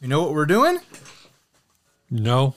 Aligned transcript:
You 0.00 0.08
know 0.08 0.22
what 0.22 0.32
we're 0.32 0.46
doing? 0.46 0.78
No. 2.10 2.54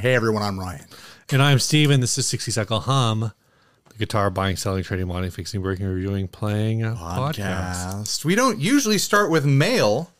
Hey 0.00 0.14
everyone, 0.14 0.42
I'm 0.42 0.60
Ryan. 0.60 0.84
And 1.32 1.40
I'm 1.42 1.58
Steven. 1.58 2.00
This 2.00 2.18
is 2.18 2.26
60 2.26 2.50
Cycle 2.50 2.80
Hum, 2.80 3.32
the 3.94 3.98
guitar 3.98 4.28
buying, 4.28 4.56
selling, 4.56 4.82
trading, 4.82 5.06
modding, 5.06 5.32
fixing, 5.32 5.62
breaking, 5.62 5.86
reviewing, 5.86 6.26
playing 6.28 6.80
podcast. 6.80 7.36
Podcast. 7.36 8.24
We 8.24 8.34
don't 8.34 8.58
usually 8.58 8.98
start 8.98 9.30
with 9.30 9.46
mail, 9.46 10.10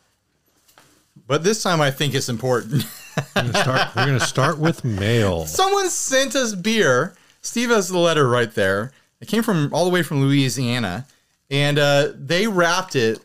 but 1.26 1.42
this 1.42 1.62
time 1.62 1.80
I 1.80 1.90
think 1.90 2.14
it's 2.14 2.28
important. 2.28 2.84
We're 3.34 3.42
gonna 3.42 3.62
start, 3.62 3.96
we're 3.96 4.06
gonna 4.06 4.20
start 4.20 4.58
with 4.58 4.84
mail. 4.84 5.46
Someone 5.46 5.90
sent 5.90 6.36
us 6.36 6.54
beer. 6.54 7.14
Steve 7.42 7.70
has 7.70 7.88
the 7.88 7.98
letter 7.98 8.28
right 8.28 8.52
there. 8.54 8.92
It 9.20 9.28
came 9.28 9.42
from 9.42 9.72
all 9.74 9.84
the 9.84 9.90
way 9.90 10.02
from 10.02 10.22
Louisiana, 10.22 11.06
and 11.50 11.78
uh, 11.78 12.12
they 12.14 12.46
wrapped 12.46 12.94
it 12.94 13.20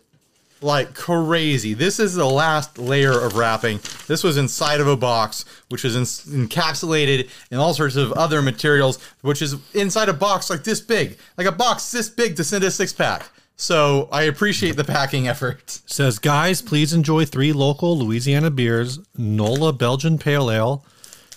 like 0.61 0.93
crazy. 0.93 1.73
This 1.73 1.99
is 1.99 2.15
the 2.15 2.25
last 2.25 2.77
layer 2.77 3.11
of 3.19 3.35
wrapping. 3.35 3.79
This 4.07 4.23
was 4.23 4.37
inside 4.37 4.79
of 4.79 4.87
a 4.87 4.97
box, 4.97 5.45
which 5.69 5.83
was 5.83 5.95
in- 5.95 6.47
encapsulated 6.47 7.29
in 7.51 7.57
all 7.57 7.73
sorts 7.73 7.95
of 7.95 8.11
other 8.13 8.41
materials, 8.41 8.99
which 9.21 9.41
is 9.41 9.55
inside 9.73 10.09
a 10.09 10.13
box 10.13 10.49
like 10.49 10.63
this 10.63 10.81
big, 10.81 11.17
like 11.37 11.47
a 11.47 11.51
box 11.51 11.91
this 11.91 12.09
big 12.09 12.35
to 12.35 12.43
send 12.43 12.63
a 12.63 12.71
six 12.71 12.93
pack. 12.93 13.29
So 13.55 14.07
I 14.11 14.23
appreciate 14.23 14.77
the 14.77 14.85
packing 14.85 15.27
effort. 15.27 15.69
Says, 15.85 16.17
guys, 16.17 16.61
please 16.61 16.93
enjoy 16.93 17.25
three 17.25 17.51
local 17.51 17.97
Louisiana 17.97 18.49
beers 18.51 18.99
Nola 19.17 19.73
Belgian 19.73 20.17
Pale 20.17 20.49
Ale, 20.49 20.85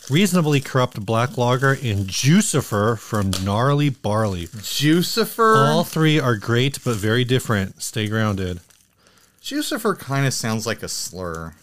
Reasonably 0.09 0.61
Corrupt 0.61 1.05
Black 1.05 1.37
Lager, 1.37 1.73
and 1.73 2.07
Jucifer 2.09 2.99
from 2.99 3.31
Gnarly 3.45 3.89
Barley. 3.91 4.47
Jucifer. 4.47 5.69
All 5.69 5.85
three 5.85 6.21
are 6.21 6.37
great 6.37 6.79
but 6.85 6.97
very 6.97 7.25
different. 7.25 7.83
Stay 7.83 8.09
grounded. 8.09 8.61
Jucifer 9.43 9.99
kind 9.99 10.27
of 10.27 10.33
sounds 10.35 10.67
like 10.67 10.83
a 10.83 10.89
slur. 10.89 11.55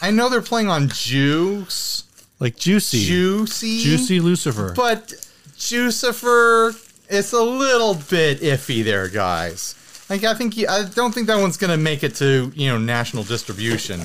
I 0.00 0.10
know 0.12 0.28
they're 0.28 0.40
playing 0.42 0.68
on 0.68 0.88
juice, 0.88 2.04
Like 2.38 2.56
Juicy. 2.56 3.04
juicy, 3.04 3.82
Juicy 3.82 4.20
Lucifer. 4.20 4.72
but 4.76 5.08
Jucifer, 5.56 6.72
it's 7.08 7.32
a 7.32 7.42
little 7.42 7.94
bit 7.94 8.40
iffy 8.40 8.84
there, 8.84 9.08
guys. 9.08 9.74
Like 10.08 10.22
I 10.24 10.34
think 10.34 10.56
you, 10.56 10.68
I 10.68 10.84
don't 10.84 11.12
think 11.12 11.26
that 11.26 11.38
one's 11.40 11.56
gonna 11.56 11.76
make 11.76 12.04
it 12.04 12.14
to 12.16 12.52
you 12.54 12.68
know 12.68 12.78
national 12.78 13.24
distribution. 13.24 14.02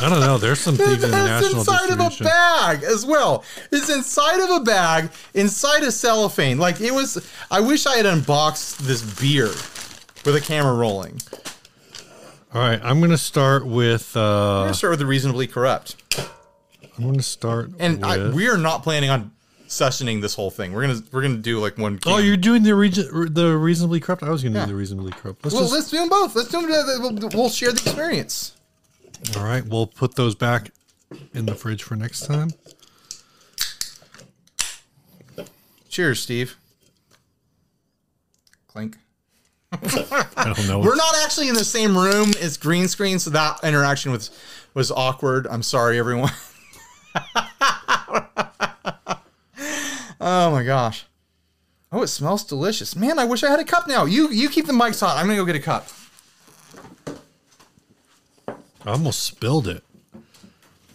I 0.00 0.08
don't 0.08 0.20
know. 0.20 0.38
There's 0.38 0.60
some 0.60 0.76
things 0.76 1.02
in 1.02 1.10
That's 1.10 1.42
national 1.50 1.64
distribution. 1.64 2.00
It's 2.00 2.20
inside 2.20 2.20
of 2.20 2.20
a 2.20 2.24
bag 2.24 2.82
as 2.84 3.04
well. 3.06 3.42
It's 3.72 3.88
inside 3.88 4.38
of 4.40 4.50
a 4.50 4.60
bag, 4.60 5.10
inside 5.34 5.82
a 5.82 5.90
cellophane. 5.90 6.58
Like 6.58 6.80
it 6.80 6.92
was. 6.92 7.18
I 7.50 7.60
wish 7.60 7.86
I 7.86 7.96
had 7.96 8.06
unboxed 8.06 8.78
this 8.86 9.02
beer 9.18 9.50
with 10.28 10.42
a 10.42 10.46
camera 10.46 10.74
rolling. 10.74 11.20
All 12.52 12.60
right, 12.60 12.80
I'm 12.82 13.00
gonna 13.00 13.18
start 13.18 13.66
with. 13.66 14.16
Uh, 14.16 14.20
I'm 14.20 14.26
uh 14.26 14.62
gonna 14.64 14.74
start 14.74 14.90
with 14.92 14.98
the 15.00 15.06
reasonably 15.06 15.46
corrupt. 15.46 15.96
I'm 16.96 17.04
gonna 17.04 17.22
start. 17.22 17.70
And 17.78 18.04
I, 18.04 18.30
we 18.30 18.48
are 18.48 18.58
not 18.58 18.82
planning 18.82 19.10
on 19.10 19.32
sessioning 19.68 20.20
this 20.20 20.34
whole 20.34 20.50
thing. 20.50 20.72
We're 20.72 20.82
gonna 20.82 21.00
we're 21.12 21.22
gonna 21.22 21.36
do 21.38 21.60
like 21.60 21.78
one. 21.78 21.98
Oh, 22.06 22.16
can. 22.16 22.24
you're 22.24 22.36
doing 22.36 22.62
the 22.62 22.74
region, 22.74 23.32
the 23.32 23.56
reasonably 23.56 24.00
corrupt. 24.00 24.22
I 24.22 24.30
was 24.30 24.42
gonna 24.42 24.58
Yeah. 24.58 24.66
do 24.66 24.72
the 24.72 24.76
reasonably 24.76 25.12
corrupt. 25.12 25.44
Let's 25.44 25.54
well. 25.54 25.64
just, 25.64 25.74
let's 25.74 25.90
do 25.90 25.98
them 25.98 26.08
both. 26.08 26.34
Let's 26.36 26.48
do 26.50 26.60
them. 26.60 26.66
together. 26.66 27.00
We'll, 27.00 27.28
we'll 27.34 27.50
share 27.50 27.72
the 27.72 27.80
experience. 27.80 28.56
all 29.36 29.44
right, 29.44 29.64
we'll 29.66 29.86
put 29.86 30.14
those 30.14 30.34
back 30.34 30.70
in 31.34 31.46
the 31.46 31.54
fridge 31.54 31.82
for 31.82 31.96
next 31.96 32.26
time. 32.26 32.50
Cheers, 35.88 36.20
Steve. 36.20 36.56
Clink. 38.68 38.98
I 39.72 40.52
don't 40.54 40.66
know. 40.66 40.80
We're 40.80 40.96
not 40.96 41.14
actually 41.24 41.48
in 41.48 41.54
the 41.54 41.64
same 41.64 41.96
room. 41.96 42.30
It's 42.38 42.56
green 42.56 42.88
screen, 42.88 43.18
so 43.18 43.30
that 43.30 43.62
interaction 43.62 44.12
was 44.12 44.30
was 44.74 44.90
awkward. 44.90 45.46
I'm 45.46 45.62
sorry, 45.62 45.98
everyone. 45.98 46.30
oh 50.20 50.50
my 50.50 50.62
gosh. 50.64 51.04
Oh, 51.92 52.02
it 52.02 52.08
smells 52.08 52.44
delicious. 52.44 52.96
Man, 52.96 53.18
I 53.18 53.24
wish 53.24 53.42
I 53.42 53.50
had 53.50 53.60
a 53.60 53.64
cup 53.64 53.86
now. 53.86 54.04
You 54.06 54.30
you 54.30 54.48
keep 54.48 54.66
the 54.66 54.72
mics 54.72 55.00
hot. 55.00 55.16
I'm 55.16 55.26
gonna 55.26 55.36
go 55.36 55.44
get 55.44 55.56
a 55.56 55.60
cup. 55.60 55.88
I 58.86 58.92
almost 58.92 59.22
spilled 59.22 59.68
it. 59.68 59.84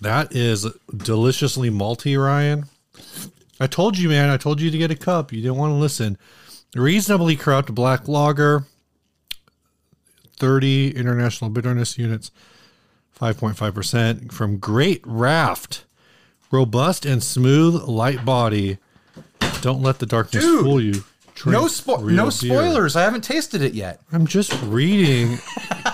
That 0.02 0.36
is 0.36 0.66
deliciously 0.96 1.70
malty, 1.70 2.22
Ryan. 2.22 2.66
I 3.60 3.68
told 3.68 3.98
you, 3.98 4.10
man. 4.10 4.30
I 4.30 4.38
told 4.38 4.60
you 4.60 4.72
to 4.72 4.78
get 4.78 4.90
a 4.90 4.96
cup. 4.96 5.32
You 5.32 5.42
didn't 5.42 5.58
want 5.58 5.72
to 5.72 5.76
listen. 5.76 6.18
Reasonably 6.76 7.36
corrupt 7.36 7.74
black 7.76 8.08
lager, 8.08 8.66
30 10.38 10.96
international 10.96 11.50
bitterness 11.52 11.98
units, 11.98 12.32
5.5% 13.20 14.32
from 14.32 14.58
Great 14.58 15.02
Raft. 15.06 15.86
Robust 16.52 17.06
and 17.06 17.24
smooth, 17.24 17.84
light 17.84 18.26
body. 18.26 18.78
Don't 19.62 19.82
let 19.82 20.00
the 20.00 20.06
darkness 20.06 20.44
Dude, 20.44 20.64
fool 20.64 20.82
you. 20.82 21.04
Drink 21.36 21.54
No 21.60 21.66
spo- 21.66 22.04
no 22.12 22.26
beer. 22.26 22.32
spoilers. 22.32 22.96
I 22.96 23.02
haven't 23.04 23.24
tasted 23.24 23.62
it 23.62 23.74
yet. 23.74 24.02
I'm 24.12 24.28
just 24.28 24.54
reading 24.64 25.32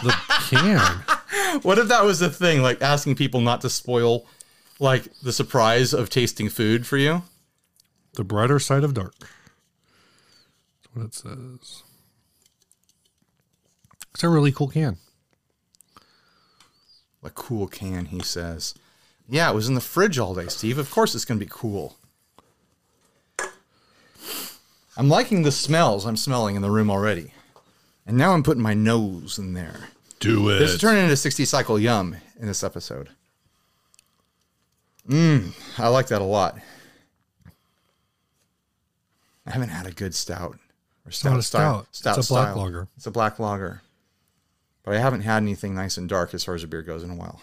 the 0.04 0.16
can. 0.50 1.04
What 1.64 1.80
if 1.80 1.88
that 1.88 2.04
was 2.06 2.20
the 2.20 2.30
thing, 2.30 2.62
like 2.62 2.80
asking 2.82 3.16
people 3.16 3.42
not 3.42 3.62
to 3.62 3.70
spoil 3.72 4.26
like 4.80 5.08
the 5.24 5.34
surprise 5.34 5.94
of 5.94 6.10
tasting 6.10 6.48
food 6.48 6.86
for 6.86 6.96
you? 6.96 7.24
The 8.14 8.24
brighter 8.24 8.60
side 8.60 8.84
of 8.84 8.94
dark. 8.94 9.16
What 10.94 11.06
it 11.06 11.14
says. 11.14 11.84
It's 14.14 14.24
a 14.24 14.30
really 14.30 14.52
cool 14.52 14.68
can. 14.68 14.98
A 17.24 17.30
cool 17.30 17.68
can, 17.68 18.06
he 18.06 18.22
says. 18.22 18.74
Yeah, 19.28 19.50
it 19.52 19.56
was 19.56 19.68
in 19.68 19.76
the 19.76 19.82
fridge 19.82 20.18
all 20.18 20.34
day, 20.34 20.48
Steve. 20.48 20.78
Of 20.78 20.90
course 20.90 21.14
it's 21.14 21.26
going 21.26 21.40
to 21.40 21.46
be 21.46 21.52
cool. 21.54 21.98
I'm 24.98 25.08
liking 25.08 25.44
the 25.44 25.52
smells 25.52 26.06
I'm 26.06 26.18
smelling 26.18 26.56
in 26.56 26.62
the 26.62 26.72
room 26.72 26.90
already. 26.90 27.34
And 28.06 28.18
now 28.18 28.34
I'm 28.34 28.44
putting 28.44 28.64
my 28.64 28.74
nose 28.74 29.38
in 29.38 29.54
there. 29.54 29.90
Do 30.20 30.50
it. 30.50 30.60
This 30.60 30.72
is 30.72 30.82
turning 30.82 31.04
into 31.04 31.16
60 31.16 31.46
cycle 31.46 31.80
yum 31.80 32.18
in 32.40 32.48
this 32.48 32.64
episode. 32.64 33.10
Mmm, 35.08 35.54
I 35.78 35.88
like 35.88 36.08
that 36.08 36.22
a 36.22 36.26
lot. 36.26 36.58
I 39.46 39.52
haven't 39.52 39.70
had 39.70 39.88
a 39.88 39.92
good 39.92 40.14
stout. 40.14 40.58
Or 41.10 41.12
stout, 41.12 41.32
not 41.32 41.40
a 41.40 41.44
style- 41.44 41.88
stout. 41.92 42.18
It's 42.20 42.30
a 42.30 42.34
black 42.34 42.52
style. 42.52 42.64
lager. 42.64 42.88
It's 42.96 43.08
a 43.08 43.12
black 43.12 43.40
lager. 43.40 43.82
But 44.84 44.96
I 44.96 45.00
haven't 45.00 45.22
had 45.22 45.38
anything 45.38 45.74
nice 45.74 45.98
and 45.98 46.08
dark 46.08 46.36
as 46.36 46.44
far 46.44 46.54
as 46.54 46.64
a 46.64 46.68
beer 46.68 46.84
goes 46.84 47.04
in 47.04 47.10
a 47.10 47.16
while. 47.16 47.42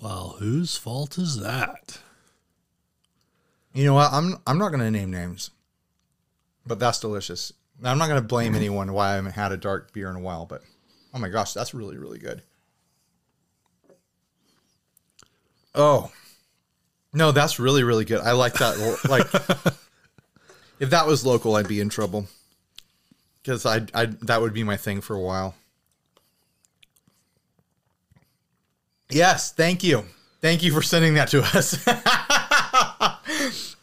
well, 0.00 0.36
whose 0.38 0.76
fault 0.76 1.18
is 1.18 1.38
that? 1.40 1.98
You 3.74 3.84
know 3.84 3.94
what? 3.94 4.10
I'm 4.12 4.38
I'm 4.46 4.56
not 4.56 4.70
going 4.70 4.80
to 4.80 4.90
name 4.90 5.10
names, 5.10 5.50
but 6.66 6.78
that's 6.78 6.98
delicious. 6.98 7.52
Now, 7.78 7.90
I'm 7.90 7.98
not 7.98 8.08
going 8.08 8.20
to 8.20 8.26
blame 8.26 8.48
mm-hmm. 8.48 8.56
anyone 8.56 8.92
why 8.92 9.10
I 9.10 9.14
haven't 9.16 9.32
had 9.32 9.52
a 9.52 9.56
dark 9.58 9.92
beer 9.92 10.08
in 10.08 10.16
a 10.16 10.20
while. 10.20 10.46
But 10.46 10.62
oh 11.12 11.18
my 11.18 11.28
gosh, 11.28 11.52
that's 11.52 11.74
really 11.74 11.98
really 11.98 12.18
good. 12.18 12.42
Oh 15.74 16.10
no, 17.12 17.32
that's 17.32 17.58
really 17.58 17.82
really 17.82 18.06
good. 18.06 18.20
I 18.20 18.32
like 18.32 18.54
that. 18.54 18.78
like 19.08 19.74
if 20.78 20.90
that 20.90 21.06
was 21.06 21.24
local, 21.24 21.56
I'd 21.56 21.68
be 21.68 21.80
in 21.80 21.88
trouble 21.88 22.26
because 23.42 23.66
I 23.66 23.86
I 23.94 24.06
that 24.22 24.40
would 24.40 24.54
be 24.54 24.64
my 24.64 24.76
thing 24.76 25.00
for 25.00 25.14
a 25.14 25.20
while. 25.20 25.54
Yes, 29.10 29.52
thank 29.52 29.84
you. 29.84 30.04
Thank 30.40 30.62
you 30.62 30.72
for 30.72 30.82
sending 30.82 31.14
that 31.14 31.28
to 31.28 31.42
us. 31.42 31.86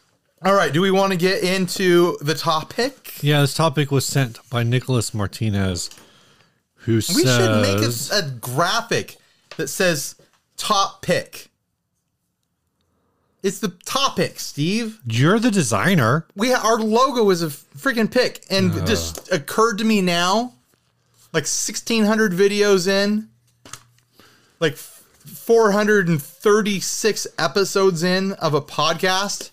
All 0.44 0.56
right, 0.56 0.74
do 0.74 0.81
we 0.81 0.89
want 0.89 1.12
to 1.12 1.18
get 1.18 1.44
into 1.44 2.18
the 2.19 2.33
topic? 2.33 3.24
Yeah, 3.24 3.42
this 3.42 3.54
topic 3.54 3.92
was 3.92 4.06
sent 4.06 4.39
by 4.50 4.63
Nicholas 4.63 5.13
Martinez, 5.13 5.92
who 6.77 6.95
We 6.95 7.01
says 7.01 7.38
should 7.38 7.62
make 7.62 8.24
a, 8.24 8.25
a 8.25 8.31
graphic 8.31 9.18
that 9.57 9.68
says 9.68 10.16
top 10.57 11.04
pick. 11.04 11.50
It's 13.44 13.60
the 13.60 13.70
topic, 13.86 14.40
Steve. 14.40 15.00
you're 15.06 15.40
the 15.40 15.50
designer. 15.50 16.28
We 16.36 16.54
our 16.54 16.78
logo 16.78 17.30
is 17.32 17.42
a 17.42 17.48
freaking 17.48 18.12
pick, 18.12 18.46
and 18.50 18.72
just 18.86 19.32
occurred 19.32 19.80
to 19.80 19.84
me 19.84 20.02
now, 20.02 20.54
like 21.34 21.48
sixteen 21.48 22.06
hundred 22.06 22.34
videos 22.34 22.88
in, 22.88 23.30
like 24.60 24.76
four 24.76 25.72
hundred 25.72 26.08
and 26.08 26.22
thirty 26.22 26.80
six 26.80 27.26
episodes 27.40 28.04
in 28.04 28.34
of 28.34 28.54
a 28.54 28.62
podcast. 28.62 29.50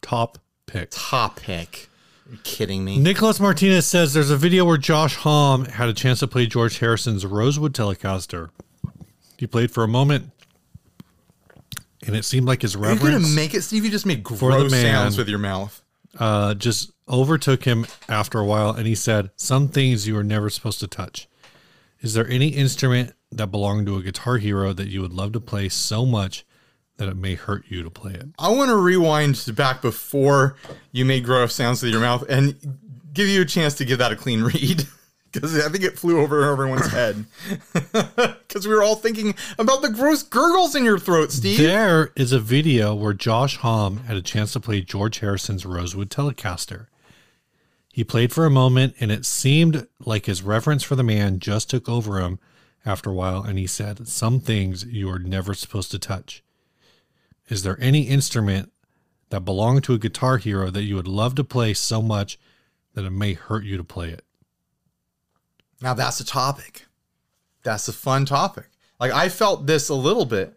Top 0.00 0.38
pick. 0.66 0.88
Topic. 0.90 1.88
You 2.30 2.38
kidding 2.44 2.82
me? 2.82 2.98
Nicholas 2.98 3.38
Martinez 3.40 3.86
says 3.86 4.14
there's 4.14 4.30
a 4.30 4.38
video 4.38 4.64
where 4.64 4.78
Josh 4.78 5.16
Homme 5.16 5.66
had 5.66 5.90
a 5.90 5.92
chance 5.92 6.20
to 6.20 6.26
play 6.26 6.46
George 6.46 6.78
Harrison's 6.78 7.26
Rosewood 7.26 7.74
Telecaster. 7.74 8.48
He 9.36 9.46
played 9.46 9.70
for 9.70 9.84
a 9.84 9.88
moment, 9.88 10.30
and 12.06 12.16
it 12.16 12.24
seemed 12.24 12.46
like 12.46 12.62
his 12.62 12.76
Are 12.76 12.92
you 12.92 12.98
gonna 12.98 13.20
make 13.20 13.54
it, 13.54 13.62
Steve? 13.62 13.84
You 13.84 13.90
just 13.90 14.06
made 14.06 14.22
gross 14.22 14.70
man. 14.70 14.82
sounds 14.84 15.18
with 15.18 15.28
your 15.28 15.38
mouth. 15.38 15.82
uh, 16.18 16.54
just 16.54 16.92
overtook 17.08 17.64
him 17.64 17.86
after 18.08 18.38
a 18.38 18.44
while, 18.44 18.70
and 18.70 18.86
he 18.86 18.94
said, 18.94 19.30
"Some 19.36 19.68
things 19.68 20.06
you 20.06 20.16
are 20.16 20.24
never 20.24 20.50
supposed 20.50 20.80
to 20.80 20.86
touch." 20.86 21.28
Is 22.00 22.14
there 22.14 22.28
any 22.28 22.48
instrument 22.48 23.12
that 23.30 23.46
belonged 23.48 23.86
to 23.86 23.96
a 23.96 24.02
guitar 24.02 24.38
hero 24.38 24.72
that 24.72 24.88
you 24.88 25.00
would 25.02 25.12
love 25.12 25.32
to 25.32 25.40
play 25.40 25.68
so 25.68 26.04
much 26.04 26.44
that 26.96 27.08
it 27.08 27.16
may 27.16 27.34
hurt 27.34 27.64
you 27.68 27.82
to 27.82 27.90
play 27.90 28.12
it? 28.12 28.26
I 28.38 28.50
want 28.50 28.70
to 28.70 28.76
rewind 28.76 29.42
back 29.56 29.80
before 29.80 30.56
you 30.90 31.04
made 31.04 31.24
gross 31.24 31.54
sounds 31.54 31.82
with 31.82 31.92
your 31.92 32.00
mouth 32.00 32.24
and 32.28 32.56
give 33.12 33.28
you 33.28 33.42
a 33.42 33.44
chance 33.44 33.74
to 33.74 33.84
give 33.84 33.98
that 33.98 34.10
a 34.12 34.16
clean 34.16 34.42
read 34.42 34.86
because 35.32 35.58
I 35.64 35.68
think 35.68 35.84
it 35.84 35.98
flew 35.98 36.20
over 36.20 36.44
everyone's 36.50 36.86
head 36.92 37.24
because 37.72 38.66
we 38.66 38.74
were 38.74 38.82
all 38.82 38.96
thinking 38.96 39.34
about 39.58 39.82
the 39.82 39.88
gross 39.88 40.22
gurgles 40.22 40.74
in 40.74 40.84
your 40.84 40.98
throat, 40.98 41.32
Steve. 41.32 41.58
There 41.58 42.12
is 42.14 42.32
a 42.32 42.38
video 42.38 42.94
where 42.94 43.14
Josh 43.14 43.56
Homme 43.56 43.98
had 44.04 44.16
a 44.16 44.22
chance 44.22 44.52
to 44.52 44.60
play 44.60 44.82
George 44.82 45.20
Harrison's 45.20 45.64
Rosewood 45.64 46.10
Telecaster. 46.10 46.86
He 47.92 48.04
played 48.04 48.32
for 48.32 48.46
a 48.46 48.50
moment, 48.50 48.94
and 49.00 49.12
it 49.12 49.26
seemed 49.26 49.86
like 50.00 50.26
his 50.26 50.42
reverence 50.42 50.82
for 50.82 50.96
the 50.96 51.02
man 51.02 51.38
just 51.38 51.68
took 51.68 51.88
over 51.88 52.20
him 52.20 52.38
after 52.86 53.10
a 53.10 53.14
while, 53.14 53.42
and 53.42 53.58
he 53.58 53.66
said, 53.66 54.08
Some 54.08 54.40
things 54.40 54.84
you 54.84 55.10
are 55.10 55.18
never 55.18 55.52
supposed 55.52 55.90
to 55.90 55.98
touch. 55.98 56.42
Is 57.48 57.62
there 57.62 57.76
any 57.80 58.02
instrument 58.02 58.72
that 59.28 59.44
belonged 59.44 59.84
to 59.84 59.94
a 59.94 59.98
guitar 59.98 60.38
hero 60.38 60.70
that 60.70 60.84
you 60.84 60.96
would 60.96 61.08
love 61.08 61.34
to 61.34 61.44
play 61.44 61.74
so 61.74 62.00
much 62.00 62.38
that 62.94 63.04
it 63.04 63.10
may 63.10 63.34
hurt 63.34 63.64
you 63.64 63.76
to 63.76 63.84
play 63.84 64.08
it? 64.08 64.24
Now 65.82 65.94
that's 65.94 66.20
a 66.20 66.24
topic. 66.24 66.86
That's 67.62 67.88
a 67.88 67.92
fun 67.92 68.24
topic. 68.24 68.66
Like 69.00 69.12
I 69.12 69.28
felt 69.28 69.66
this 69.66 69.88
a 69.88 69.94
little 69.94 70.24
bit 70.24 70.56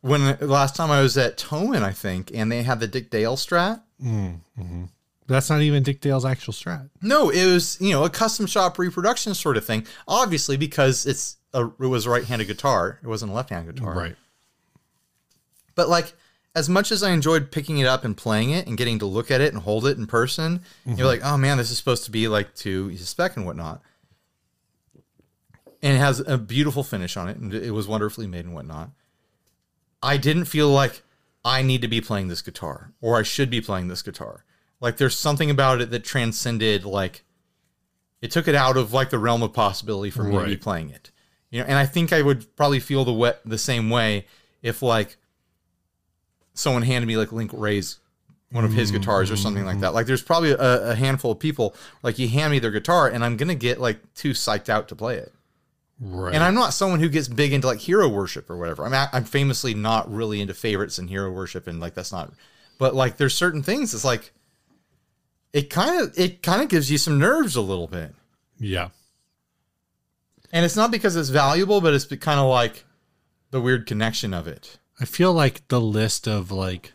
when 0.00 0.36
last 0.40 0.76
time 0.76 0.90
I 0.90 1.02
was 1.02 1.18
at 1.18 1.36
Towin, 1.36 1.82
I 1.82 1.92
think, 1.92 2.30
and 2.34 2.50
they 2.50 2.62
had 2.62 2.80
the 2.80 2.86
Dick 2.86 3.10
Dale 3.10 3.36
Strat. 3.36 3.82
Mm-hmm. 4.02 4.84
That's 5.26 5.48
not 5.48 5.60
even 5.60 5.84
Dick 5.84 6.00
Dale's 6.00 6.24
actual 6.24 6.52
strat. 6.52 6.90
No, 7.02 7.30
it 7.30 7.46
was 7.46 7.80
you 7.80 7.92
know 7.92 8.04
a 8.04 8.10
custom 8.10 8.46
shop 8.46 8.78
reproduction 8.78 9.32
sort 9.34 9.56
of 9.56 9.64
thing. 9.64 9.86
Obviously, 10.08 10.56
because 10.56 11.06
it's 11.06 11.36
a 11.54 11.66
it 11.66 11.86
was 11.86 12.06
a 12.06 12.10
right-handed 12.10 12.48
guitar, 12.48 12.98
it 13.02 13.06
wasn't 13.06 13.30
a 13.30 13.34
left-handed 13.34 13.76
guitar. 13.76 13.94
Right. 13.94 14.16
But 15.76 15.88
like 15.88 16.14
as 16.56 16.68
much 16.68 16.90
as 16.90 17.04
I 17.04 17.10
enjoyed 17.10 17.52
picking 17.52 17.78
it 17.78 17.86
up 17.86 18.04
and 18.04 18.16
playing 18.16 18.50
it 18.50 18.66
and 18.66 18.76
getting 18.76 18.98
to 18.98 19.06
look 19.06 19.30
at 19.30 19.40
it 19.40 19.52
and 19.52 19.62
hold 19.62 19.86
it 19.86 19.98
in 19.98 20.06
person, 20.06 20.62
you're 20.84 20.96
mm-hmm. 20.96 21.04
like, 21.04 21.20
oh 21.22 21.36
man, 21.36 21.58
this 21.58 21.70
is 21.70 21.78
supposed 21.78 22.04
to 22.06 22.10
be 22.10 22.26
like 22.26 22.54
to 22.56 22.96
spec 22.96 23.36
and 23.36 23.46
whatnot. 23.46 23.82
And 25.82 25.96
it 25.96 25.98
has 25.98 26.20
a 26.20 26.36
beautiful 26.36 26.82
finish 26.82 27.16
on 27.16 27.28
it, 27.28 27.38
and 27.38 27.54
it 27.54 27.70
was 27.70 27.88
wonderfully 27.88 28.26
made 28.26 28.44
and 28.44 28.54
whatnot. 28.54 28.90
I 30.02 30.16
didn't 30.16 30.44
feel 30.44 30.68
like 30.68 31.02
I 31.44 31.62
need 31.62 31.82
to 31.82 31.88
be 31.88 32.00
playing 32.00 32.28
this 32.28 32.42
guitar 32.42 32.92
or 33.00 33.18
I 33.18 33.22
should 33.22 33.50
be 33.50 33.60
playing 33.60 33.88
this 33.88 34.02
guitar. 34.02 34.44
Like 34.80 34.96
there's 34.96 35.18
something 35.18 35.50
about 35.50 35.80
it 35.80 35.90
that 35.90 36.04
transcended 36.04 36.84
like 36.84 37.22
it 38.20 38.30
took 38.30 38.48
it 38.48 38.54
out 38.54 38.76
of 38.76 38.92
like 38.92 39.10
the 39.10 39.18
realm 39.18 39.42
of 39.42 39.52
possibility 39.52 40.10
for 40.10 40.24
me 40.24 40.38
to 40.38 40.44
be 40.44 40.56
playing 40.56 40.90
it. 40.90 41.10
You 41.50 41.60
know, 41.60 41.66
and 41.66 41.78
I 41.78 41.86
think 41.86 42.12
I 42.12 42.22
would 42.22 42.54
probably 42.56 42.80
feel 42.80 43.04
the 43.04 43.12
wet 43.12 43.40
the 43.44 43.58
same 43.58 43.90
way 43.90 44.26
if 44.62 44.82
like 44.82 45.16
someone 46.54 46.82
handed 46.82 47.06
me 47.06 47.16
like 47.16 47.32
Link 47.32 47.50
Wray's 47.54 47.98
one 48.52 48.64
of 48.64 48.72
his 48.72 48.90
mm-hmm. 48.90 48.98
guitars 48.98 49.30
or 49.30 49.36
something 49.36 49.64
like 49.64 49.80
that. 49.80 49.94
Like 49.94 50.06
there's 50.06 50.22
probably 50.22 50.52
a, 50.52 50.90
a 50.90 50.94
handful 50.94 51.32
of 51.32 51.38
people 51.38 51.74
like 52.02 52.18
you 52.18 52.28
hand 52.28 52.50
me 52.50 52.58
their 52.58 52.70
guitar 52.70 53.08
and 53.08 53.24
I'm 53.24 53.36
gonna 53.36 53.54
get 53.54 53.80
like 53.80 54.14
too 54.14 54.30
psyched 54.30 54.68
out 54.68 54.88
to 54.88 54.96
play 54.96 55.16
it. 55.16 55.32
Right. 56.00 56.34
And 56.34 56.42
I'm 56.42 56.54
not 56.54 56.72
someone 56.72 57.00
who 57.00 57.10
gets 57.10 57.28
big 57.28 57.52
into 57.52 57.66
like 57.66 57.78
hero 57.78 58.08
worship 58.08 58.48
or 58.48 58.56
whatever. 58.56 58.84
I'm 58.86 59.08
I'm 59.12 59.24
famously 59.24 59.74
not 59.74 60.10
really 60.10 60.40
into 60.40 60.54
favorites 60.54 60.98
and 60.98 61.10
hero 61.10 61.30
worship 61.30 61.66
and 61.66 61.78
like 61.78 61.94
that's 61.94 62.12
not. 62.12 62.32
But 62.78 62.94
like 62.94 63.18
there's 63.18 63.34
certain 63.34 63.62
things 63.62 63.92
it's 63.92 64.04
like 64.04 64.32
it 65.52 65.68
kind 65.68 66.00
of 66.00 66.18
it 66.18 66.42
kind 66.42 66.62
of 66.62 66.68
gives 66.68 66.90
you 66.90 66.96
some 66.98 67.18
nerves 67.18 67.54
a 67.56 67.60
little 67.60 67.86
bit. 67.88 68.14
yeah. 68.58 68.88
And 70.52 70.64
it's 70.64 70.74
not 70.76 70.90
because 70.90 71.14
it's 71.14 71.28
valuable, 71.28 71.80
but 71.80 71.94
it's 71.94 72.06
kind 72.06 72.40
of 72.40 72.46
like 72.48 72.84
the 73.52 73.60
weird 73.60 73.86
connection 73.86 74.34
of 74.34 74.48
it. 74.48 74.78
I 74.98 75.04
feel 75.04 75.32
like 75.32 75.68
the 75.68 75.80
list 75.80 76.26
of 76.26 76.50
like 76.50 76.92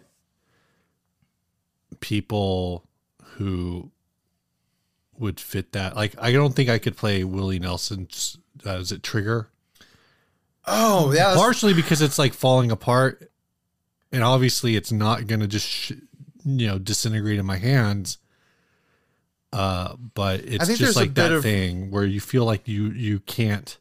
people 2.02 2.86
who 3.24 3.92
would 5.18 5.40
fit 5.40 5.72
that. 5.72 5.96
Like, 5.96 6.16
I 6.20 6.32
don't 6.32 6.54
think 6.54 6.70
I 6.70 6.80
could 6.80 6.98
play 6.98 7.24
Willie 7.24 7.60
Nelson's. 7.60 8.38
Uh, 8.66 8.72
is 8.78 8.92
it 8.92 9.02
Trigger? 9.04 9.50
Oh 10.68 11.08
yeah, 11.12 11.20
that's- 11.30 11.38
Partially 11.38 11.74
because 11.74 12.02
it's 12.02 12.20
like 12.20 12.34
falling 12.34 12.72
apart, 12.72 13.32
and 14.12 14.24
obviously 14.24 14.76
it's 14.76 14.92
not 14.92 15.28
going 15.28 15.40
to 15.42 15.48
just 15.48 15.68
sh- 15.68 15.92
you 16.44 16.68
know 16.68 16.78
disintegrate 16.80 17.40
in 17.40 17.46
my 17.46 17.58
hands. 17.58 18.18
Uh, 19.54 19.96
but 20.14 20.42
it's 20.42 20.68
just 20.78 20.96
like 20.98 21.14
that 21.14 21.32
of- 21.32 21.44
thing 21.44 21.90
where 21.92 22.04
you 22.06 22.20
feel 22.20 22.44
like 22.46 22.68
you 22.68 22.88
you 22.90 23.20
can't 23.20 23.78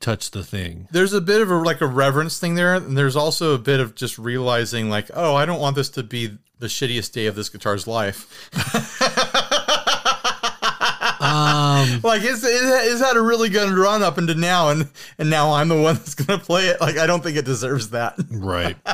touch 0.00 0.30
the 0.30 0.44
thing. 0.44 0.86
there's 0.92 1.12
a 1.12 1.20
bit 1.20 1.40
of 1.40 1.50
a 1.50 1.56
like 1.56 1.80
a 1.80 1.86
reverence 1.86 2.38
thing 2.38 2.54
there, 2.54 2.74
and 2.74 2.96
there's 2.96 3.16
also 3.16 3.54
a 3.54 3.58
bit 3.58 3.80
of 3.80 3.94
just 3.94 4.18
realizing 4.18 4.88
like, 4.90 5.10
oh, 5.14 5.34
I 5.34 5.44
don't 5.46 5.58
want 5.60 5.74
this 5.76 5.88
to 5.90 6.02
be 6.02 6.36
the 6.58 6.66
shittiest 6.66 7.12
day 7.12 7.26
of 7.26 7.34
this 7.36 7.48
guitar's 7.48 7.86
life. 7.86 8.50
Um, 11.78 12.00
like 12.04 12.22
it's, 12.22 12.42
it's 12.44 13.00
had 13.00 13.16
a 13.16 13.22
really 13.22 13.48
good 13.48 13.70
run 13.70 14.02
up 14.02 14.18
into 14.18 14.34
now, 14.34 14.70
and 14.70 14.88
and 15.18 15.30
now 15.30 15.52
I'm 15.52 15.68
the 15.68 15.80
one 15.80 15.94
that's 15.96 16.14
gonna 16.14 16.38
play 16.38 16.66
it. 16.66 16.80
Like 16.80 16.98
I 16.98 17.06
don't 17.06 17.22
think 17.22 17.36
it 17.36 17.44
deserves 17.44 17.90
that. 17.90 18.16
Right. 18.30 18.76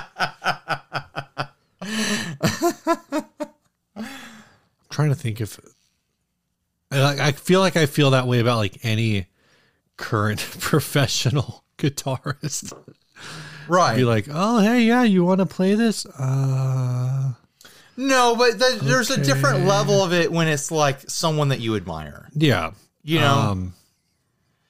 trying 4.90 5.08
to 5.08 5.14
think 5.14 5.40
if 5.40 5.58
I, 6.90 7.00
like, 7.00 7.18
I 7.18 7.32
feel 7.32 7.60
like 7.60 7.76
I 7.76 7.86
feel 7.86 8.10
that 8.10 8.26
way 8.26 8.38
about 8.38 8.58
like 8.58 8.78
any 8.84 9.26
current 9.96 10.38
professional 10.60 11.64
guitarist. 11.78 12.72
Right. 13.66 13.96
Be 13.96 14.04
like, 14.04 14.26
oh 14.30 14.60
hey, 14.60 14.82
yeah, 14.82 15.02
you 15.02 15.24
want 15.24 15.40
to 15.40 15.46
play 15.46 15.74
this? 15.74 16.06
Uh, 16.06 17.32
no, 17.96 18.36
but 18.36 18.58
th- 18.58 18.80
there's 18.80 19.10
a 19.10 19.22
different 19.22 19.64
level 19.66 20.02
of 20.02 20.12
it 20.12 20.30
when 20.32 20.48
it's 20.48 20.70
like 20.70 21.08
someone 21.08 21.48
that 21.48 21.60
you 21.60 21.76
admire. 21.76 22.28
yeah. 22.34 22.72
You 23.06 23.20
know, 23.20 23.34
Um, 23.34 23.74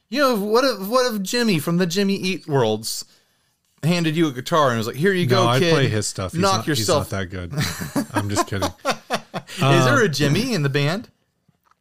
you 0.08 0.20
know 0.20 0.34
what 0.36 0.64
if 0.64 0.88
what 0.88 1.14
if 1.14 1.22
Jimmy 1.22 1.58
from 1.60 1.76
the 1.76 1.86
Jimmy 1.86 2.14
Eat 2.16 2.48
Worlds 2.48 3.04
handed 3.82 4.16
you 4.16 4.26
a 4.26 4.32
guitar 4.32 4.70
and 4.70 4.78
was 4.78 4.86
like, 4.88 4.96
"Here 4.96 5.12
you 5.12 5.26
no, 5.26 5.36
go, 5.44 5.46
I'd 5.46 5.60
kid. 5.60 5.72
play 5.72 5.88
his 5.88 6.06
stuff. 6.08 6.32
He's 6.32 6.40
Knock 6.40 6.58
not, 6.58 6.66
yourself." 6.66 7.04
He's 7.04 7.12
not 7.12 7.20
that 7.20 7.26
good. 7.26 8.08
I'm 8.12 8.28
just 8.28 8.46
kidding. 8.48 8.68
Is 9.48 9.84
there 9.84 10.02
a 10.02 10.08
Jimmy 10.08 10.52
in 10.52 10.62
the 10.62 10.68
band? 10.68 11.10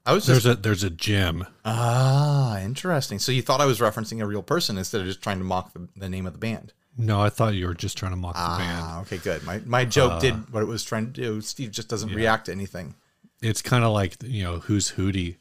I 0.05 0.13
was 0.13 0.25
just 0.25 0.43
There's 0.43 0.57
a 0.57 0.59
there's 0.61 0.83
a 0.83 0.89
Jim. 0.91 1.45
ah 1.65 2.59
interesting. 2.59 3.17
So 3.19 3.31
you 3.31 3.41
thought 3.41 3.61
I 3.61 3.65
was 3.65 3.79
referencing 3.79 4.21
a 4.21 4.27
real 4.27 4.43
person 4.43 4.77
instead 4.77 5.01
of 5.01 5.07
just 5.07 5.21
trying 5.23 5.37
to 5.39 5.43
mock 5.45 5.73
the, 5.73 5.87
the 5.95 6.09
name 6.09 6.25
of 6.27 6.33
the 6.33 6.39
band. 6.39 6.73
No, 6.97 7.21
I 7.21 7.29
thought 7.29 7.55
you 7.55 7.65
were 7.65 7.73
just 7.73 7.97
trying 7.97 8.11
to 8.11 8.15
mock 8.15 8.35
the 8.35 8.63
band. 8.63 8.81
Ah, 8.83 9.01
okay, 9.01 9.17
good. 9.17 9.43
My 9.43 9.59
my 9.65 9.83
joke 9.85 10.21
did 10.21 10.53
what 10.53 10.61
it 10.61 10.67
was 10.67 10.83
trying 10.83 11.07
to 11.07 11.11
do. 11.11 11.41
Steve 11.41 11.71
just 11.71 11.87
doesn't 11.87 12.13
react 12.13 12.45
to 12.45 12.51
anything. 12.51 12.95
It's 13.41 13.61
kind 13.61 13.83
of 13.83 13.91
like 13.91 14.15
you 14.23 14.43
know 14.43 14.59
who's 14.59 14.91
Hootie. 14.91 15.37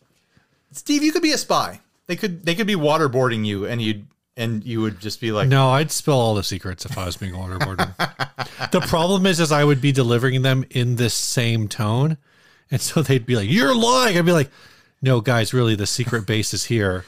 Steve, 0.73 1.02
you 1.02 1.12
could 1.12 1.23
be 1.23 1.32
a 1.32 1.38
spy. 1.38 1.80
They 2.06 2.16
could 2.16 2.44
they 2.44 2.54
could 2.54 2.66
be 2.66 2.75
waterboarding 2.75 3.44
you, 3.44 3.66
and 3.66 3.82
you'd 3.82 4.06
and 4.37 4.64
you 4.64 4.80
would 4.80 4.99
just 4.99 5.21
be 5.21 5.30
like, 5.30 5.49
No, 5.49 5.71
I'd 5.71 5.90
spill 5.90 6.14
all 6.14 6.35
the 6.35 6.42
secrets 6.42 6.85
if 6.85 6.97
I 6.97 7.04
was 7.04 7.16
being 7.16 7.35
waterboarded. 7.35 7.94
the 8.71 8.80
problem 8.80 9.26
is, 9.26 9.40
is 9.40 9.52
I 9.52 9.64
would 9.64 9.80
be 9.80 9.92
delivering 9.92 10.42
them 10.42 10.64
in 10.71 10.97
this 10.97 11.14
same 11.14 11.68
tone, 11.68 12.16
and 12.71 12.80
so 12.80 13.02
they'd 13.02 13.26
be 13.26 13.37
like, 13.37 13.50
"You're 13.50 13.75
lying." 13.75 14.16
I'd 14.16 14.25
be 14.25 14.32
like, 14.32 14.50
"No, 15.02 15.21
guys, 15.21 15.52
really, 15.52 15.75
the 15.75 15.87
secret 15.87 16.26
base 16.26 16.54
is 16.54 16.64
here. 16.64 17.04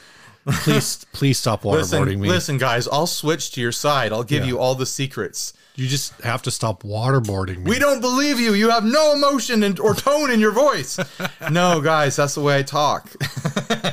Please, 0.47 1.05
please 1.11 1.39
stop 1.39 1.63
waterboarding 1.63 2.05
listen, 2.05 2.21
me. 2.21 2.29
listen, 2.29 2.57
guys, 2.59 2.87
I'll 2.87 3.07
switch 3.07 3.51
to 3.53 3.61
your 3.61 3.71
side. 3.71 4.13
I'll 4.13 4.23
give 4.23 4.43
Yeah. 4.43 4.49
you 4.49 4.59
all 4.59 4.75
the 4.75 4.85
secrets. 4.85 5.53
You 5.75 5.87
just 5.87 6.13
have 6.21 6.41
to 6.43 6.51
stop 6.51 6.83
waterboarding 6.83 7.63
me." 7.63 7.69
We 7.71 7.79
don't 7.79 7.99
believe 7.99 8.39
you. 8.39 8.53
You 8.53 8.69
have 8.69 8.85
no 8.85 9.13
emotion 9.13 9.63
and, 9.63 9.79
or 9.79 9.95
tone 9.95 10.29
in 10.29 10.39
your 10.39 10.51
voice. 10.51 10.99
no, 11.51 11.81
guys, 11.81 12.15
that's 12.15 12.35
the 12.35 12.41
way 12.41 12.59
I 12.59 12.63
talk. 12.63 13.09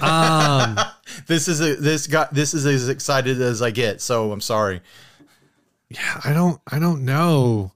um, 0.02 0.78
this 1.26 1.48
is 1.48 1.60
a, 1.60 1.74
this 1.76 2.06
got 2.06 2.34
this 2.34 2.52
is 2.54 2.66
as 2.66 2.88
excited 2.88 3.40
as 3.40 3.62
I 3.62 3.70
get. 3.70 4.00
So 4.02 4.30
I'm 4.30 4.40
sorry. 4.42 4.80
yeah, 5.88 6.20
I 6.24 6.32
don't, 6.34 6.60
I 6.70 6.78
don't 6.78 7.04
know, 7.04 7.72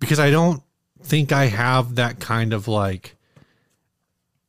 because 0.00 0.18
I 0.18 0.30
don't 0.30 0.60
think 1.02 1.30
I 1.30 1.46
have 1.46 1.94
that 1.94 2.18
kind 2.18 2.52
of 2.52 2.66
like 2.66 3.14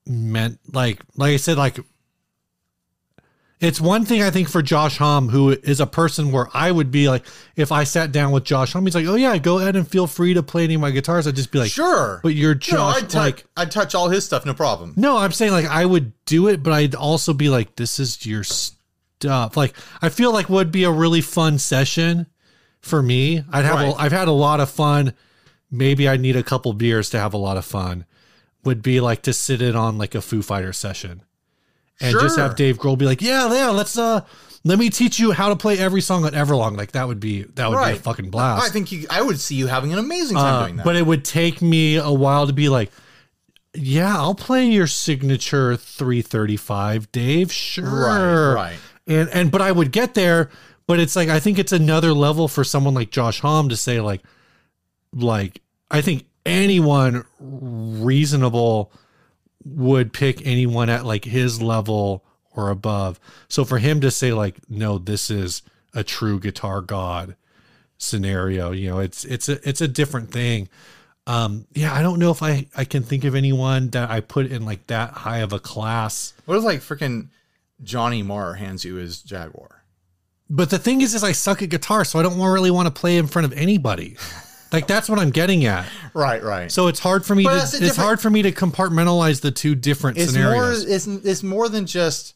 meant 0.07 0.59
like 0.73 0.99
like 1.15 1.33
I 1.33 1.37
said 1.37 1.57
like 1.57 1.79
It's 3.59 3.81
one 3.81 4.05
thing 4.05 4.21
I 4.21 4.29
think 4.29 4.49
for 4.49 4.61
Josh 4.61 4.97
Homme, 4.97 5.29
who 5.29 5.49
is 5.49 5.79
a 5.79 5.87
person 5.87 6.31
where 6.31 6.47
I 6.53 6.71
would 6.71 6.91
be 6.91 7.09
like, 7.09 7.25
if 7.55 7.71
I 7.71 7.85
sat 7.85 8.11
down 8.11 8.31
with 8.31 8.43
Josh 8.43 8.73
Homme, 8.73 8.85
he's 8.85 8.93
like, 8.93 9.07
"Oh 9.07 9.15
yeah, 9.15 9.35
go 9.39 9.57
ahead 9.57 9.75
and 9.75 9.87
feel 9.87 10.05
free 10.05 10.35
to 10.35 10.43
play 10.43 10.63
any 10.65 10.75
of 10.75 10.81
my 10.81 10.91
guitars." 10.91 11.25
I'd 11.25 11.35
just 11.35 11.51
be 11.51 11.57
like, 11.57 11.71
Sure. 11.71 12.19
But 12.21 12.35
you're 12.35 12.53
no, 12.53 12.59
Josh, 12.59 12.97
I'd, 13.03 13.09
tou- 13.09 13.17
like, 13.17 13.45
I'd 13.57 13.71
touch 13.71 13.95
all 13.95 14.09
his 14.09 14.23
stuff, 14.25 14.45
no 14.45 14.53
problem. 14.53 14.93
no, 14.95 15.17
I'm 15.17 15.31
saying 15.31 15.53
like 15.53 15.65
I 15.65 15.85
would 15.85 16.13
do 16.25 16.47
it, 16.47 16.61
but 16.61 16.71
I'd 16.71 16.93
also 16.93 17.33
be 17.33 17.49
like, 17.49 17.75
"This 17.77 17.99
is 17.99 18.25
your 18.27 18.43
stuff." 18.43 19.57
Like 19.57 19.75
I 20.03 20.09
feel 20.09 20.31
like 20.31 20.49
would 20.49 20.71
be 20.71 20.83
a 20.83 20.91
really 20.91 21.21
fun 21.21 21.57
session 21.57 22.27
for 22.79 23.01
me. 23.01 23.43
I'd 23.51 23.65
have 23.65 23.75
Right. 23.75 23.87
a, 23.95 23.99
I've 23.99 24.11
had 24.11 24.27
a 24.27 24.31
lot 24.33 24.59
of 24.59 24.69
fun. 24.69 25.13
Maybe 25.71 26.07
I 26.07 26.15
need 26.17 26.35
a 26.35 26.43
couple 26.43 26.71
beers 26.73 27.09
to 27.09 27.19
have 27.19 27.33
a 27.33 27.37
lot 27.37 27.57
of 27.57 27.65
fun. 27.65 28.05
Would 28.65 28.83
be 28.83 28.99
like 28.99 29.23
to 29.23 29.33
sit 29.33 29.63
in 29.63 29.75
on 29.75 29.97
like 29.97 30.13
a 30.13 30.21
Foo 30.21 30.43
Fighter 30.43 30.73
session 30.73 31.23
and 32.01 32.13
just 32.19 32.37
have 32.37 32.55
Dave 32.55 32.77
Grohl 32.77 32.97
be 32.97 33.05
like, 33.05 33.21
"Yeah, 33.21 33.51
yeah, 33.53 33.69
let's 33.69 33.97
uh 33.97 34.21
let 34.63 34.77
me 34.79 34.89
teach 34.89 35.17
you 35.19 35.31
how 35.31 35.49
to 35.49 35.55
play 35.55 35.77
every 35.79 36.01
song 36.01 36.25
on 36.25 36.31
Everlong." 36.33 36.77
Like 36.77 36.91
that 36.93 37.07
would 37.07 37.19
be 37.19 37.43
that 37.43 37.69
would 37.69 37.83
be 37.85 37.91
a 37.91 37.95
fucking 37.95 38.29
blast. 38.29 38.65
I 38.65 38.69
think 38.69 38.91
you, 38.91 39.07
I 39.09 39.21
would 39.21 39.39
see 39.39 39.55
you 39.55 39.67
having 39.67 39.93
an 39.93 39.99
amazing 39.99 40.37
time 40.37 40.53
Uh, 40.53 40.63
doing 40.65 40.75
that. 40.77 40.85
but 40.85 40.95
it 40.95 41.05
would 41.05 41.23
take 41.25 41.61
me 41.61 41.95
a 41.95 42.11
while 42.11 42.47
to 42.47 42.53
be 42.53 42.69
like, 42.69 42.91
yeah, 43.73 44.15
I'll 44.15 44.35
play 44.35 44.65
your 44.65 44.87
signature 44.87 45.75
335, 45.77 47.11
Dave. 47.11 47.51
Sure. 47.51 47.85
Right, 47.85 48.53
right. 48.53 48.77
And 49.07 49.29
and 49.29 49.51
but 49.51 49.61
I 49.61 49.71
would 49.71 49.91
get 49.91 50.13
there, 50.15 50.49
but 50.85 50.99
it's 50.99 51.15
like 51.15 51.29
I 51.29 51.39
think 51.39 51.59
it's 51.59 51.71
another 51.71 52.13
level 52.13 52.47
for 52.47 52.63
someone 52.63 52.93
like 52.93 53.09
Josh 53.11 53.39
Homme 53.39 53.69
to 53.69 53.77
say 53.77 54.01
like 54.01 54.21
like 55.13 55.61
I 55.89 56.01
think 56.01 56.25
anyone 56.45 57.23
reasonable 57.39 58.91
would 59.75 60.13
pick 60.13 60.45
anyone 60.45 60.89
at 60.89 61.05
like 61.05 61.25
his 61.25 61.61
level 61.61 62.23
or 62.51 62.69
above. 62.69 63.19
So 63.47 63.65
for 63.65 63.77
him 63.77 64.01
to 64.01 64.11
say 64.11 64.33
like 64.33 64.57
no, 64.69 64.97
this 64.97 65.29
is 65.29 65.61
a 65.93 66.03
true 66.03 66.39
guitar 66.39 66.81
god 66.81 67.35
scenario, 67.97 68.71
you 68.71 68.89
know, 68.89 68.99
it's 68.99 69.25
it's 69.25 69.49
a 69.49 69.67
it's 69.67 69.81
a 69.81 69.87
different 69.87 70.31
thing. 70.31 70.69
Um 71.25 71.67
yeah, 71.73 71.93
I 71.93 72.01
don't 72.01 72.19
know 72.19 72.31
if 72.31 72.41
I 72.41 72.67
I 72.75 72.85
can 72.85 73.03
think 73.03 73.23
of 73.23 73.35
anyone 73.35 73.89
that 73.89 74.09
I 74.09 74.21
put 74.21 74.47
in 74.47 74.65
like 74.65 74.87
that 74.87 75.11
high 75.11 75.39
of 75.39 75.53
a 75.53 75.59
class. 75.59 76.33
what 76.45 76.57
if 76.57 76.63
like 76.63 76.79
freaking 76.79 77.27
Johnny 77.83 78.23
Marr 78.23 78.55
hands 78.55 78.83
you 78.85 78.95
his 78.95 79.21
Jaguar? 79.21 79.83
But 80.49 80.69
the 80.69 80.79
thing 80.79 81.01
is 81.01 81.13
is 81.13 81.23
I 81.23 81.33
suck 81.33 81.61
at 81.61 81.69
guitar, 81.69 82.05
so 82.05 82.19
I 82.19 82.23
don't 82.23 82.39
really 82.39 82.71
want 82.71 82.87
to 82.87 82.99
play 82.99 83.17
in 83.17 83.27
front 83.27 83.45
of 83.45 83.57
anybody. 83.57 84.15
Like 84.71 84.87
that's 84.87 85.07
what 85.09 85.19
I'm 85.19 85.29
getting 85.29 85.65
at. 85.65 85.87
Right, 86.13 86.43
right. 86.43 86.71
So 86.71 86.87
it's 86.87 86.99
hard 86.99 87.25
for 87.25 87.35
me 87.35 87.43
But 87.43 87.51
to 87.51 87.55
that's 87.59 87.73
a 87.73 87.77
it's 87.77 87.85
different- 87.87 88.05
hard 88.05 88.19
for 88.21 88.29
me 88.29 88.41
to 88.43 88.51
compartmentalize 88.51 89.41
the 89.41 89.51
two 89.51 89.75
different 89.75 90.17
it's 90.17 90.31
scenarios. 90.33 90.85
more 90.85 90.95
it's, 90.95 91.07
it's 91.07 91.43
more 91.43 91.69
than 91.69 91.85
just 91.85 92.33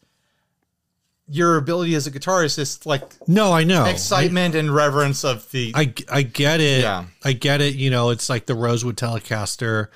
your 1.28 1.58
ability 1.58 1.96
as 1.96 2.08
a 2.08 2.12
guitarist. 2.12 2.58
It's 2.60 2.86
like 2.86 3.04
no, 3.28 3.54
I 3.54 3.64
know. 3.64 3.86
excitement 3.86 4.54
and 4.56 4.74
reverence 4.74 5.24
of 5.24 5.50
the 5.52 5.72
I, 5.76 5.94
I 6.10 6.24
get 6.24 6.60
it. 6.60 6.82
Yeah. 6.82 7.06
I 7.24 7.34
get 7.34 7.62
it. 7.62 7.76
You 7.76 7.90
know, 7.90 8.10
it's 8.10 8.30
like 8.30 8.46
the 8.48 8.56
Rosewood 8.56 8.98
Telecaster. 8.98 9.88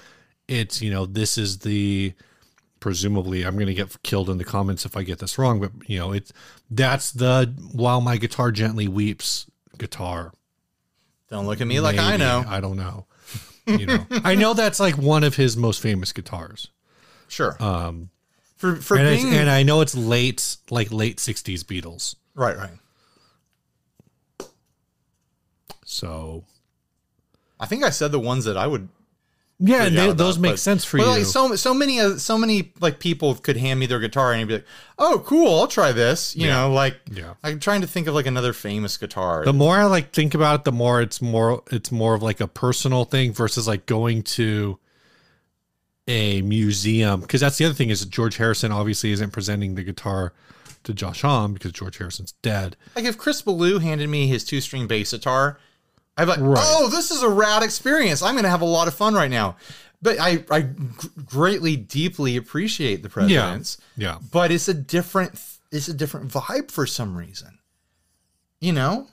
It's, 0.47 0.81
you 0.81 0.91
know, 0.91 1.05
this 1.05 1.37
is 1.37 1.59
the 1.59 2.13
presumably 2.79 3.43
I'm 3.43 3.55
going 3.55 3.65
to 3.67 3.73
get 3.73 4.01
killed 4.03 4.29
in 4.29 4.37
the 4.37 4.45
comments 4.45 4.85
if 4.85 4.95
I 4.95 5.03
get 5.03 5.19
this 5.19 5.37
wrong, 5.37 5.59
but 5.59 5.71
you 5.87 5.97
know, 5.99 6.11
it's 6.11 6.31
that's 6.69 7.11
the 7.11 7.53
while 7.71 7.99
my 8.01 8.17
guitar 8.17 8.51
gently 8.51 8.87
weeps 8.87 9.47
guitar. 9.77 10.31
Don't 11.29 11.45
look 11.47 11.61
at 11.61 11.67
me 11.67 11.79
like 11.79 11.97
I 11.97 12.17
know. 12.17 12.43
I 12.47 12.59
don't 12.61 12.77
know. 12.77 13.05
You 13.65 13.85
know. 13.87 14.05
I 14.23 14.35
know 14.35 14.53
that's 14.53 14.79
like 14.79 14.95
one 14.97 15.23
of 15.23 15.35
his 15.35 15.57
most 15.57 15.81
famous 15.81 16.13
guitars. 16.13 16.69
Sure. 17.27 17.55
Um 17.61 18.09
for 18.57 18.75
for 18.77 18.97
And, 18.97 19.07
being 19.21 19.33
and 19.33 19.49
I 19.49 19.63
know 19.63 19.81
it's 19.81 19.95
late 19.95 20.57
like 20.69 20.91
late 20.91 21.17
60s 21.17 21.61
Beatles. 21.63 22.15
right, 22.35 22.55
right. 22.57 22.69
So, 25.87 26.43
I 27.59 27.65
think 27.67 27.83
I 27.83 27.89
said 27.89 28.11
the 28.11 28.19
ones 28.19 28.45
that 28.45 28.57
I 28.57 28.65
would 28.67 28.89
yeah, 29.59 29.87
they, 29.89 30.11
those 30.11 30.35
about, 30.35 30.41
make 30.41 30.51
but- 30.53 30.59
sense 30.59 30.83
for 30.83 30.97
but 30.97 31.03
you. 31.03 31.09
Like 31.09 31.25
so 31.25 31.55
so 31.55 31.73
many 31.73 31.99
uh, 31.99 32.17
so 32.17 32.37
many 32.37 32.73
like 32.81 32.99
people 32.99 33.35
could 33.35 33.57
hand 33.57 33.79
me 33.79 33.85
their 33.85 33.99
guitar 33.99 34.31
and 34.33 34.41
I'd 34.41 34.47
be 34.47 34.53
like, 34.55 34.65
"Oh, 34.99 35.23
cool, 35.25 35.59
I'll 35.59 35.67
try 35.67 35.91
this." 35.93 36.35
You 36.35 36.47
Yeah. 36.47 36.55
know, 36.61 36.73
like 36.73 36.97
Yeah. 37.11 37.35
I'm 37.43 37.59
trying 37.59 37.81
to 37.81 37.87
think 37.87 38.07
of 38.07 38.13
like 38.13 38.25
another 38.25 38.51
famous 38.53 38.97
guitar. 38.97 39.45
the 39.45 39.53
more 39.53 39.77
I 39.77 39.85
like 39.85 40.11
think 40.11 40.33
about 40.33 40.59
it, 40.61 40.63
the 40.65 40.71
more 40.73 41.01
it's 41.01 41.21
more 41.21 41.63
it's 41.71 41.91
more 41.91 42.13
of 42.15 42.21
like 42.23 42.41
a 42.41 42.47
personal 42.47 43.05
thing 43.05 43.31
versus 43.33 43.67
like 43.67 43.85
going 43.85 44.23
to 44.23 44.77
a 46.07 46.41
museum 46.43 47.21
because 47.21 47.41
that's 47.41 47.57
the 47.57 47.65
other 47.65 47.73
thing 47.73 47.89
is 47.89 48.05
George 48.05 48.37
Harrison 48.37 48.71
obviously 48.71 49.11
isn't 49.11 49.31
presenting 49.31 49.73
the 49.75 49.83
guitar 49.83 50.33
to 50.83 50.93
Josh 50.93 51.21
Homme 51.23 51.53
because 51.53 51.71
George 51.71 51.97
Harrison's 51.97 52.33
dead. 52.43 52.75
like 52.95 53.05
if 53.05 53.17
Chris 53.17 53.41
Ballew 53.41 53.81
handed 53.81 54.07
me 54.09 54.27
his 54.27 54.43
two 54.43 54.61
string 54.61 54.85
bass 54.85 55.11
guitar, 55.11 55.57
Be 56.17 56.25
like, 56.25 56.39
Right. 56.39 56.63
"Oh, 56.65 56.87
this 56.89 57.11
is 57.11 57.23
a 57.23 57.29
rad 57.29 57.61
experience. 57.63 58.21
I'm 58.21 58.33
going 58.35 58.43
to 58.45 58.49
have 58.49 58.61
a 58.61 58.65
lot 58.65 58.87
of 58.87 58.93
fun 58.93 59.13
right 59.13 59.29
now." 59.31 59.57
But 60.01 60.19
I 60.19 60.45
I 60.51 60.69
greatly 61.25 61.75
deeply 61.75 62.37
appreciate 62.37 63.03
the 63.03 63.09
presidents. 63.09 63.77
Yeah. 63.97 64.13
yeah. 64.13 64.17
But 64.31 64.51
it's 64.51 64.67
a 64.67 64.73
different 64.73 65.39
it's 65.71 65.87
a 65.87 65.93
different 65.93 66.31
vibe 66.31 66.71
for 66.71 66.85
some 66.85 67.17
reason. 67.17 67.59
You 68.59 68.73
know? 68.73 69.07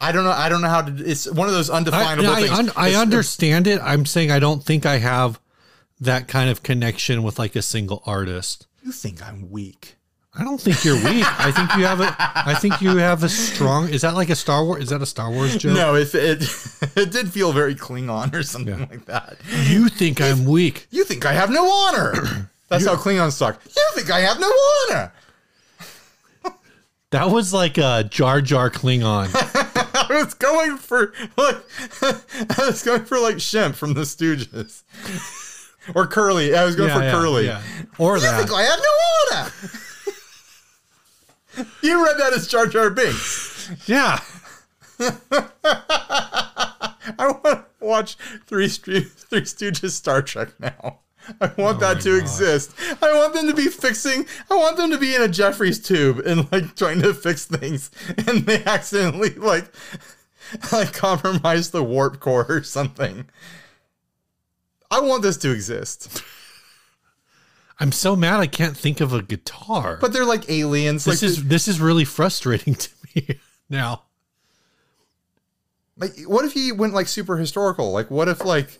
I 0.00 0.12
don't 0.12 0.24
know. 0.24 0.30
I 0.30 0.48
don't 0.48 0.60
know 0.60 0.68
how 0.68 0.82
to. 0.82 1.04
It's 1.04 1.30
one 1.30 1.48
of 1.48 1.54
those 1.54 1.70
undefinable 1.70 2.28
I, 2.28 2.42
things. 2.42 2.58
un- 2.58 2.72
I 2.76 2.94
understand 2.94 3.66
it. 3.66 3.80
I'm 3.82 4.04
saying 4.04 4.30
I 4.30 4.38
don't 4.38 4.62
think 4.62 4.84
I 4.84 4.98
have 4.98 5.40
that 6.00 6.28
kind 6.28 6.50
of 6.50 6.62
connection 6.62 7.22
with 7.22 7.38
like 7.38 7.56
a 7.56 7.62
single 7.62 8.02
artist. 8.04 8.66
You 8.82 8.92
think 8.92 9.26
I'm 9.26 9.50
weak? 9.50 9.96
I 10.38 10.44
don't 10.44 10.60
think 10.60 10.84
you're 10.84 10.96
weak. 10.96 11.24
I 11.40 11.50
think 11.50 11.74
you 11.76 11.84
have 11.86 12.00
a. 12.00 12.14
I 12.18 12.54
think 12.54 12.82
you 12.82 12.96
have 12.98 13.22
a 13.22 13.28
strong. 13.28 13.88
Is 13.88 14.02
that 14.02 14.14
like 14.14 14.28
a 14.28 14.34
Star 14.34 14.64
Wars? 14.64 14.82
Is 14.82 14.90
that 14.90 15.00
a 15.00 15.06
Star 15.06 15.30
Wars 15.30 15.56
joke? 15.56 15.74
No, 15.74 15.94
if 15.94 16.14
it 16.14 16.42
it 16.96 17.10
did 17.10 17.32
feel 17.32 17.52
very 17.52 17.74
Klingon 17.74 18.34
or 18.34 18.42
something 18.42 18.78
like 18.90 19.06
that. 19.06 19.38
You 19.64 19.88
think 19.88 20.20
I'm 20.20 20.44
weak? 20.44 20.88
You 20.90 21.04
think 21.04 21.24
I 21.24 21.32
have 21.32 21.50
no 21.50 21.66
honor? 21.70 22.50
That's 22.68 22.84
how 22.84 22.96
Klingons 22.96 23.38
talk. 23.38 23.60
You 23.64 23.86
think 23.94 24.10
I 24.10 24.20
have 24.20 24.38
no 24.40 24.50
honor? 24.90 25.12
That 27.12 27.30
was 27.30 27.54
like 27.54 27.78
a 27.78 28.02
Jar 28.10 28.40
Jar 28.42 28.68
Klingon. 28.68 29.30
I 30.10 30.22
was 30.24 30.34
going 30.34 30.76
for 30.76 31.14
like 31.38 31.56
I 32.02 32.66
was 32.66 32.82
going 32.82 33.04
for 33.04 33.20
like 33.20 33.36
Shemp 33.36 33.76
from 33.76 33.94
the 33.94 34.00
Stooges. 34.02 34.82
Or 35.94 36.08
Curly. 36.08 36.54
I 36.56 36.64
was 36.64 36.74
going 36.74 36.90
for 36.90 36.98
Curly. 36.98 37.48
Or 37.98 38.16
You 38.16 38.22
that. 38.22 38.38
think 38.38 38.52
I 38.52 38.62
have 38.64 38.80
no 38.80 39.36
honor? 39.38 39.50
You 41.82 42.04
read 42.04 42.18
that 42.18 42.32
as 42.34 42.46
Jar 42.46 42.66
Jar 42.66 42.90
Binks. 42.90 43.70
yeah. 43.86 44.20
I 45.00 46.94
want 47.18 47.42
to 47.44 47.64
watch 47.80 48.16
Three, 48.46 48.68
Three 48.68 49.02
Stooges 49.42 49.90
Star 49.90 50.22
Trek 50.22 50.58
now. 50.58 51.00
I 51.40 51.50
want 51.58 51.80
that 51.80 51.96
oh 51.98 52.00
to 52.00 52.18
exist. 52.18 52.72
I 53.02 53.12
want 53.12 53.34
them 53.34 53.48
to 53.48 53.54
be 53.54 53.66
fixing. 53.66 54.26
I 54.50 54.54
want 54.56 54.76
them 54.76 54.90
to 54.90 54.98
be 54.98 55.14
in 55.14 55.22
a 55.22 55.28
Jefferies 55.28 55.80
tube 55.80 56.20
and 56.24 56.50
like 56.52 56.76
trying 56.76 57.02
to 57.02 57.14
fix 57.14 57.44
things, 57.46 57.90
and 58.26 58.46
they 58.46 58.62
accidentally 58.64 59.30
like 59.30 59.72
like 60.72 60.92
compromise 60.92 61.70
the 61.70 61.82
warp 61.82 62.20
core 62.20 62.46
or 62.48 62.62
something. 62.62 63.26
I 64.90 65.00
want 65.00 65.22
this 65.22 65.36
to 65.38 65.50
exist, 65.50 66.22
I'm 67.78 67.92
so 67.92 68.16
mad 68.16 68.40
I 68.40 68.46
can't 68.46 68.76
think 68.76 69.00
of 69.00 69.12
a 69.12 69.22
guitar. 69.22 69.98
but 70.00 70.12
they're 70.12 70.24
like 70.24 70.48
aliens. 70.48 71.04
this 71.04 71.22
like, 71.22 71.30
is 71.30 71.44
this 71.44 71.68
is 71.68 71.80
really 71.80 72.04
frustrating 72.04 72.74
to 72.76 72.90
me 73.14 73.38
now. 73.68 74.02
Like, 75.98 76.18
what 76.26 76.44
if 76.44 76.52
he 76.52 76.72
went 76.72 76.94
like 76.94 77.08
super 77.08 77.36
historical? 77.36 77.92
Like, 77.92 78.10
what 78.10 78.28
if 78.28 78.44
like 78.44 78.78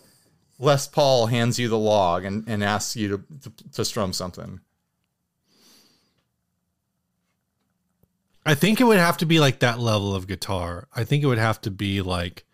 Les 0.59 0.87
Paul 0.87 1.27
hands 1.27 1.57
you 1.59 1.67
the 1.67 1.77
log 1.77 2.25
and, 2.25 2.47
and 2.47 2.63
asks 2.63 2.95
you 2.95 3.09
to, 3.09 3.23
to 3.41 3.71
to 3.73 3.85
strum 3.85 4.13
something? 4.13 4.61
I 8.45 8.55
think 8.55 8.79
it 8.79 8.85
would 8.85 8.97
have 8.97 9.17
to 9.17 9.25
be 9.25 9.39
like 9.41 9.59
that 9.59 9.77
level 9.77 10.15
of 10.15 10.25
guitar. 10.25 10.87
I 10.95 11.03
think 11.03 11.21
it 11.21 11.27
would 11.27 11.37
have 11.37 11.59
to 11.61 11.71
be 11.71 12.01
like, 12.01 12.45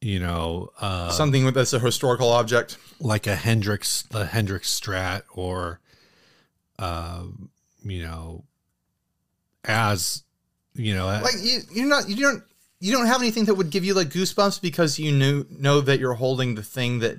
you 0.00 0.18
know, 0.20 0.70
uh, 0.80 1.10
something 1.10 1.44
with- 1.44 1.54
that's 1.54 1.72
a 1.72 1.78
historical 1.80 2.30
object. 2.30 2.76
like 3.00 3.26
a 3.26 3.34
Hendrix, 3.36 4.02
the 4.02 4.26
Hendrix 4.26 4.68
Strat, 4.78 5.22
or, 5.34 5.80
um, 6.78 7.50
you 7.84 8.02
know, 8.02 8.44
as 9.64 10.22
you 10.74 10.94
know, 10.94 11.06
Like 11.06 11.34
you, 11.40 11.60
you're 11.72 11.88
not 11.88 12.08
you 12.08 12.16
don't 12.16 12.42
you 12.80 12.92
don't 12.92 13.06
have 13.06 13.20
anything 13.20 13.46
that 13.46 13.54
would 13.54 13.70
give 13.70 13.84
you 13.84 13.94
like 13.94 14.08
goosebumps 14.10 14.60
because 14.60 14.98
you 14.98 15.10
knew 15.12 15.44
know 15.50 15.80
that 15.80 15.98
you're 15.98 16.14
holding 16.14 16.54
the 16.54 16.62
thing 16.62 17.00
that 17.00 17.18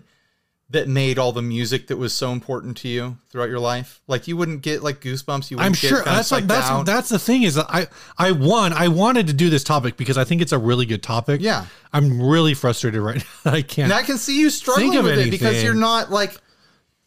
that 0.72 0.88
made 0.88 1.18
all 1.18 1.32
the 1.32 1.42
music 1.42 1.88
that 1.88 1.98
was 1.98 2.14
so 2.14 2.32
important 2.32 2.78
to 2.78 2.88
you 2.88 3.18
throughout 3.30 3.50
your 3.50 3.60
life. 3.60 4.02
Like 4.08 4.28
you 4.28 4.38
wouldn't 4.38 4.62
get 4.62 4.84
like 4.84 5.02
goosebumps. 5.02 5.50
You 5.50 5.58
wouldn't 5.58 5.68
I'm 5.68 5.74
sure 5.74 6.04
that's 6.04 6.32
what, 6.32 6.48
that's 6.48 6.68
out. 6.68 6.86
that's 6.86 7.10
the 7.10 7.18
thing 7.18 7.42
is 7.44 7.58
I 7.58 7.88
I 8.18 8.32
won 8.32 8.74
I 8.74 8.88
wanted 8.88 9.28
to 9.28 9.34
do 9.34 9.50
this 9.50 9.64
topic 9.64 9.98
because 9.98 10.18
I 10.18 10.26
think 10.26 10.42
it's 10.42 10.52
a 10.52 10.60
really 10.60 10.86
good 10.86 11.02
topic. 11.02 11.42
Yeah. 11.42 11.66
I'm 11.92 12.22
really 12.22 12.54
frustrated 12.54 13.02
right 13.02 13.18
now. 13.46 13.52
I 13.52 13.62
can't. 13.64 13.92
And 13.92 13.94
I 13.94 14.04
can 14.04 14.20
see 14.20 14.40
you 14.40 14.52
struggling 14.52 15.04
with 15.04 15.18
it 15.18 15.32
because 15.32 15.64
you're 15.64 15.74
not 15.74 16.12
like 16.12 16.38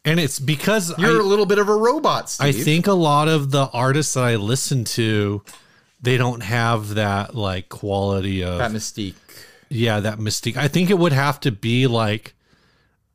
and 0.05 0.19
it's 0.19 0.39
because 0.39 0.97
You're 0.97 1.21
a 1.21 1.23
I, 1.23 1.27
little 1.27 1.45
bit 1.45 1.59
of 1.59 1.69
a 1.69 1.75
robot, 1.75 2.29
Steve. 2.29 2.47
I 2.47 2.51
think 2.51 2.87
a 2.87 2.93
lot 2.93 3.29
of 3.29 3.51
the 3.51 3.69
artists 3.71 4.15
that 4.15 4.25
I 4.25 4.35
listen 4.35 4.83
to, 4.83 5.43
they 6.01 6.17
don't 6.17 6.43
have 6.43 6.95
that 6.95 7.35
like 7.35 7.69
quality 7.69 8.43
of 8.43 8.57
that 8.57 8.71
mystique. 8.71 9.15
yeah 9.69 10.01
that 10.01 10.19
mystique. 10.19 10.57
I 10.57 10.67
think 10.67 10.89
it 10.89 10.99
would 10.99 11.13
have 11.13 11.39
to 11.41 11.53
be 11.53 11.87
like, 11.87 12.35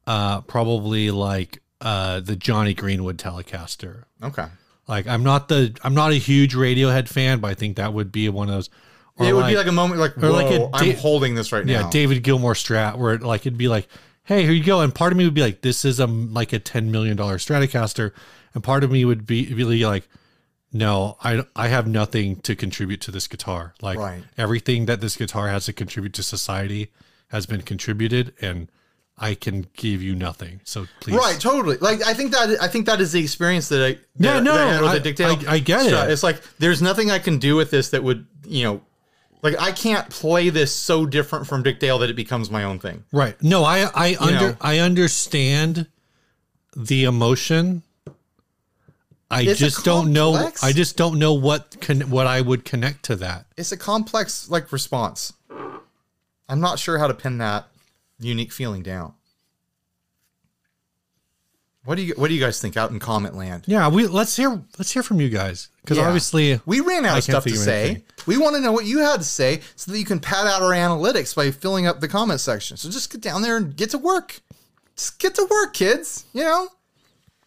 uh, 0.09 0.41
probably 0.41 1.11
like 1.11 1.63
uh 1.81 2.19
the 2.21 2.35
Jonny 2.35 2.75
Greenwood 2.75 3.19
Telecaster. 3.19 4.05
Okay. 4.23 4.47
Like 4.89 5.07
I'm 5.07 5.23
not 5.23 5.49
the 5.49 5.77
I'm 5.85 5.95
not 5.95 6.11
a 6.13 6.17
huge 6.17 6.55
Radiohead 6.55 7.09
fan, 7.09 7.41
but 7.41 7.51
I 7.51 7.55
think 7.55 7.77
that 7.77 7.93
would 7.93 8.11
be 8.11 8.29
one 8.29 8.49
of 8.49 8.55
those. 8.55 8.71
or 9.17 9.27
it 9.27 9.33
would 9.35 9.47
be 9.47 9.57
like 9.57 9.67
a 9.67 9.73
moment 9.73 10.01
like, 10.01 10.15
whoa, 10.15 10.33
like 10.33 10.51
a 10.51 10.71
I'm 10.75 10.85
da- 10.91 10.97
holding 10.97 11.35
this 11.35 11.53
right 11.53 11.65
yeah, 11.67 11.81
now. 11.81 11.85
Yeah, 11.85 11.91
David 11.91 12.23
Gilmour 12.25 12.55
Strat, 12.55 12.97
where 12.97 13.15
it, 13.15 13.23
like 13.23 13.43
it'd 13.43 13.59
be 13.59 13.69
like, 13.69 13.87
hey, 14.25 14.43
here 14.45 14.53
you 14.53 14.65
go, 14.65 14.81
and 14.81 14.95
part 14.95 15.13
of 15.13 15.19
me 15.19 15.25
would 15.25 15.35
be 15.35 15.43
like, 15.43 15.61
this 15.61 15.85
is 15.85 16.01
a 16.01 16.07
like 16.07 16.53
a 16.55 16.59
ten 16.59 16.91
million 16.91 17.17
dollar 17.17 17.37
Stratocaster, 17.39 18.13
and 18.55 18.65
part 18.65 18.83
of 18.83 18.91
me 18.91 19.05
would 19.05 19.27
be 19.27 19.53
really 19.53 19.85
like, 19.85 20.09
no, 20.73 21.17
I 21.23 21.45
I 21.55 21.69
have 21.69 21.87
nothing 21.87 22.37
to 22.41 22.57
contribute 22.57 23.03
to 23.03 23.11
this 23.11 23.29
guitar. 23.29 23.75
Like 23.83 23.99
Right. 23.99 24.23
everything 24.39 24.87
that 24.87 25.01
this 25.03 25.17
guitar 25.17 25.49
has 25.49 25.67
to 25.67 25.73
contribute 25.75 26.15
to 26.15 26.23
society 26.23 26.93
has 27.29 27.45
been 27.47 27.61
contributed, 27.63 28.33
and 28.41 28.69
I 29.21 29.35
can 29.35 29.67
give 29.77 30.03
you 30.03 30.15
nothing. 30.15 30.61
So 30.65 30.87
please, 31.01 31.17
Right, 31.17 31.41
totally. 31.41 31.77
Like 31.79 32.07
I 32.07 32.15
think 32.15 32.33
that 32.33 32.61
I 32.63 32.69
think 32.69 32.87
that 32.87 33.01
is 33.01 33.13
the 33.13 33.21
experience 33.21 33.69
that 33.71 33.85
I 33.85 33.93
that, 33.93 34.01
Yeah, 34.17 34.41
no, 34.41 34.55
that 34.55 34.83
I 34.85 35.25
I- 35.29 35.31
I- 35.51 35.53
I 35.55 35.59
get 35.59 35.87
it. 35.87 36.11
It's 36.11 36.23
like 36.23 36.41
there's 36.59 36.81
nothing 36.83 37.11
I 37.11 37.19
can 37.19 37.39
do 37.39 37.57
with 37.57 37.71
this 37.71 37.91
that 37.91 38.03
would 38.05 38.27
you 38.47 38.63
know, 38.65 38.81
like 39.43 39.61
I 39.61 39.73
can't 39.73 40.09
play 40.09 40.51
this 40.51 40.75
so 40.75 41.05
different 41.07 41.47
from 41.47 41.63
Dick 41.63 41.81
Dale 41.81 41.99
that 41.99 42.11
it 42.11 42.17
becomes 42.17 42.51
my 42.51 42.65
own 42.65 42.79
thing. 42.79 43.05
Right. 43.13 43.41
No, 43.43 43.65
I 43.65 43.91
I 43.95 44.17
under. 44.21 44.57
I 44.61 44.79
understand 44.79 45.87
the 46.77 47.05
emotion. 47.05 47.83
I 49.31 49.43
It's 49.43 49.59
just 49.61 49.85
don't 49.85 50.13
know. 50.13 50.51
I 50.63 50.73
just 50.73 50.97
don't 50.97 51.19
know 51.19 51.35
what 51.35 51.77
con- 51.81 52.09
what 52.09 52.27
I 52.27 52.41
would 52.41 52.65
connect 52.65 53.05
to 53.07 53.17
that. 53.17 53.45
It's 53.57 53.73
a 53.73 53.77
complex 53.77 54.49
like 54.49 54.73
response. 54.73 55.33
I'm 56.49 56.61
not 56.61 56.79
sure 56.79 56.99
how 56.99 57.09
to 57.09 57.15
pin 57.15 57.37
that 57.39 57.69
unique 58.19 58.53
feeling 58.53 58.83
down. 58.83 59.15
What 61.85 61.95
do 61.97 62.03
you 62.03 62.15
What 62.17 62.29
do 62.29 62.35
you 62.35 62.41
guys 62.41 62.61
think 62.61 62.77
out 62.77 62.91
in 62.91 62.99
comment 62.99 63.35
land? 63.35 63.65
Yeah, 63.67 63.89
we 63.89 64.07
let's 64.07 64.37
hear 64.37 64.61
let's 64.79 64.91
hear 64.93 65.03
from 65.03 65.21
you 65.21 65.29
guys 65.31 65.69
because 65.81 65.97
Yeah. 65.97 66.07
obviously 66.07 66.61
We 66.67 66.81
ran 66.81 67.07
out 67.07 67.15
I 67.15 67.19
of 67.19 67.25
stuff 67.25 67.45
to 67.45 67.57
say. 67.57 67.85
anything. 67.85 68.03
We 68.27 68.37
want 68.37 68.57
to 68.57 68.61
know 68.63 68.73
what 68.73 68.85
you 68.85 68.99
had 68.99 69.19
to 69.21 69.25
say 69.25 69.63
so 69.75 69.91
that 69.93 69.99
you 69.99 70.05
can 70.05 70.21
pad 70.21 70.47
out 70.47 70.61
our 70.61 70.73
analytics 70.73 71.35
by 71.35 71.51
filling 71.51 71.87
up 71.87 72.01
the 72.01 72.09
comment 72.09 72.41
section. 72.41 72.77
So 72.77 72.91
just 72.91 73.11
get 73.11 73.23
down 73.23 73.41
there 73.43 73.57
and 73.57 73.75
get 73.75 73.91
to 73.91 73.99
work. 73.99 74.41
Just 74.97 75.19
get 75.19 75.35
to 75.37 75.47
work, 75.51 75.73
kids. 75.73 76.25
You 76.35 76.43
know, 76.45 76.69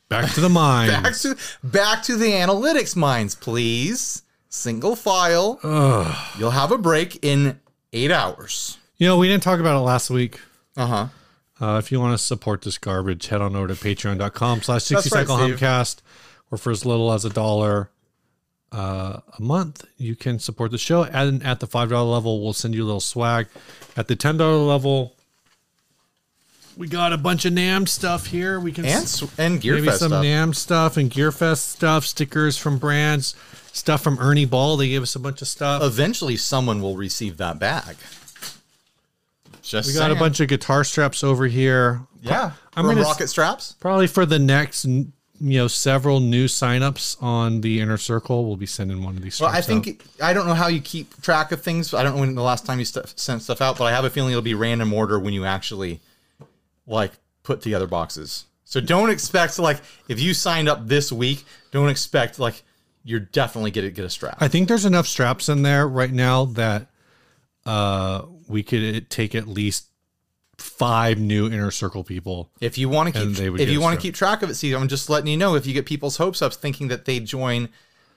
back 0.10 0.32
to 0.34 0.42
the 0.42 0.50
mind. 0.50 1.04
back 1.04 1.14
to 1.18 1.38
back 1.64 2.02
to 2.04 2.16
the 2.16 2.32
analytics 2.32 2.96
minds, 2.96 3.36
please. 3.36 4.24
Single 4.50 4.96
file. 4.96 5.60
You'll 6.40 6.52
have 6.52 6.72
a 6.72 6.78
break 6.78 7.24
in 7.24 7.60
eight 7.94 8.12
hours. 8.12 8.78
you 8.98 9.08
know, 9.08 9.18
we 9.18 9.28
didn't 9.28 9.44
talk 9.44 9.60
about 9.60 9.78
it 9.78 9.82
last 9.82 10.10
week. 10.10 10.40
Uh 10.78 10.86
huh. 10.88 11.08
Uh, 11.60 11.78
if 11.78 11.92
you 11.92 12.00
want 12.00 12.18
to 12.18 12.24
support 12.24 12.62
this 12.64 12.78
garbage, 12.78 13.28
head 13.28 13.42
on 13.42 13.56
over 13.56 13.68
to 13.68 13.74
patreon.com 13.76 14.62
slash 14.64 14.84
60 14.86 14.96
right, 14.96 15.22
cycle 15.28 15.38
Steve. 15.38 15.60
humcast, 15.60 15.98
or 16.50 16.58
for 16.58 16.72
as 16.72 16.86
little 16.86 17.12
as 17.12 17.24
a 17.24 17.30
dollar 17.30 17.92
uh, 18.72 19.20
a 19.38 19.42
month, 19.42 19.86
you 19.98 20.16
can 20.16 20.40
support 20.40 20.72
the 20.72 20.78
show. 20.80 21.04
And 21.04 21.44
at 21.46 21.60
the 21.60 21.68
$5 21.68 21.90
level, 22.12 22.42
we'll 22.42 22.54
send 22.54 22.74
you 22.74 22.84
a 22.84 22.86
little 22.88 23.00
swag. 23.00 23.48
At 23.96 24.08
the 24.08 24.16
$10 24.16 24.68
level, 24.68 25.16
we 26.78 26.88
got 26.88 27.14
a 27.14 27.18
bunch 27.18 27.46
of 27.46 27.54
NAMM 27.54 27.88
stuff 27.88 28.28
here. 28.28 28.60
We 28.60 28.72
can 28.72 28.86
And 28.86 29.04
s- 29.04 29.22
and 29.38 29.56
maybe 29.64 29.68
Gearfest 29.88 29.98
some 29.98 30.10
stuff. 30.12 30.24
NAMM 30.26 30.56
stuff 30.56 30.98
and 30.98 31.12
Gearfest 31.12 31.58
stuff, 31.60 32.06
stickers 32.06 32.58
from 32.58 32.78
brands, 32.80 33.36
stuff 33.74 34.02
from 34.02 34.18
Ernie 34.20 34.46
Ball. 34.46 34.78
They 34.78 34.88
gave 34.90 35.04
us 35.04 35.16
a 35.16 35.20
bunch 35.20 35.42
of 35.42 35.48
stuff. 35.48 35.84
Eventually, 35.84 36.38
someone 36.38 36.82
will 36.82 36.96
receive 36.96 37.38
that 37.38 37.60
bag. 37.60 37.98
Just 39.62 39.88
we 39.88 39.94
got 39.94 40.12
a 40.12 40.16
bunch 40.16 40.40
of 40.40 40.48
guitar 40.48 40.84
straps 40.84 41.24
over 41.24 41.46
here. 41.48 42.02
Yeah, 42.22 42.52
I'm 42.76 42.86
gonna 42.86 43.02
rocket 43.02 43.28
straps. 43.28 43.76
Probably 43.80 44.08
for 44.08 44.26
the 44.26 44.40
next, 44.40 44.86
you 44.86 45.12
know, 45.40 45.68
several 45.68 46.20
new 46.20 46.46
signups 46.46 47.22
on 47.22 47.62
the 47.62 47.80
inner 47.80 47.98
circle, 47.98 48.46
we'll 48.46 48.58
be 48.58 48.66
sending 48.66 49.04
one 49.04 49.18
of 49.18 49.24
these. 49.24 49.36
Straps. 49.36 49.52
Well, 49.52 49.58
I 49.58 49.62
think 49.62 50.04
I 50.22 50.34
don't 50.34 50.48
know 50.48 50.54
how 50.54 50.68
you 50.68 50.82
keep 50.82 51.22
track 51.22 51.52
of 51.52 51.62
things. 51.62 51.94
I 51.94 52.04
don't 52.04 52.16
know 52.16 52.22
when 52.22 52.36
the 52.36 52.42
last 52.42 52.66
time 52.66 52.80
you 52.80 52.86
st- 52.86 53.18
sent 53.20 53.42
stuff 53.42 53.62
out, 53.62 53.78
but 53.78 53.86
I 53.86 53.92
have 53.92 54.06
a 54.06 54.10
feeling 54.10 54.32
it'll 54.32 54.42
be 54.42 54.54
random 54.54 54.94
order 54.94 55.20
when 55.20 55.34
you 55.34 55.46
actually 55.46 56.00
like 56.88 57.12
put 57.44 57.62
together 57.62 57.88
boxes. 57.88 58.46
So 58.66 58.80
don't 58.80 59.10
expect 59.10 59.60
like 59.60 59.82
if 60.08 60.20
you 60.20 60.34
signed 60.34 60.70
up 60.70 60.88
this 60.88 61.12
week, 61.12 61.44
don't 61.72 61.90
expect 61.90 62.40
like 62.40 62.64
you're 63.04 63.20
definitely 63.20 63.72
gonna 63.72 63.90
get 63.90 64.06
a 64.06 64.10
strap. 64.10 64.38
I 64.40 64.48
think 64.48 64.68
there's 64.68 64.86
enough 64.86 65.08
straps 65.08 65.50
in 65.50 65.64
there 65.64 65.88
right 65.88 66.12
now 66.12 66.46
that 66.46 66.88
uh 67.66 68.24
we 68.52 68.64
could 68.64 69.10
take 69.10 69.34
at 69.36 69.48
least 69.48 69.86
five 70.58 71.18
new 71.18 71.48
inner 71.48 71.72
circle 71.72 72.04
people. 72.04 72.52
if 72.62 72.78
you 72.78 72.88
want 72.90 73.14
to 73.14 73.20
keep 73.26 73.60
if 73.60 73.70
you 73.70 73.82
want 73.82 73.96
to 74.00 74.02
keep 74.02 74.14
track 74.14 74.44
of 74.44 74.50
it, 74.50 74.56
see, 74.56 74.74
I'm 74.74 74.88
just 74.88 75.10
letting 75.10 75.28
you 75.28 75.38
know 75.38 75.56
if 75.56 75.66
you 75.66 75.74
get 75.74 75.86
people's 75.86 76.18
hopes 76.18 76.42
up 76.42 76.54
thinking 76.54 76.90
that 76.90 77.06
they 77.06 77.20
join 77.20 77.70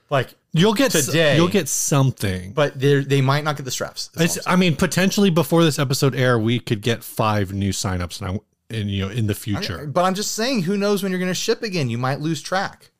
like 0.09 0.35
You'll 0.53 0.73
get 0.73 0.93
s- 0.95 1.07
Today. 1.07 1.35
you'll 1.35 1.47
get 1.49 1.67
something. 1.67 2.53
but 2.53 2.79
they 2.79 2.99
they 3.03 3.21
might 3.21 3.43
not 3.43 3.57
get 3.57 3.63
the 3.63 3.71
straps. 3.71 4.09
It's, 4.17 4.37
I'm 4.47 4.59
mean, 4.59 4.75
potentially 4.75 5.29
before 5.29 5.63
this 5.63 5.79
episode 5.79 6.15
air, 6.15 6.37
we 6.39 6.59
could 6.59 6.81
get 6.81 7.03
five 7.03 7.51
new 7.51 7.71
signups, 7.71 8.21
and 8.21 8.29
I, 8.29 8.39
and 8.75 8.89
you 8.89 9.05
know, 9.05 9.09
in 9.11 9.27
the 9.27 9.35
future. 9.35 9.85
But 9.87 10.05
I'm 10.05 10.13
just 10.13 10.33
saying, 10.33 10.63
who 10.63 10.77
knows 10.77 11.01
when 11.03 11.11
you're 11.11 11.19
going 11.19 11.31
to 11.31 11.33
ship 11.33 11.61
again? 11.63 11.89
You 11.89 11.97
might 11.97 12.19
lose 12.21 12.41
track. 12.41 12.91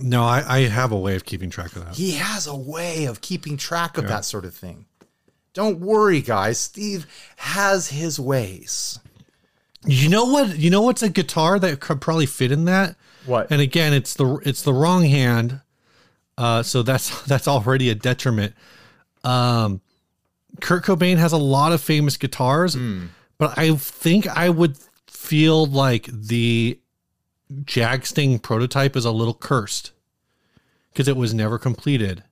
No, 0.00 0.22
I, 0.22 0.44
I 0.46 0.60
have 0.68 0.92
a 0.92 0.98
way 0.98 1.14
of 1.16 1.24
keeping 1.24 1.48
track 1.50 1.74
of 1.76 1.84
that. 1.86 1.94
He 1.94 2.12
has 2.12 2.46
a 2.46 2.54
way 2.56 3.06
of 3.06 3.20
keeping 3.20 3.56
track 3.56 3.96
of 3.96 4.06
that 4.08 4.24
sort 4.24 4.44
of 4.44 4.54
thing. 4.54 4.84
Don't 5.54 5.80
worry, 5.80 6.20
guys. 6.20 6.58
Steve 6.58 7.06
has 7.36 7.88
his 7.88 8.20
ways. 8.20 8.98
You 9.86 10.08
know 10.08 10.24
what? 10.24 10.58
You 10.58 10.70
know 10.70 10.82
what's 10.82 11.02
a 11.02 11.08
guitar 11.08 11.58
that 11.58 11.80
could 11.80 12.00
probably 12.00 12.26
fit 12.26 12.52
in 12.52 12.64
that? 12.66 12.96
What? 13.26 13.50
And 13.50 13.60
again, 13.60 13.92
it's 13.92 14.14
the 14.14 14.36
it's 14.44 14.62
the 14.62 14.72
wrong 14.72 15.04
hand, 15.04 15.60
uh, 16.36 16.62
so 16.62 16.82
that's 16.82 17.22
that's 17.26 17.48
already 17.48 17.90
a 17.90 17.94
detriment. 17.94 18.54
Um, 19.24 19.80
Kurt 20.60 20.84
Cobain 20.84 21.16
has 21.18 21.32
a 21.32 21.38
lot 21.38 21.72
of 21.72 21.80
famous 21.80 22.16
guitars, 22.16 22.76
but 23.36 23.56
I 23.58 23.74
think 23.76 24.26
I 24.26 24.48
would 24.48 24.76
feel 25.06 25.66
like 25.66 26.06
the 26.06 26.78
Jag-Stang 27.64 28.38
prototype 28.40 28.96
is 28.96 29.04
a 29.04 29.10
little 29.10 29.34
cursed 29.34 29.92
because 30.92 31.08
it 31.08 31.16
was 31.16 31.32
never 31.34 31.58
completed, 31.58 32.24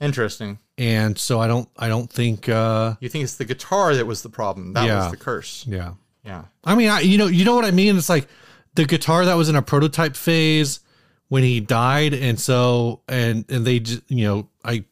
Interesting. 0.00 0.58
and 0.76 1.18
so 1.18 1.40
I 1.40 1.48
don't 1.48 1.68
I 1.76 1.88
don't 1.88 2.10
think 2.10 2.48
uh, 2.48 2.94
You 3.00 3.08
think 3.08 3.24
it's 3.24 3.34
the 3.36 3.44
guitar 3.44 3.94
that 3.96 4.06
was 4.06 4.22
the 4.22 4.28
problem? 4.28 4.72
That 4.74 4.86
Yeah. 4.86 5.02
was 5.02 5.10
the 5.10 5.16
curse. 5.16 5.64
yeah. 5.66 5.94
Yeah. 6.24 6.44
I 6.64 6.74
mean, 6.74 6.88
I, 6.90 7.00
you 7.00 7.16
know, 7.16 7.26
you 7.26 7.44
know 7.44 7.54
what 7.54 7.64
I 7.64 7.70
mean. 7.70 7.96
It's 7.96 8.08
like 8.10 8.28
the 8.74 8.84
guitar 8.84 9.24
that 9.24 9.34
was 9.34 9.48
in 9.48 9.56
a 9.56 9.62
prototype 9.62 10.14
phase 10.14 10.80
when 11.28 11.42
he 11.42 11.58
died, 11.60 12.12
and 12.14 12.38
so 12.38 13.00
and 13.08 13.44
and 13.48 13.64
they, 13.66 13.80
just, 13.80 14.02
you 14.10 14.24
know, 14.26 14.48
I 14.64 14.84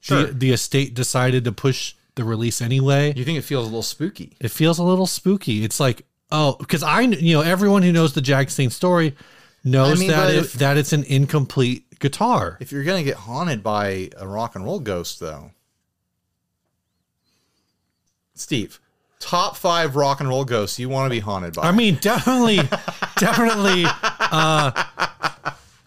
Sure. 0.00 0.26
the, 0.26 0.32
the 0.32 0.52
estate 0.52 0.94
decided 0.94 1.44
to 1.44 1.52
push 1.52 1.94
the 2.14 2.22
release 2.24 2.62
anyway. 2.62 3.12
You 3.16 3.24
think 3.24 3.36
it 3.38 3.42
feels 3.42 3.64
a 3.64 3.68
little 3.68 3.82
spooky? 3.82 4.36
It 4.40 4.52
feels 4.52 4.78
a 4.78 4.84
little 4.84 5.06
spooky. 5.08 5.64
It's 5.64 5.80
like 5.80 6.06
oh, 6.30 6.54
because 6.58 6.82
I, 6.84 7.00
you 7.00 7.34
know, 7.34 7.40
everyone 7.42 7.82
who 7.82 7.92
knows 7.92 8.12
the 8.14 8.20
Jag-Stang 8.20 8.70
story 8.70 9.16
knows 9.64 9.98
I 9.98 10.00
mean, 10.00 10.10
that 10.10 10.34
if- 10.34 10.52
that 10.54 10.76
it's 10.76 10.92
an 10.92 11.02
incomplete 11.04 11.85
guitar. 11.98 12.56
If 12.60 12.72
you're 12.72 12.84
gonna 12.84 13.02
get 13.02 13.16
haunted 13.16 13.62
by 13.62 14.10
a 14.16 14.26
rock 14.26 14.54
and 14.54 14.64
roll 14.64 14.80
ghost, 14.80 15.20
though, 15.20 15.52
Steve, 18.34 18.80
top 19.18 19.56
five 19.56 19.96
rock 19.96 20.20
and 20.20 20.28
roll 20.28 20.44
ghosts 20.44 20.78
you 20.78 20.88
want 20.88 21.10
to 21.10 21.10
be 21.10 21.20
haunted 21.20 21.54
by? 21.54 21.62
I 21.62 21.72
mean, 21.72 21.96
definitely, 21.96 22.56
definitely. 23.16 23.84
Uh, 23.86 24.84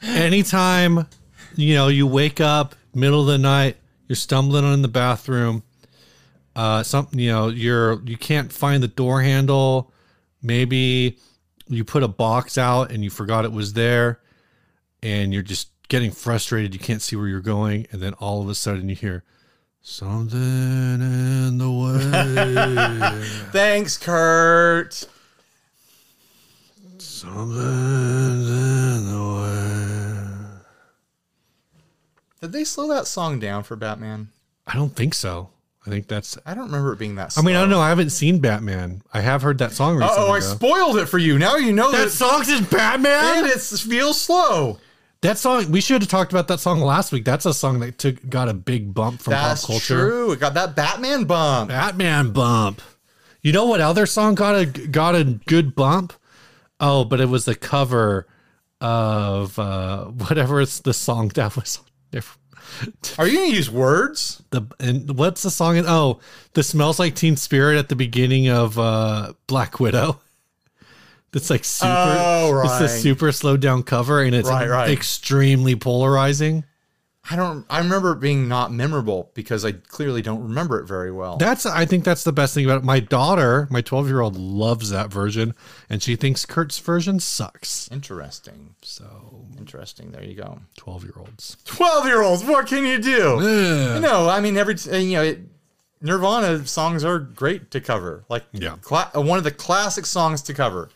anytime 0.03 1.07
you 1.55 1.75
know 1.75 1.87
you 1.87 2.07
wake 2.07 2.41
up 2.41 2.75
middle 2.93 3.21
of 3.21 3.27
the 3.27 3.37
night, 3.37 3.77
you're 4.07 4.15
stumbling 4.15 4.71
in 4.73 4.81
the 4.81 4.87
bathroom. 4.87 5.63
Uh, 6.55 6.83
something 6.83 7.19
you 7.19 7.31
know 7.31 7.47
you're 7.47 8.01
you 8.03 8.17
can't 8.17 8.51
find 8.51 8.83
the 8.83 8.87
door 8.87 9.21
handle. 9.21 9.93
Maybe 10.41 11.17
you 11.67 11.83
put 11.83 12.01
a 12.03 12.07
box 12.07 12.57
out 12.57 12.91
and 12.91 13.03
you 13.03 13.09
forgot 13.09 13.45
it 13.45 13.51
was 13.51 13.73
there, 13.73 14.19
and 15.03 15.33
you're 15.33 15.43
just 15.43 15.69
getting 15.89 16.11
frustrated. 16.11 16.73
You 16.73 16.79
can't 16.79 17.01
see 17.01 17.15
where 17.15 17.27
you're 17.27 17.41
going, 17.41 17.87
and 17.91 18.01
then 18.01 18.13
all 18.13 18.41
of 18.41 18.47
a 18.47 18.55
sudden 18.55 18.87
you 18.87 18.95
hear 18.95 19.23
something 19.81 20.39
in 20.39 21.57
the 21.57 21.69
way. 21.69 23.21
Thanks, 23.51 23.97
Kurt. 23.97 25.05
Something 26.99 27.57
in 27.57 29.11
the 29.11 29.19
way. 29.41 30.59
Did 32.41 32.53
they 32.53 32.63
slow 32.63 32.87
that 32.89 33.07
song 33.07 33.39
down 33.39 33.63
for 33.63 33.75
Batman? 33.75 34.29
I 34.65 34.75
don't 34.75 34.95
think 34.95 35.13
so. 35.13 35.49
I 35.85 35.89
think 35.89 36.07
that's. 36.07 36.37
I 36.45 36.53
don't 36.53 36.65
remember 36.65 36.93
it 36.93 36.99
being 36.99 37.15
that. 37.15 37.37
I 37.37 37.41
mean, 37.41 37.55
I 37.55 37.61
don't 37.61 37.69
know. 37.69 37.79
I 37.79 37.89
haven't 37.89 38.11
seen 38.11 38.39
Batman. 38.39 39.01
I 39.13 39.21
have 39.21 39.41
heard 39.41 39.57
that 39.57 39.71
song 39.71 39.95
recently. 39.95 40.17
Oh, 40.17 40.31
I 40.31 40.39
though. 40.39 40.45
spoiled 40.45 40.97
it 40.97 41.07
for 41.07 41.17
you. 41.17 41.39
Now 41.39 41.55
you 41.55 41.71
know 41.71 41.91
that 41.91 42.05
that. 42.05 42.09
song's 42.11 42.49
in 42.49 42.65
Batman. 42.65 43.43
And 43.43 43.47
it 43.47 43.59
feels 43.59 44.21
slow. 44.21 44.77
That 45.21 45.37
song. 45.37 45.69
We 45.71 45.81
should 45.81 46.01
have 46.01 46.09
talked 46.09 46.31
about 46.31 46.47
that 46.47 46.59
song 46.61 46.79
last 46.79 47.11
week. 47.11 47.25
That's 47.25 47.45
a 47.45 47.53
song 47.53 47.79
that 47.81 47.97
took 47.97 48.27
got 48.29 48.47
a 48.47 48.53
big 48.53 48.93
bump 48.93 49.21
from 49.21 49.31
That's 49.31 49.61
pop 49.61 49.69
culture. 49.69 50.09
true. 50.09 50.31
It 50.31 50.39
got 50.39 50.53
that 50.53 50.75
Batman 50.75 51.25
bump. 51.25 51.69
Batman 51.69 52.31
bump. 52.31 52.81
You 53.41 53.51
know 53.51 53.65
what 53.65 53.81
other 53.81 54.05
song 54.05 54.35
got 54.35 54.55
a 54.55 54.65
got 54.65 55.15
a 55.15 55.23
good 55.23 55.75
bump? 55.75 56.13
Oh, 56.79 57.03
but 57.03 57.19
it 57.19 57.27
was 57.27 57.45
the 57.45 57.55
cover 57.55 58.27
of 58.79 59.59
uh 59.59 60.05
whatever 60.05 60.61
it's 60.61 60.79
the 60.79 60.93
song 60.93 61.29
that 61.35 61.55
was. 61.55 61.79
Are 63.17 63.27
you 63.27 63.37
gonna 63.37 63.49
use 63.49 63.69
words? 63.69 64.41
The 64.51 64.61
and 64.79 65.17
what's 65.17 65.41
the 65.41 65.51
song? 65.51 65.83
Oh, 65.85 66.19
the 66.53 66.63
smells 66.63 66.99
like 66.99 67.15
Teen 67.15 67.35
Spirit 67.35 67.77
at 67.77 67.89
the 67.89 67.95
beginning 67.95 68.47
of 68.47 68.77
uh 68.79 69.33
Black 69.47 69.79
Widow. 69.79 70.21
That's 71.31 71.49
like 71.49 71.63
super. 71.63 71.91
Oh, 71.91 72.51
right. 72.51 72.81
It's 72.81 72.91
a 72.93 72.97
super 72.97 73.31
slowed 73.31 73.61
down 73.61 73.83
cover, 73.83 74.21
and 74.21 74.33
it's 74.33 74.49
Right, 74.49 74.67
right. 74.69 74.89
extremely 74.89 75.75
polarizing. 75.75 76.63
I 77.31 77.35
don't. 77.35 77.63
I 77.69 77.77
remember 77.79 78.13
it 78.13 78.19
being 78.19 78.47
not 78.47 78.71
memorable 78.71 79.29
because 79.35 79.63
I 79.63 79.73
clearly 79.73 80.23
don't 80.23 80.41
remember 80.41 80.79
it 80.79 80.85
very 80.87 81.11
well. 81.11 81.37
That's 81.37 81.65
I 81.67 81.85
think 81.85 82.03
that's 82.03 82.23
the 82.23 82.31
best 82.31 82.55
thing 82.55 82.65
about 82.65 82.77
it. 82.79 82.83
My 82.83 82.99
daughter, 82.99 83.67
my 83.69 83.81
12 83.81 84.07
year 84.07 84.21
old, 84.21 84.35
loves 84.35 84.89
that 84.89 85.11
version, 85.13 85.53
and 85.89 86.01
she 86.01 86.15
thinks 86.15 86.45
Kurt's 86.47 86.79
version 86.79 87.19
sucks. 87.19 87.87
Interesting. 87.91 88.73
So 88.81 89.45
Interesting. 89.59 90.09
There 90.11 90.23
you 90.23 90.33
go. 90.35 90.59
12 90.77 91.03
year 91.03 91.13
olds. 91.17 91.57
Twelve 91.65 92.05
year 92.05 92.23
olds. 92.23 92.43
What 92.43 92.65
can 92.65 92.85
you 92.85 92.97
do? 92.97 93.37
Yeah. 93.41 93.99
No, 93.99 94.27
I 94.27 94.39
mean 94.39 94.57
every 94.57 94.75
you 94.99 95.13
know 95.17 95.23
it, 95.23 95.39
Nirvana 96.01 96.65
songs 96.65 97.03
are 97.03 97.19
great 97.19 97.69
to 97.71 97.81
cover. 97.81 98.23
Like 98.29 98.45
Yeah. 98.53 98.77
cla- 98.81 99.11
one 99.13 99.37
of 99.37 99.43
the 99.43 99.51
classic 99.51 100.05
songs 100.07 100.41
to 100.43 100.53
cover. 100.55 100.89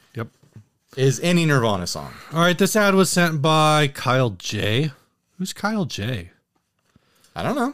Is 0.95 1.19
any 1.21 1.45
Nirvana 1.45 1.87
song. 1.87 2.13
All 2.31 2.41
right. 2.41 2.57
This 2.57 2.75
ad 2.75 2.95
was 2.95 3.09
sent 3.09 3.41
by 3.41 3.87
Kyle 3.87 4.31
J. 4.31 4.91
Who's 5.37 5.53
Kyle 5.53 5.85
J? 5.85 6.31
I 7.35 7.43
don't 7.43 7.55
know. 7.55 7.73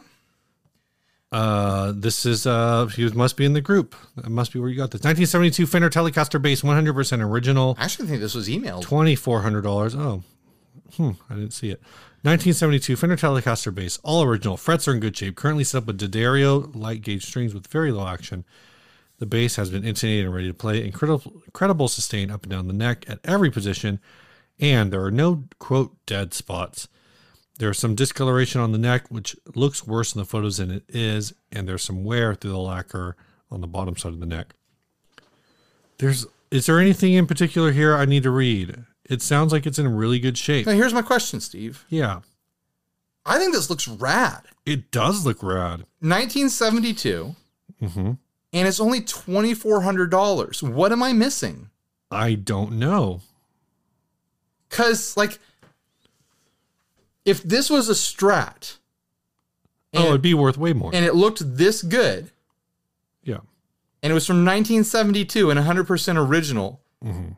Uh, 1.32 1.92
this 1.94 2.26
is 2.26 2.44
uh, 2.46 2.86
he 2.86 3.08
must 3.10 3.36
be 3.36 3.44
in 3.44 3.52
the 3.52 3.60
group. 3.60 3.94
That 4.16 4.30
must 4.30 4.52
be 4.52 4.58
where 4.58 4.68
you 4.68 4.76
got 4.76 4.90
this. 4.90 5.00
1972 5.04 5.66
Fender 5.66 5.88
Telecaster 5.88 6.42
bass, 6.42 6.62
100% 6.62 7.24
original. 7.24 7.76
I 7.78 7.84
actually 7.84 8.08
think 8.08 8.20
this 8.20 8.34
was 8.34 8.48
emailed. 8.48 8.82
Twenty 8.82 9.14
four 9.14 9.42
hundred 9.42 9.62
dollars. 9.62 9.94
Oh, 9.94 10.24
hmm, 10.96 11.10
I 11.28 11.34
didn't 11.34 11.52
see 11.52 11.70
it. 11.70 11.80
Nineteen 12.24 12.52
seventy 12.52 12.80
two 12.80 12.96
Fender 12.96 13.16
Telecaster 13.16 13.72
bass, 13.72 14.00
all 14.02 14.24
original. 14.24 14.56
Frets 14.56 14.88
are 14.88 14.92
in 14.92 14.98
good 14.98 15.16
shape. 15.16 15.36
Currently 15.36 15.62
set 15.62 15.78
up 15.78 15.86
with 15.86 15.98
D'Addario 15.98 16.74
light 16.74 17.02
gauge 17.02 17.24
strings 17.24 17.54
with 17.54 17.68
very 17.68 17.92
low 17.92 18.08
action. 18.08 18.44
The 19.20 19.26
bass 19.26 19.56
has 19.56 19.68
been 19.68 19.84
intonated 19.84 20.24
and 20.24 20.34
ready 20.34 20.48
to 20.48 20.54
play. 20.54 20.82
Incredible, 20.82 21.42
incredible 21.44 21.88
sustain 21.88 22.30
up 22.30 22.42
and 22.42 22.50
down 22.50 22.66
the 22.66 22.72
neck 22.72 23.04
at 23.06 23.20
every 23.22 23.50
position, 23.50 24.00
and 24.58 24.90
there 24.90 25.04
are 25.04 25.10
no 25.10 25.44
quote 25.58 25.94
dead 26.06 26.32
spots. 26.32 26.88
There's 27.58 27.78
some 27.78 27.94
discoloration 27.94 28.62
on 28.62 28.72
the 28.72 28.78
neck, 28.78 29.10
which 29.10 29.36
looks 29.54 29.86
worse 29.86 30.14
in 30.14 30.18
the 30.18 30.24
photos 30.24 30.56
than 30.56 30.70
it 30.70 30.84
is, 30.88 31.34
and 31.52 31.68
there's 31.68 31.84
some 31.84 32.02
wear 32.02 32.34
through 32.34 32.52
the 32.52 32.58
lacquer 32.58 33.14
on 33.50 33.60
the 33.60 33.66
bottom 33.66 33.94
side 33.94 34.14
of 34.14 34.20
the 34.20 34.26
neck. 34.26 34.54
There's 35.98 36.26
is 36.50 36.64
there 36.64 36.80
anything 36.80 37.12
in 37.12 37.26
particular 37.26 37.72
here 37.72 37.94
I 37.94 38.06
need 38.06 38.22
to 38.22 38.30
read? 38.30 38.84
It 39.04 39.20
sounds 39.20 39.52
like 39.52 39.66
it's 39.66 39.78
in 39.78 39.94
really 39.94 40.18
good 40.18 40.38
shape. 40.38 40.64
Now 40.64 40.72
here's 40.72 40.94
my 40.94 41.02
question, 41.02 41.40
Steve. 41.40 41.84
Yeah. 41.90 42.20
I 43.26 43.38
think 43.38 43.52
this 43.52 43.68
looks 43.68 43.86
rad. 43.86 44.44
It 44.64 44.90
does 44.90 45.26
look 45.26 45.42
rad. 45.42 45.84
1972, 46.00 47.36
hmm 47.80 48.12
and 48.52 48.66
it's 48.68 48.80
only 48.80 49.00
twenty 49.00 49.54
four 49.54 49.82
hundred 49.82 50.10
dollars. 50.10 50.62
What 50.62 50.92
am 50.92 51.02
I 51.02 51.12
missing? 51.12 51.70
I 52.10 52.34
don't 52.34 52.72
know. 52.72 53.20
Because 54.68 55.16
like, 55.16 55.38
if 57.24 57.42
this 57.42 57.68
was 57.70 57.88
a 57.88 57.92
Strat, 57.92 58.76
oh, 59.94 60.06
it'd 60.08 60.22
be 60.22 60.34
worth 60.34 60.56
way 60.58 60.72
more. 60.72 60.90
and 60.94 61.04
it 61.04 61.14
looked 61.14 61.42
this 61.56 61.82
good, 61.82 62.30
yeah. 63.22 63.38
and 64.02 64.10
it 64.10 64.14
was 64.14 64.26
from 64.26 64.44
1972 64.44 65.50
and 65.50 65.58
100% 65.60 66.28
original. 66.28 66.80
Mhm. 67.04 67.36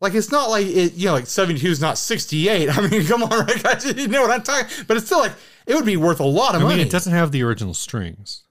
Like 0.00 0.14
it's 0.14 0.30
not 0.30 0.50
like 0.50 0.66
it, 0.66 0.94
you 0.94 1.06
know, 1.06 1.14
like 1.14 1.26
72 1.26 1.66
is 1.66 1.80
not 1.80 1.96
68. 1.96 2.68
I 2.78 2.88
mean, 2.88 3.04
come 3.06 3.22
on, 3.22 3.30
right, 3.46 3.62
guys? 3.62 3.84
You 3.86 4.08
know 4.08 4.22
what 4.22 4.30
I'm 4.30 4.42
talking. 4.42 4.68
But 4.86 4.96
it's 4.98 5.06
still 5.06 5.20
like 5.20 5.32
it 5.66 5.74
would 5.74 5.86
be 5.86 5.96
worth 5.96 6.20
a 6.20 6.24
lot 6.24 6.54
of 6.54 6.60
I 6.60 6.64
money. 6.64 6.76
mean, 6.78 6.86
it 6.86 6.90
doesn't 6.90 7.12
have 7.12 7.32
the 7.32 7.42
original 7.42 7.72
strings. 7.74 8.43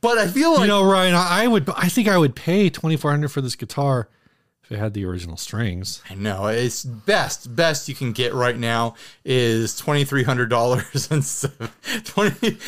But 0.00 0.18
I 0.18 0.26
feel 0.26 0.52
like 0.52 0.62
you 0.62 0.66
know, 0.66 0.84
Ryan, 0.84 1.14
I 1.14 1.46
would. 1.46 1.68
I 1.70 1.88
think 1.88 2.08
I 2.08 2.18
would 2.18 2.34
pay 2.34 2.70
twenty 2.70 2.96
four 2.96 3.10
hundred 3.10 3.28
for 3.28 3.40
this 3.40 3.56
guitar 3.56 4.08
if 4.64 4.72
it 4.72 4.78
had 4.78 4.94
the 4.94 5.04
original 5.04 5.36
strings. 5.36 6.02
I 6.08 6.14
know 6.14 6.46
it's 6.46 6.84
best 6.84 7.54
best 7.56 7.88
you 7.88 7.94
can 7.94 8.12
get 8.12 8.32
right 8.34 8.56
now 8.56 8.94
is 9.24 9.76
twenty 9.76 10.04
three 10.04 10.22
hundred 10.22 10.48
dollars 10.48 11.10
and 11.10 11.24
twenty 12.04 12.58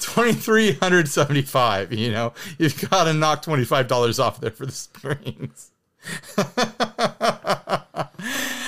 twenty 0.00 0.32
three 0.32 0.72
hundred 0.74 1.08
seventy 1.08 1.42
five. 1.42 1.92
You 1.92 2.10
know, 2.12 2.34
you've 2.58 2.88
got 2.90 3.04
to 3.04 3.14
knock 3.14 3.42
twenty 3.42 3.64
five 3.64 3.88
dollars 3.88 4.18
off 4.18 4.40
there 4.40 4.50
for 4.50 4.66
the 4.66 4.72
strings. 4.72 5.70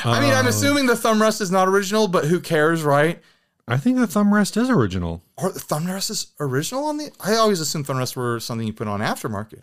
I 0.06 0.20
mean, 0.20 0.32
I'm 0.32 0.46
oh. 0.46 0.50
assuming 0.50 0.86
the 0.86 0.96
thumb 0.96 1.20
rest 1.20 1.40
is 1.40 1.50
not 1.50 1.68
original, 1.68 2.08
but 2.08 2.26
who 2.26 2.40
cares, 2.40 2.82
right? 2.82 3.20
I 3.66 3.76
think 3.78 3.98
the 3.98 4.06
thumb 4.06 4.34
rest 4.34 4.56
is 4.56 4.68
original. 4.68 5.22
Or 5.36 5.50
the 5.50 5.60
thumb 5.60 5.86
rest 5.86 6.10
is 6.10 6.28
original 6.38 6.84
on 6.84 6.98
the. 6.98 7.10
I 7.20 7.34
always 7.36 7.60
assumed 7.60 7.86
thumb 7.86 7.98
rests 7.98 8.16
were 8.16 8.38
something 8.40 8.66
you 8.66 8.72
put 8.72 8.88
on 8.88 9.00
aftermarket. 9.00 9.62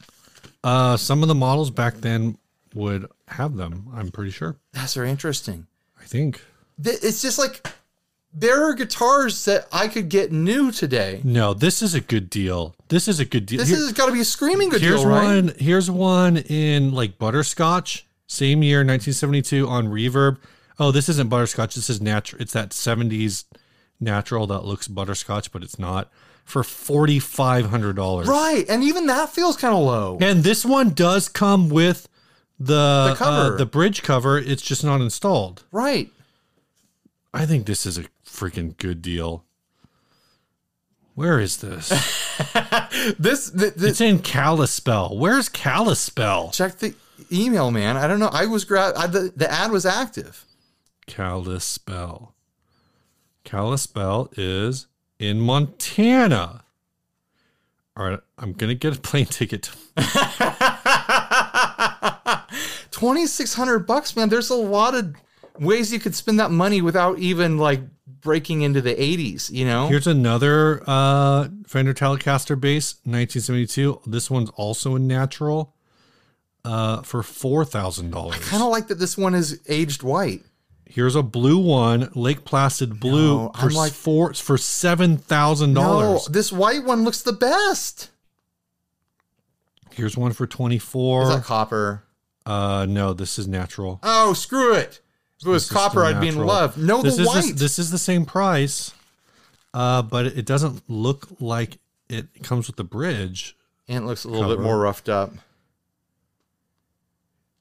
Uh, 0.63 0.97
some 0.97 1.21
of 1.21 1.27
the 1.27 1.35
models 1.35 1.69
back 1.69 1.95
then 1.97 2.37
would 2.73 3.07
have 3.27 3.55
them. 3.55 3.89
I'm 3.93 4.09
pretty 4.09 4.31
sure. 4.31 4.57
That's 4.73 4.93
very 4.95 5.09
interesting. 5.09 5.67
I 5.99 6.05
think. 6.05 6.41
It's 6.83 7.21
just 7.21 7.37
like 7.37 7.67
there 8.33 8.63
are 8.63 8.73
guitars 8.73 9.45
that 9.45 9.67
I 9.71 9.87
could 9.87 10.09
get 10.09 10.31
new 10.31 10.71
today. 10.71 11.21
No, 11.23 11.53
this 11.53 11.81
is 11.81 11.93
a 11.93 12.01
good 12.01 12.29
deal. 12.29 12.75
This 12.87 13.07
is 13.07 13.19
a 13.19 13.25
good 13.25 13.45
deal. 13.45 13.59
This 13.59 13.69
Here- 13.69 13.77
has 13.77 13.93
got 13.93 14.07
to 14.07 14.13
be 14.13 14.21
a 14.21 14.25
screaming 14.25 14.69
good 14.69 14.81
here's 14.81 15.01
deal, 15.01 15.09
right? 15.09 15.23
one. 15.23 15.53
Here's 15.59 15.91
one 15.91 16.37
in 16.37 16.91
like 16.93 17.19
butterscotch, 17.19 18.07
same 18.27 18.63
year, 18.63 18.79
1972 18.79 19.67
on 19.67 19.87
Reverb. 19.87 20.37
Oh, 20.79 20.91
this 20.91 21.09
isn't 21.09 21.29
butterscotch. 21.29 21.75
This 21.75 21.89
is 21.89 22.01
natural. 22.01 22.41
It's 22.41 22.53
that 22.53 22.69
70s 22.69 23.43
natural 24.01 24.47
that 24.47 24.65
looks 24.65 24.87
butterscotch, 24.87 25.51
but 25.51 25.63
it's 25.63 25.79
not. 25.79 26.11
For 26.43 26.63
forty 26.63 27.19
five 27.19 27.69
hundred 27.69 27.95
dollars. 27.95 28.27
Right, 28.27 28.65
and 28.67 28.83
even 28.83 29.05
that 29.07 29.29
feels 29.29 29.55
kind 29.55 29.73
of 29.73 29.81
low. 29.83 30.17
And 30.19 30.43
this 30.43 30.65
one 30.65 30.89
does 30.89 31.29
come 31.29 31.69
with 31.69 32.09
the 32.59 33.09
The 33.11 33.15
cover. 33.17 33.53
uh, 33.53 33.57
the 33.57 33.65
bridge 33.65 34.01
cover. 34.03 34.37
It's 34.37 34.61
just 34.63 34.83
not 34.83 34.99
installed. 35.01 35.63
Right. 35.71 36.09
I 37.33 37.45
think 37.45 37.65
this 37.67 37.85
is 37.85 37.97
a 37.97 38.05
freaking 38.25 38.75
good 38.77 39.01
deal. 39.01 39.45
Where 41.15 41.39
is 41.39 41.57
this? 41.57 41.89
This, 43.17 43.49
th- 43.51 43.73
this 43.75 43.91
it's 43.91 44.01
in 44.01 44.19
Kalispell. 44.19 45.17
Where's 45.17 45.47
Kalispell? 45.49 46.51
check 46.51 46.77
the 46.79 46.93
email, 47.31 47.71
man. 47.71 47.95
I 47.97 48.05
don't 48.07 48.19
know. 48.19 48.29
I 48.31 48.45
was 48.45 48.65
gra- 48.65 48.93
I, 48.97 49.07
the, 49.07 49.31
the 49.35 49.49
ad 49.51 49.71
was 49.71 49.85
active. 49.85 50.45
Kalispell. 51.07 52.33
Kalispell 53.43 54.30
is 54.38 54.88
in 55.19 55.39
Montana. 55.39 56.63
All 57.97 58.10
right, 58.10 58.19
I'm 58.38 58.54
gonna 58.54 58.75
get 58.75 58.97
a 58.97 59.01
plane 59.01 59.25
ticket. 59.27 59.69
Twenty 62.91 63.25
six 63.27 63.54
hundred 63.54 63.80
bucks, 63.80 64.15
man. 64.15 64.30
There's 64.30 64.49
a 64.49 64.56
lot 64.56 64.95
of 64.95 65.13
ways 65.60 65.91
you 65.91 65.99
could 65.99 66.15
spend 66.15 66.39
that 66.39 66.51
money 66.51 66.82
without 66.82 67.19
even 67.19 67.58
like 67.58 67.82
breaking 68.21 68.62
into 68.62 68.80
the 68.82 69.01
eighties. 69.01 69.49
You 69.51 69.65
know. 69.65 69.88
Here's 69.88 70.08
another 70.08 70.82
uh, 70.88 71.49
Fender 71.65 71.93
Telecaster 71.93 72.60
bass, 72.60 72.95
1972. 73.04 74.01
This 74.06 74.32
one's 74.32 74.49
also 74.51 74.95
in 74.95 75.08
natural 75.08 75.75
uh, 76.63 77.01
for 77.01 77.23
four 77.23 77.65
thousand 77.65 78.12
dollars. 78.12 78.36
I 78.36 78.39
kind 78.39 78.63
of 78.63 78.69
like 78.69 78.88
that. 78.88 78.99
This 78.99 79.17
one 79.17 79.36
is 79.36 79.60
aged 79.67 80.04
white. 80.04 80.43
Here's 80.93 81.15
a 81.15 81.23
blue 81.23 81.58
one, 81.58 82.10
Lake 82.15 82.43
Placid 82.43 82.99
blue 82.99 83.43
No, 83.45 83.51
for 83.58 83.69
like- 83.71 83.93
four 83.93 84.34
for 84.34 84.58
seven 84.58 85.17
thousand 85.17 85.73
No, 85.73 85.82
dollars. 85.82 86.25
this 86.25 86.51
white 86.51 86.84
one 86.84 87.04
looks 87.06 87.21
the 87.21 87.32
best. 87.34 88.10
Here's 89.91 90.17
one 90.17 90.34
for 90.34 90.45
twenty 90.47 90.77
four. 90.80 91.23
Is 91.23 91.30
that 91.30 91.43
copper? 91.43 92.04
Uh, 92.45 92.86
no, 92.89 93.13
this 93.13 93.38
is 93.39 93.47
natural. 93.47 93.99
Oh, 94.04 94.34
screw 94.34 94.73
it. 94.73 94.99
If 95.39 95.47
it 95.47 95.49
was 95.49 95.67
This 95.69 95.77
copper, 95.77 96.04
I'd 96.04 96.19
be 96.21 96.27
in 96.27 96.38
love. 96.38 96.77
No, 96.77 97.01
this 97.01 97.15
the 97.15 97.21
is 97.23 97.27
white. 97.27 97.45
The, 97.45 97.54
this 97.54 97.80
is 97.80 97.89
the 97.91 97.97
same 97.97 98.25
price, 98.25 98.93
uh, 99.73 100.01
but 100.01 100.25
it 100.27 100.45
doesn't 100.45 100.84
look 100.89 101.27
like 101.39 101.77
it 102.10 102.43
comes 102.43 102.67
with 102.67 102.75
the 102.75 102.84
bridge. 102.84 103.56
and 103.88 104.04
it 104.04 104.08
looks 104.08 104.23
a 104.23 104.27
little 104.30 104.49
bit 104.49 104.60
more 104.62 104.77
roughed 104.80 105.08
up. 105.10 105.32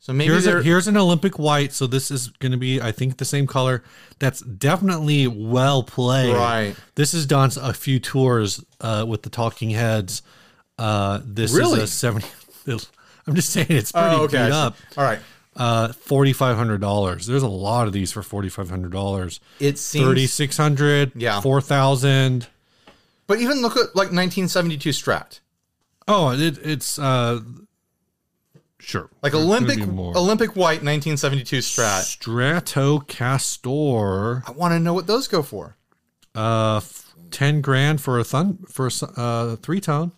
So 0.03 0.15
maybe 0.15 0.33
Here's, 0.33 0.47
a, 0.47 0.63
here's 0.63 0.89
an 0.89 0.97
Olympic 0.97 1.39
white. 1.39 1.73
So 1.75 1.87
this 1.87 2.11
is 2.11 2.29
going 2.29 2.53
to 2.53 2.59
be, 2.59 2.81
I 2.81 2.91
think, 2.91 3.19
the 3.19 3.25
same 3.27 3.47
color. 3.47 3.85
That's 4.19 4.41
definitely 4.41 5.27
well 5.27 5.83
played. 5.83 6.35
Right. 6.35 6.75
This 6.95 7.13
is 7.13 7.27
done 7.27 7.51
a 7.61 7.75
few 7.75 8.01
tours 8.01 8.65
uh, 8.81 9.05
with 9.07 9.23
the 9.23 9.31
Talking 9.31 9.71
Heads. 9.71 10.23
Uh, 10.79 11.21
this 11.23 11.53
Really? 11.53 11.81
is 11.83 11.85
a 11.85 11.87
70. 11.87 12.27
I'm 13.27 13.35
just 13.35 13.51
saying 13.51 13.67
it's 13.69 13.93
pretty 13.93 14.07
oh, 14.17 14.23
okay. 14.23 14.47
Beat 14.47 14.53
up. 14.53 14.77
All 14.97 15.05
right. 15.05 15.21
Uh, 15.55 15.89
forty 15.93 16.33
five 16.33 16.57
hundred 16.57 16.81
dollars. 16.81 17.27
There's 17.27 17.43
a 17.43 17.49
lot 17.49 17.87
of 17.87 17.93
these 17.93 18.13
for 18.13 18.23
forty 18.23 18.49
five 18.49 18.71
hundred 18.71 18.93
dollars. 18.93 19.41
It 19.59 19.79
seems 19.79 20.07
Thirty 20.07 20.27
six 20.27 20.57
hundred. 20.57 21.13
Yeah. 21.15 21.41
Four 21.41 21.61
thousand. 21.61 22.47
But 23.27 23.41
even 23.41 23.61
look 23.61 23.73
at 23.77 23.95
like 23.95 24.11
1972 24.13 24.91
Strat. 24.91 25.41
Oh, 26.09 26.31
it, 26.33 26.59
it's 26.65 26.99
uh, 26.99 27.41
sure. 28.81 29.09
Like 29.23 29.35
Olympic. 29.35 29.79
Olympic 29.81 30.57
white 30.57 30.83
1972 30.83 31.59
Strat. 31.59 32.03
Stratocaster. 33.21 34.43
I 34.49 34.53
want 34.53 34.73
to 34.73 34.81
know 34.81 34.95
what 34.95 35.07
those 35.07 35.29
go 35.29 35.43
for. 35.43 35.77
Uh, 36.35 36.77
f- 36.79 37.14
ten 37.31 37.61
grand 37.61 38.01
for 38.01 38.19
a 38.19 38.25
thun 38.25 38.59
for 38.69 38.88
a 38.88 38.90
uh 39.21 39.57
three 39.57 39.81
tone. 39.81 40.12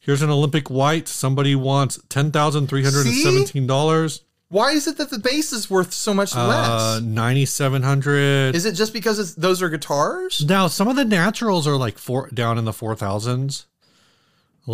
Here's 0.00 0.22
an 0.22 0.30
Olympic 0.30 0.70
white. 0.70 1.08
Somebody 1.08 1.54
wants 1.54 2.00
ten 2.08 2.30
thousand 2.30 2.68
three 2.68 2.82
hundred 2.82 3.06
and 3.06 3.14
seventeen 3.16 3.66
dollars. 3.66 4.22
Why 4.50 4.70
is 4.70 4.86
it 4.86 4.96
that 4.96 5.10
the 5.10 5.18
bass 5.18 5.52
is 5.52 5.68
worth 5.68 5.92
so 5.92 6.14
much 6.14 6.34
less? 6.34 6.68
Uh, 6.68 6.94
less? 6.94 7.02
ninety 7.02 7.44
seven 7.44 7.82
hundred. 7.82 8.54
Is 8.54 8.64
it 8.64 8.72
just 8.72 8.92
because 8.94 9.18
it's, 9.18 9.34
those 9.34 9.60
are 9.60 9.68
guitars? 9.68 10.44
Now 10.46 10.66
some 10.68 10.88
of 10.88 10.96
the 10.96 11.04
naturals 11.04 11.66
are 11.66 11.76
like 11.76 11.98
four 11.98 12.30
down 12.32 12.56
in 12.56 12.64
the 12.64 12.72
four 12.72 12.94
thousands. 12.96 13.66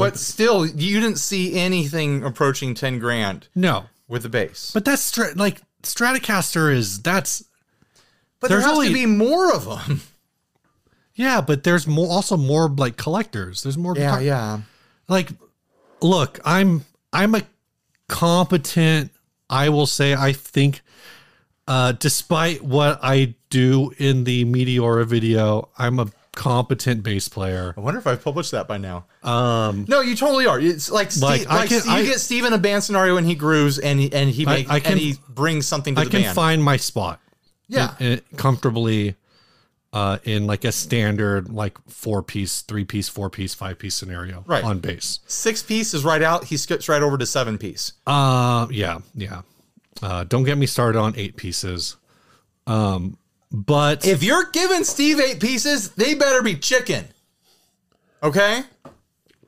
But 0.00 0.18
still, 0.18 0.66
you 0.66 1.00
didn't 1.00 1.18
see 1.18 1.58
anything 1.58 2.22
approaching 2.24 2.74
10 2.74 2.98
grand 2.98 3.48
No, 3.54 3.84
with 4.08 4.22
the 4.24 4.28
bass. 4.28 4.70
but 4.74 4.84
that's 4.84 5.02
stra- 5.02 5.34
like 5.36 5.60
Stratocaster 5.82 6.72
is 6.74 7.00
that's 7.02 7.44
But 8.40 8.48
there 8.48 8.60
has 8.60 8.70
only- 8.72 8.88
to 8.88 8.94
be 8.94 9.06
more 9.06 9.52
of 9.54 9.64
them. 9.86 10.00
yeah, 11.14 11.40
but 11.40 11.62
there's 11.64 11.86
more 11.86 12.10
also 12.10 12.36
more 12.36 12.68
like 12.68 12.96
collectors. 12.96 13.62
There's 13.62 13.78
more 13.78 13.94
Yeah, 13.96 14.02
guitar- 14.18 14.22
yeah. 14.22 14.60
like 15.08 15.30
look 16.00 16.38
i'm 16.44 16.84
i'm 17.12 17.34
a 17.34 17.42
competent 18.08 19.10
i 19.48 19.68
will 19.68 19.86
say 19.86 20.14
i 20.14 20.32
think 20.32 20.82
uh 21.66 21.92
despite 21.92 22.62
what 22.62 22.98
i 23.02 23.34
do 23.48 23.90
in 23.98 24.24
the 24.24 24.44
meteora 24.44 25.06
video 25.06 25.68
i'm 25.78 25.98
a 25.98 26.06
competent 26.34 27.02
bass 27.02 27.28
player 27.28 27.74
I 27.76 27.80
wonder 27.80 27.98
if 27.98 28.06
I've 28.06 28.22
published 28.22 28.50
that 28.52 28.66
by 28.68 28.76
now. 28.78 29.04
Um, 29.22 29.84
no, 29.88 30.00
you 30.00 30.14
totally 30.16 30.46
are. 30.46 30.58
It's 30.60 30.90
like, 30.90 31.10
Steve, 31.10 31.22
Like, 31.22 31.48
like, 31.48 31.60
I 31.60 31.66
can- 31.66 31.84
you 31.86 31.92
I- 31.92 32.02
get 32.04 32.20
Steve 32.20 32.44
in 32.44 32.52
a 32.52 32.58
band 32.58 32.84
scenario 32.84 33.16
and 33.16 33.26
he 33.26 33.34
grooves 33.34 33.78
and 33.78 33.98
he, 34.00 34.12
and 34.12 34.30
he 34.30 34.46
I- 34.46 34.50
make 34.50 34.70
I 34.70 34.80
can- 34.80 34.92
and 34.92 35.00
he 35.00 35.16
brings 35.28 35.66
something 35.66 35.94
to 35.94 36.00
i 36.00 36.04
the 36.04 36.10
can 36.10 36.34
find 36.34 36.62
my 36.62 36.76
spot 36.76 37.20
yeah, 37.68 37.94
in- 38.00 38.06
in- 38.12 38.20
comfortably 38.36 39.16
uh 39.92 40.18
in 40.24 40.46
like 40.46 40.64
a 40.64 40.72
standard 40.72 41.48
like 41.52 41.78
four 41.88 42.20
piece 42.22 42.62
three 42.62 42.84
piece 42.84 43.08
four 43.08 43.30
piece 43.30 43.54
five 43.54 43.78
piece 43.78 43.94
scenario 43.94 44.42
Right. 44.46 44.64
on 44.64 44.80
bass 44.80 45.20
six 45.26 45.62
piece 45.62 45.94
is 45.94 46.04
right 46.04 46.20
out. 46.22 46.44
He 46.44 46.56
skips 46.56 46.88
right 46.88 47.00
over 47.02 47.16
to 47.16 47.24
seven 47.26 47.58
piece. 47.58 47.92
uh 48.06 48.66
yeah 48.70 48.98
yeah 49.14 49.42
uh 50.02 50.24
don't 50.24 50.42
get 50.44 50.58
me 50.58 50.66
started 50.66 50.98
on 50.98 51.14
eight 51.16 51.36
pieces 51.36 51.96
um 52.66 53.16
but 53.54 54.04
If 54.04 54.24
you're 54.24 54.50
giving 54.50 54.82
Steve 54.82 55.20
eight 55.20 55.38
pieces, 55.40 55.90
they 55.90 56.14
better 56.14 56.42
be 56.42 56.56
chicken. 56.56 57.04
Okay? 58.20 58.62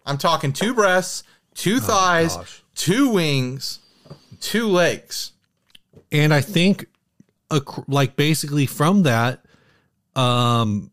I'm 0.04 0.16
talking 0.16 0.52
two 0.52 0.74
breasts, 0.74 1.24
two 1.54 1.80
thighs, 1.80 2.36
gosh. 2.36 2.62
two 2.76 3.10
wings, 3.10 3.80
two 4.40 4.68
legs. 4.68 5.32
and 6.12 6.32
I 6.32 6.40
think, 6.40 6.86
like 7.88 8.14
basically 8.14 8.66
from 8.66 9.02
that, 9.02 9.44
um, 10.14 10.92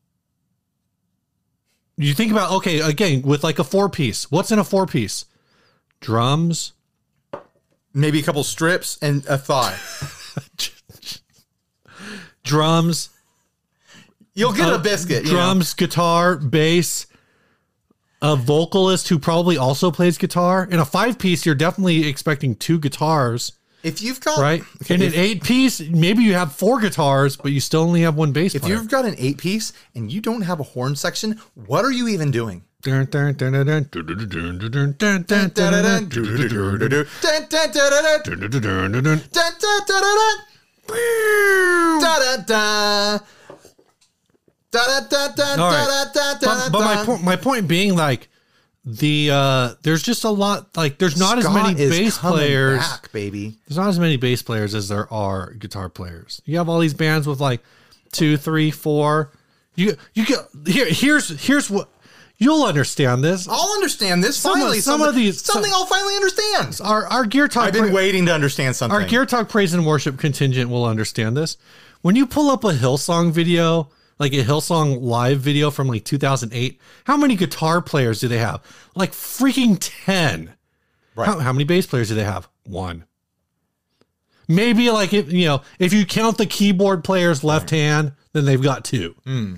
you 1.98 2.16
think 2.16 2.32
about 2.32 2.52
okay 2.54 2.80
again 2.80 3.22
with 3.22 3.44
like 3.44 3.60
a 3.60 3.64
four 3.64 3.90
piece. 3.90 4.32
What's 4.32 4.52
in 4.52 4.58
a 4.58 4.64
four 4.64 4.88
piece? 4.88 5.26
Drums, 6.00 6.74
Maybe 7.94 8.20
a 8.20 8.24
couple 8.24 8.44
strips 8.44 8.98
and 9.04 9.24
a 9.28 9.38
thigh. 9.38 9.78
drums, 12.44 13.10
You'll 14.36 14.54
get 14.54 14.70
uh, 14.70 14.76
a 14.76 14.80
biscuit. 14.80 15.26
you 15.26 15.32
know? 15.34 15.38
drums, 15.38 15.74
guitar, 15.74 16.38
bass. 16.38 17.06
A 18.22 18.36
vocalist 18.38 19.10
who 19.10 19.20
probably 19.20 19.58
also 19.58 19.92
plays 19.92 20.18
guitar. 20.18 20.66
In 20.72 20.80
a 20.80 20.86
five 20.86 21.20
piece, 21.20 21.46
you're 21.46 21.56
definitely 21.56 22.08
expecting 22.08 22.56
two 22.56 22.80
guitars, 22.80 23.52
If 23.84 24.02
you've 24.02 24.22
got 24.22 24.40
right? 24.40 24.64
Okay, 24.82 24.96
In 24.96 25.02
an 25.02 25.12
eight 25.14 25.44
piece, 25.44 25.82
maybe 25.82 26.24
you 26.24 26.34
have 26.34 26.54
four 26.56 26.80
guitars, 26.80 27.36
but 27.36 27.52
you 27.52 27.60
still 27.60 27.82
only 27.82 28.02
have 28.02 28.16
one 28.16 28.32
bass 28.32 28.56
if 28.56 28.62
player. 28.62 28.76
you've 28.76 28.88
got 28.88 29.04
an 29.04 29.16
eight 29.18 29.38
piece 29.40 29.74
and 29.94 30.10
you 30.10 30.22
don't 30.22 30.44
have 30.44 30.62
a 30.62 30.64
horn 30.64 30.96
section, 30.96 31.38
what 31.54 31.84
are 31.84 31.92
you 31.92 32.08
even 32.08 32.32
doing? 32.32 32.64
Da 40.88 42.20
da 42.20 42.38
da. 42.46 43.20
Da, 44.72 45.00
da, 45.02 45.28
da, 45.28 46.36
but, 46.42 46.72
but 46.72 46.80
my 46.80 47.06
point, 47.06 47.24
my 47.24 47.36
point 47.36 47.68
being 47.68 47.96
like 47.96 48.28
the 48.86 49.30
uh 49.32 49.74
there's 49.84 50.02
just 50.04 50.24
a 50.24 50.30
lot 50.30 50.76
like 50.76 50.98
there's 50.98 51.18
not 51.18 51.40
Scott 51.42 51.56
as 51.58 51.78
many 51.78 51.90
bass 51.90 52.18
players. 52.18 52.80
back, 52.80 53.12
baby. 53.12 53.58
There's 53.68 53.78
not 53.78 53.88
as 53.90 54.00
many 54.00 54.18
bass 54.18 54.42
players 54.42 54.74
as 54.76 54.90
there 54.90 55.12
are 55.14 55.52
guitar 55.54 55.90
players. 55.90 56.42
You 56.46 56.58
have 56.58 56.70
all 56.70 56.80
these 56.80 56.96
bands 56.96 57.28
with 57.28 57.40
like 57.40 57.62
two 58.12 58.36
three 58.36 58.72
four. 58.72 59.32
You 59.76 59.96
you 60.16 60.26
get 60.26 60.40
here 60.68 60.88
here's 60.90 61.30
here's 61.46 61.70
what 61.70 61.88
you'll 62.38 62.64
understand 62.64 63.24
this. 63.24 63.48
I'll 63.48 63.74
understand 63.74 64.24
this 64.24 64.38
Some 64.38 64.54
finally. 64.54 64.80
some 64.80 65.00
something, 65.00 65.10
of 65.10 65.16
these- 65.16 65.42
something 65.44 65.72
I'll 65.74 65.86
finally 65.86 66.16
understand. 66.16 66.80
Our 66.84 67.06
our 67.08 67.26
gear 67.26 67.48
talk. 67.48 67.66
I've 67.68 67.74
been 67.74 67.86
pra- 67.86 67.94
waiting 67.94 68.26
to 68.28 68.34
understand 68.34 68.76
something. 68.76 69.00
Our 69.00 69.08
Gear 69.08 69.26
Talk 69.26 69.50
Praise 69.50 69.74
and 69.74 69.86
Worship 69.86 70.18
contingent 70.18 70.70
will 70.70 70.86
understand 70.86 71.36
this. 71.38 71.58
When 72.02 72.16
you 72.16 72.26
pull 72.26 72.50
up 72.50 72.64
a 72.66 72.74
Hillsong 72.74 73.32
video, 73.32 73.90
like 74.20 74.34
a 74.34 74.44
Hillsong 74.44 75.02
live 75.02 75.40
video 75.40 75.72
from 75.72 75.88
like 75.88 76.04
2008, 76.04 76.80
how 77.06 77.16
many 77.18 77.36
guitar 77.36 77.82
players 77.82 78.20
do 78.20 78.28
they 78.28 78.40
have? 78.40 78.62
Like 78.96 79.12
freaking 79.12 79.78
10. 79.80 80.54
Right. 81.16 81.26
How, 81.28 81.40
how 81.40 81.54
many 81.54 81.64
bass 81.64 81.86
players 81.86 82.10
do 82.10 82.16
they 82.16 82.24
have? 82.26 82.50
One. 82.66 83.06
Maybe 84.50 84.90
like 84.92 85.14
if 85.14 85.32
you 85.32 85.46
know, 85.46 85.62
if 85.80 85.94
you 85.94 86.06
count 86.06 86.38
the 86.38 86.46
keyboard 86.46 87.04
player's 87.04 87.44
left 87.44 87.70
hand, 87.70 88.12
then 88.34 88.44
they've 88.46 88.62
got 88.62 88.84
two. 88.84 89.16
Hmm. 89.24 89.56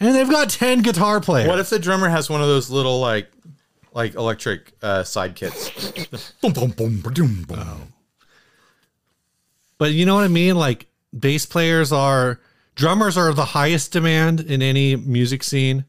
And 0.00 0.14
they've 0.14 0.28
got 0.28 0.50
10 0.50 0.82
guitar 0.82 1.20
players. 1.20 1.48
What 1.48 1.58
if 1.58 1.70
the 1.70 1.78
drummer 1.78 2.08
has 2.08 2.28
one 2.28 2.40
of 2.40 2.48
those 2.48 2.70
little 2.70 3.00
like 3.00 3.30
like 3.92 4.14
electric 4.14 4.72
uh, 4.82 5.04
side 5.04 5.36
kits? 5.36 5.70
boom, 6.40 6.52
boom, 6.52 6.70
boom, 6.70 7.00
boom, 7.00 7.42
boom. 7.44 7.92
But 9.78 9.92
you 9.92 10.04
know 10.06 10.14
what 10.14 10.24
I 10.24 10.28
mean? 10.28 10.56
Like 10.56 10.86
bass 11.16 11.46
players 11.46 11.92
are 11.92 12.40
drummers 12.74 13.16
are 13.16 13.32
the 13.32 13.44
highest 13.44 13.92
demand 13.92 14.40
in 14.40 14.62
any 14.62 14.96
music 14.96 15.42
scene 15.44 15.84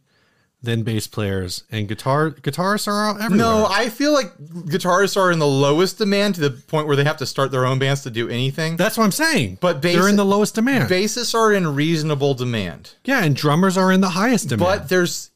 than 0.66 0.84
bass 0.84 1.08
players, 1.08 1.64
and 1.72 1.88
guitar 1.88 2.32
guitarists 2.32 2.88
are 2.88 3.10
out 3.10 3.22
everywhere. 3.22 3.38
No, 3.38 3.66
I 3.70 3.90
feel 3.90 4.12
like 4.14 4.36
guitarists 4.38 5.16
are 5.16 5.32
in 5.32 5.40
the 5.40 5.48
lowest 5.48 5.98
demand 5.98 6.36
to 6.36 6.42
the 6.42 6.50
point 6.52 6.88
where 6.88 6.96
they 6.96 7.04
have 7.06 7.18
to 7.18 7.26
start 7.26 7.52
their 7.52 7.66
own 7.66 7.80
bands 7.80 8.02
to 8.04 8.10
do 8.12 8.28
anything. 8.28 8.76
that's 8.76 8.98
what 8.98 9.06
I'm 9.06 9.12
saying. 9.12 9.60
But 9.62 9.82
they're 9.82 10.10
in 10.10 10.16
the 10.18 10.26
lowest 10.26 10.56
demand. 10.56 10.90
Bassists 10.90 11.34
are 11.34 11.54
in 11.54 11.74
reasonable 11.76 12.34
demand, 12.34 12.96
yeah, 13.06 13.24
and 13.24 13.36
drummers 13.36 13.78
are 13.78 13.92
in 13.92 14.02
the 14.02 14.10
highest 14.10 14.50
demand. 14.50 14.82
but 14.82 14.90
there's 14.90 15.30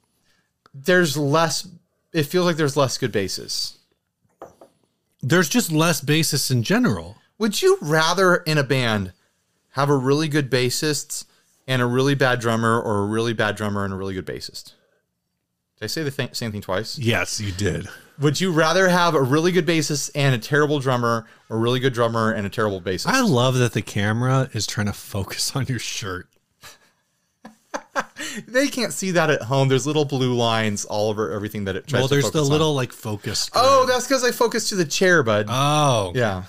there's 0.73 1.15
less. 1.15 1.67
It 2.11 2.23
feels 2.23 2.45
like 2.45 2.57
there's 2.57 2.75
less 2.77 2.97
good 2.97 3.13
bassists. 3.13 3.77
there's 5.21 5.49
just 5.49 5.71
less 5.71 6.01
bassists 6.01 6.49
in 6.51 6.63
general. 6.63 7.17
Would 7.37 7.61
you 7.61 7.77
rather 7.81 8.37
in 8.37 8.57
a 8.57 8.63
band 8.63 9.13
have 9.73 9.89
a 9.89 9.95
really 9.95 10.27
good 10.27 10.49
bassist 10.49 11.25
and 11.67 11.81
a 11.81 11.85
really 11.85 12.15
bad 12.15 12.39
drummer, 12.39 12.81
or 12.81 13.03
a 13.03 13.05
really 13.05 13.33
bad 13.33 13.55
drummer 13.55 13.85
and 13.85 13.93
a 13.93 13.97
really 13.97 14.13
good 14.15 14.25
bassist? 14.25 14.73
Did 15.79 15.85
I 15.85 15.87
say 15.87 16.03
the 16.03 16.11
th- 16.11 16.35
same 16.35 16.51
thing 16.51 16.61
twice? 16.61 16.99
Yes, 16.99 17.39
you 17.39 17.51
did. 17.53 17.87
Would 18.19 18.41
you 18.41 18.51
rather 18.51 18.89
have 18.89 19.15
a 19.15 19.21
really 19.21 19.53
good 19.53 19.65
bassist 19.65 20.11
and 20.13 20.35
a 20.35 20.37
terrible 20.37 20.79
drummer, 20.79 21.25
or 21.49 21.55
a 21.55 21.59
really 21.59 21.79
good 21.79 21.93
drummer 21.93 22.31
and 22.33 22.45
a 22.45 22.49
terrible 22.49 22.81
bassist? 22.81 23.07
I 23.07 23.21
love 23.21 23.55
that 23.55 23.71
the 23.71 23.81
camera 23.81 24.49
is 24.53 24.67
trying 24.67 24.87
to 24.87 24.93
focus 24.93 25.55
on 25.55 25.65
your 25.67 25.79
shirt. 25.79 26.27
they 28.47 28.67
can't 28.67 28.91
see 28.91 29.11
that 29.11 29.29
at 29.29 29.43
home. 29.43 29.69
There's 29.69 29.87
little 29.87 30.03
blue 30.03 30.33
lines 30.33 30.83
all 30.83 31.09
over 31.09 31.31
everything 31.31 31.63
that 31.65 31.77
it 31.77 31.87
tries 31.87 32.01
Well, 32.01 32.07
there's 32.09 32.31
the 32.31 32.43
on. 32.43 32.49
little 32.49 32.73
like 32.73 32.91
focus. 32.91 33.49
Oh, 33.55 33.85
that's 33.87 34.05
because 34.05 34.23
I 34.25 34.31
focused 34.31 34.69
to 34.69 34.75
the 34.75 34.85
chair, 34.85 35.23
bud. 35.23 35.45
oh, 35.49 36.11
yeah, 36.13 36.43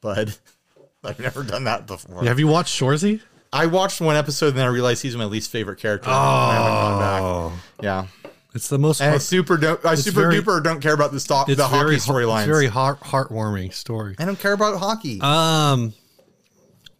bud. 0.00 0.34
I've 1.04 1.20
never 1.20 1.42
done 1.42 1.64
that 1.64 1.86
before. 1.86 2.24
Have 2.24 2.40
you 2.40 2.46
watched 2.48 2.80
Shoresy? 2.80 3.20
I 3.54 3.66
watched 3.66 4.00
one 4.00 4.16
episode 4.16 4.48
and 4.48 4.58
then 4.58 4.66
I 4.66 4.70
realized 4.70 5.02
he's 5.02 5.16
my 5.16 5.24
least 5.24 5.50
favorite 5.50 5.78
character. 5.78 6.08
and 6.10 6.16
I 6.18 6.98
back. 6.98 7.22
Oh, 7.22 7.52
Yeah. 7.80 8.06
It's 8.54 8.68
the 8.68 8.78
most. 8.78 9.00
And 9.00 9.12
I 9.14 9.18
super 9.18 9.56
don't, 9.56 9.84
I 9.84 9.94
super 9.96 10.20
very- 10.20 10.40
duper 10.40 10.62
don't 10.62 10.80
care 10.80 10.94
about 10.94 11.10
the 11.10 11.16
it's 11.16 11.26
the 11.26 11.34
hockey 11.66 11.78
very, 11.82 11.96
It's 11.96 12.06
very 12.46 12.66
heart 12.66 13.00
heartwarming 13.00 13.72
story. 13.74 14.14
I 14.18 14.24
don't 14.24 14.38
care 14.38 14.52
about 14.52 14.78
hockey 14.78 15.20
Um, 15.20 15.92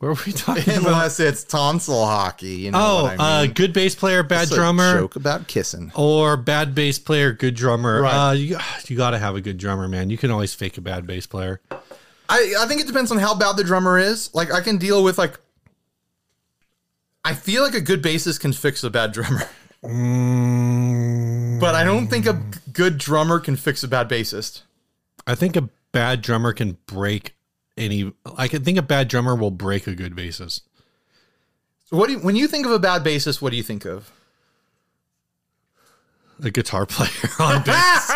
where 0.01 0.11
are 0.11 0.17
we 0.27 0.33
talking 0.33 0.65
about? 0.79 0.87
unless 0.87 1.21
it's 1.21 1.45
tonsil 1.45 2.05
hockey. 2.07 2.49
You 2.57 2.73
know 2.73 2.79
Oh, 2.81 3.03
what 3.05 3.21
I 3.21 3.43
mean? 3.45 3.51
uh, 3.51 3.53
good 3.55 3.73
bass 3.73 3.95
player, 3.95 4.25
bad 4.25 4.45
It's 4.45 4.53
a 4.53 4.57
drummer, 4.57 4.99
joke 4.99 5.15
about 5.15 5.47
kissing. 5.47 5.93
or 5.95 6.37
bad 6.37 6.75
bass 6.75 6.99
player, 6.99 7.33
good 7.33 7.55
drummer. 7.55 8.03
Right. 8.03 8.29
Uh, 8.31 8.33
you 8.33 8.59
you 8.89 8.97
got 8.97 9.11
to 9.11 9.19
have 9.19 9.37
a 9.37 9.41
good 9.41 9.57
drummer, 9.59 9.87
man. 9.87 10.11
You 10.11 10.19
can 10.19 10.33
always 10.33 10.55
fake 10.55 10.77
a 10.77 10.81
bad 10.81 11.07
bass 11.07 11.27
player. 11.27 11.61
I, 12.29 12.55
I 12.59 12.67
think 12.67 12.81
it 12.81 12.87
depends 12.89 13.13
on 13.13 13.19
how 13.19 13.35
bad 13.37 13.57
the 13.57 13.65
drummer 13.65 13.97
is. 13.99 14.35
Like 14.35 14.51
I 14.53 14.61
can 14.61 14.77
deal 14.79 15.05
with 15.05 15.19
like 15.19 15.39
I 17.25 17.35
feel 17.35 17.63
like 17.63 17.75
a 17.75 17.81
good 17.81 18.03
bassist 18.03 18.41
can 18.41 18.53
fix 18.53 18.85
a 18.85 18.91
bad 18.91 19.13
drummer. 19.13 19.49
Mm, 19.83 21.61
But 21.61 21.75
I 21.75 21.85
don't 21.85 22.09
think 22.09 22.27
a 22.27 22.43
good 22.73 22.99
drummer 22.99 23.39
can 23.41 23.57
fix 23.57 23.83
a 23.83 23.89
bad 23.89 24.09
bassist. 24.09 24.63
I 25.27 25.35
think 25.35 25.57
a 25.57 25.69
bad 25.93 26.21
drummer 26.23 26.53
can 26.53 26.77
break 26.87 27.35
any. 27.77 28.13
I 28.37 28.49
can 28.49 28.63
think 28.65 28.79
a 28.79 28.83
bad 28.83 29.09
drummer 29.09 29.35
will 29.35 29.51
break 29.51 29.87
a 29.87 29.95
good 29.95 30.15
bassist. 30.15 30.63
So 31.87 31.97
what 31.97 32.07
do 32.09 32.15
you, 32.15 32.19
when 32.21 32.37
you 32.37 32.47
think 32.49 32.67
of 32.67 32.73
a 32.73 32.79
bad 32.79 33.05
bassist, 33.05 33.41
what 33.43 33.51
do 33.51 33.57
you 33.57 33.63
think 33.63 33.85
of? 33.85 34.11
A 36.43 36.51
guitar 36.51 36.85
player 36.85 37.11
on 37.39 37.63
bass. 37.63 38.11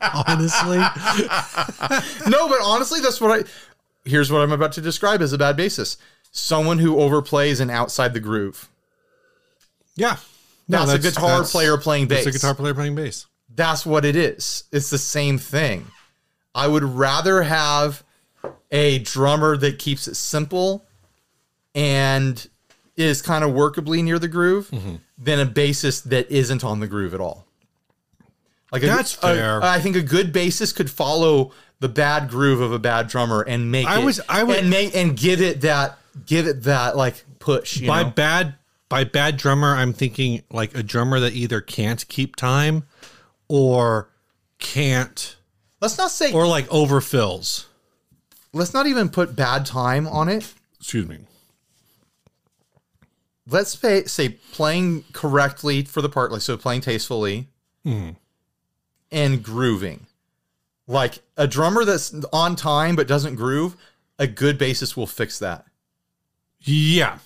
honestly, 0.26 0.78
no, 2.28 2.48
but 2.48 2.58
honestly, 2.62 3.00
that's 3.00 3.20
what 3.20 3.40
I. 3.40 3.44
Here's 4.04 4.30
what 4.30 4.40
I'm 4.42 4.52
about 4.52 4.72
to 4.72 4.80
describe 4.82 5.22
as 5.22 5.32
a 5.32 5.38
bad 5.38 5.56
bassist: 5.56 5.96
someone 6.36 6.78
who 6.78 6.96
overplays 6.96 7.60
and 7.60 7.70
outside 7.70 8.12
the 8.12 8.20
groove. 8.20 8.68
yeah. 9.96 10.16
No, 10.66 10.86
That's, 10.86 10.92
a 11.06 11.10
guitar 11.10 11.28
that's- 11.28 11.52
player 11.52 11.76
playing 11.76 12.08
bass. 12.08 12.24
That's 12.24 12.36
a 12.36 12.38
guitar 12.38 12.54
player 12.54 12.72
playing 12.74 12.94
bass. 12.94 13.26
That's 13.54 13.84
what 13.84 14.04
it 14.06 14.16
is. 14.16 14.64
It's 14.72 14.88
the 14.90 14.96
same 14.98 15.36
thing. 15.38 15.86
I 16.54 16.66
would 16.68 16.82
rather 16.82 17.42
have 17.42 18.02
a 18.70 18.98
drummer 19.00 19.58
that 19.58 19.78
keeps 19.78 20.08
it 20.08 20.14
simple 20.16 20.82
and 21.74 22.48
is 22.96 23.20
kind 23.20 23.44
of 23.44 23.50
workably 23.50 24.02
near 24.02 24.18
the 24.18 24.26
groove 24.28 24.70
Mm-hmm. 24.70 24.94
than 25.18 25.38
a 25.40 25.46
bassist 25.46 26.04
that 26.04 26.30
isn't 26.30 26.64
on 26.64 26.80
the 26.80 26.86
groove 26.86 27.12
at 27.14 27.20
all. 27.20 27.46
Like 28.72 28.82
a- 28.82 28.86
That's 28.86 29.12
fair. 29.12 29.62
I 29.62 29.80
think 29.80 29.96
a 29.96 30.02
good 30.02 30.32
bassist 30.32 30.74
could 30.76 30.90
follow 30.90 31.52
the 31.80 31.88
bad 31.90 32.30
groove 32.30 32.60
of 32.62 32.72
a 32.72 32.78
bad 32.78 33.08
drummer 33.08 33.42
and 33.42 33.70
make 33.70 33.86
I 33.86 34.00
it 34.00 34.04
was- 34.04 34.20
I 34.30 34.42
would- 34.42 34.56
and 34.56 34.70
make 34.70 34.96
and 34.96 35.14
give 35.16 35.42
it 35.42 35.60
that 35.60 35.98
give 36.26 36.46
it 36.46 36.62
that 36.64 36.96
like 36.96 37.24
push. 37.38 37.78
You 37.78 37.88
by 37.88 38.02
know? 38.02 38.10
bad 38.10 38.54
by 38.88 39.02
bad 39.02 39.36
drummer 39.36 39.74
i'm 39.74 39.92
thinking 39.92 40.42
like 40.50 40.76
a 40.76 40.82
drummer 40.82 41.18
that 41.18 41.32
either 41.32 41.60
can't 41.60 42.06
keep 42.08 42.36
time 42.36 42.84
or 43.48 44.10
can't 44.58 45.36
let's 45.80 45.96
not 45.98 46.10
say 46.10 46.32
or 46.32 46.46
like 46.46 46.68
overfills 46.68 47.64
let's 48.52 48.74
not 48.74 48.86
even 48.86 49.08
put 49.08 49.34
bad 49.34 49.64
time 49.66 50.06
on 50.06 50.28
it. 50.28 50.52
excuse 50.78 51.08
me 51.08 51.18
let's 53.48 53.78
say, 53.78 54.04
say 54.04 54.28
playing 54.28 55.04
correctly 55.12 55.82
for 55.82 56.02
the 56.02 56.08
part, 56.08 56.32
like 56.32 56.42
so 56.42 56.56
playing 56.56 56.80
tastefully 56.80 57.48
hmm. 57.84 58.10
and 59.10 59.42
grooving. 59.42 60.06
Like 60.86 61.20
a 61.36 61.46
drummer 61.46 61.84
that's 61.84 62.14
on 62.32 62.56
time 62.56 62.96
but 62.96 63.08
doesn't 63.08 63.36
groove, 63.36 63.76
a 64.18 64.26
good 64.26 64.58
bassist 64.58 64.96
will 64.96 65.06
fix 65.06 65.38
that. 65.38 65.66
Yeah 66.64 67.18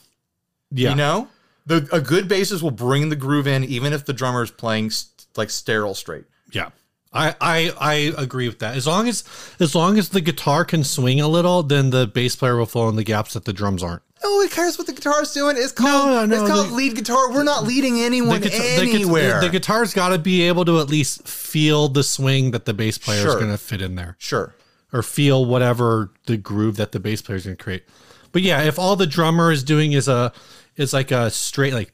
yeah 0.70 0.90
You 0.90 0.96
know, 0.96 1.28
the 1.66 1.88
a 1.92 2.00
good 2.00 2.28
bassist 2.28 2.62
will 2.62 2.70
bring 2.70 3.08
the 3.08 3.16
groove 3.16 3.46
in 3.46 3.64
even 3.64 3.92
if 3.92 4.04
the 4.04 4.12
drummer 4.12 4.42
is 4.42 4.50
playing 4.50 4.90
st- 4.90 5.26
like 5.36 5.50
sterile 5.50 5.94
straight. 5.94 6.24
yeah 6.52 6.70
I, 7.10 7.34
I 7.40 7.72
I 7.80 7.94
agree 8.22 8.48
with 8.48 8.58
that. 8.58 8.76
As 8.76 8.86
long 8.86 9.08
as 9.08 9.24
as 9.58 9.74
long 9.74 9.96
as 9.98 10.10
the 10.10 10.20
guitar 10.20 10.66
can 10.66 10.84
swing 10.84 11.22
a 11.22 11.26
little, 11.28 11.62
then 11.62 11.88
the 11.88 12.06
bass 12.06 12.36
player 12.36 12.56
will 12.58 12.66
fill 12.66 12.86
in 12.90 12.96
the 12.96 13.02
gaps 13.04 13.32
that 13.32 13.46
the 13.46 13.52
drums 13.54 13.82
aren't. 13.82 14.02
Oh, 14.22 14.28
no 14.28 14.36
one 14.36 14.48
cares 14.50 14.76
what 14.76 14.86
the 14.88 14.92
guitar's 14.92 15.32
doing. 15.32 15.56
It's 15.56 15.72
called 15.72 16.06
No, 16.06 16.26
no, 16.26 16.42
it's 16.42 16.52
called 16.52 16.68
the- 16.68 16.74
lead 16.74 16.96
guitar. 16.96 17.30
We're 17.32 17.44
not 17.44 17.64
leading 17.64 17.98
anyone 18.00 18.42
the, 18.42 18.52
anywhere. 18.52 19.40
the, 19.40 19.46
the 19.46 19.52
guitar's 19.52 19.94
got 19.94 20.10
to 20.10 20.18
be 20.18 20.42
able 20.42 20.66
to 20.66 20.80
at 20.80 20.88
least 20.90 21.26
feel 21.26 21.88
the 21.88 22.02
swing 22.02 22.50
that 22.50 22.66
the 22.66 22.74
bass 22.74 22.98
player 22.98 23.26
is 23.26 23.34
going 23.36 23.48
to 23.50 23.56
fit 23.58 23.80
in 23.80 23.94
there. 23.94 24.16
sure. 24.18 24.54
or 24.92 25.02
feel 25.02 25.46
whatever 25.46 26.10
the 26.26 26.36
groove 26.36 26.76
that 26.76 26.92
the 26.92 27.00
bass 27.00 27.22
player 27.22 27.36
is 27.36 27.44
going 27.46 27.56
to 27.56 27.62
create. 27.62 27.84
But 28.32 28.42
yeah, 28.42 28.62
if 28.62 28.78
all 28.78 28.96
the 28.96 29.06
drummer 29.06 29.50
is 29.52 29.62
doing 29.64 29.92
is 29.92 30.08
a 30.08 30.32
is 30.76 30.92
like 30.92 31.10
a 31.10 31.30
straight 31.30 31.74
like 31.74 31.92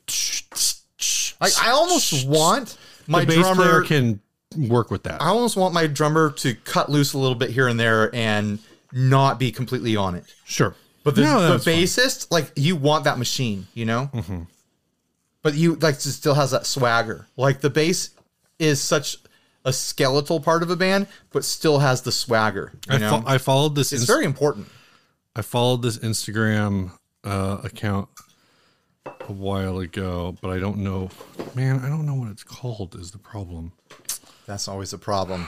Like 1.40 1.52
I 1.62 1.70
almost 1.70 2.26
want 2.26 2.76
my 3.06 3.24
bass 3.24 3.36
drummer 3.38 3.54
player 3.54 3.82
can 3.82 4.20
work 4.68 4.90
with 4.90 5.02
that. 5.04 5.20
I 5.20 5.26
almost 5.28 5.56
want 5.56 5.74
my 5.74 5.86
drummer 5.86 6.30
to 6.32 6.54
cut 6.54 6.90
loose 6.90 7.12
a 7.12 7.18
little 7.18 7.34
bit 7.34 7.50
here 7.50 7.68
and 7.68 7.78
there 7.78 8.14
and 8.14 8.58
not 8.92 9.38
be 9.38 9.50
completely 9.52 9.96
on 9.96 10.14
it. 10.14 10.24
Sure, 10.44 10.74
But 11.02 11.16
the, 11.16 11.22
No, 11.22 11.42
the 11.42 11.48
that's 11.48 11.64
fine. 11.64 11.74
bassist, 11.78 12.28
like 12.30 12.52
you 12.56 12.76
want 12.76 13.04
that 13.04 13.18
machine, 13.18 13.66
you 13.74 13.84
know. 13.84 14.10
Mm-hmm. 14.14 14.42
But 15.42 15.54
you 15.54 15.74
like 15.76 15.96
still 15.96 16.34
has 16.34 16.52
that 16.52 16.64
swagger. 16.66 17.26
Like 17.36 17.60
the 17.60 17.70
bass 17.70 18.10
is 18.58 18.80
such 18.80 19.16
a 19.64 19.72
skeletal 19.72 20.40
part 20.40 20.62
of 20.62 20.70
a 20.70 20.76
band, 20.76 21.06
but 21.32 21.44
still 21.44 21.80
has 21.80 22.02
the 22.02 22.12
swagger. 22.12 22.72
You 22.88 22.94
I, 22.94 22.98
know, 22.98 23.20
fo- 23.20 23.26
I 23.28 23.38
followed 23.38 23.74
this. 23.74 23.92
it's 23.92 24.02
Inst- 24.02 24.06
very 24.06 24.24
important. 24.24 24.68
I 25.36 25.42
followed 25.42 25.82
this 25.82 25.98
Instagram 25.98 26.92
uh, 27.24 27.58
account 27.64 28.08
a 29.04 29.32
while 29.32 29.80
ago, 29.80 30.36
but 30.40 30.50
I 30.50 30.60
don't 30.60 30.78
know. 30.78 31.10
Man, 31.56 31.80
I 31.80 31.88
don't 31.88 32.06
know 32.06 32.14
what 32.14 32.30
it's 32.30 32.44
called. 32.44 32.94
Is 32.94 33.10
the 33.10 33.18
problem? 33.18 33.72
That's 34.46 34.68
always 34.68 34.92
a 34.92 34.98
problem. 34.98 35.46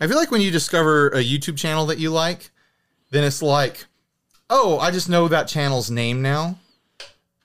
I 0.00 0.06
feel 0.06 0.16
like 0.16 0.30
when 0.30 0.40
you 0.40 0.50
discover 0.50 1.08
a 1.08 1.22
YouTube 1.22 1.58
channel 1.58 1.84
that 1.86 1.98
you 1.98 2.10
like, 2.10 2.50
then 3.10 3.22
it's 3.22 3.42
like, 3.42 3.84
oh, 4.48 4.78
I 4.78 4.90
just 4.90 5.10
know 5.10 5.28
that 5.28 5.46
channel's 5.46 5.90
name 5.90 6.22
now. 6.22 6.58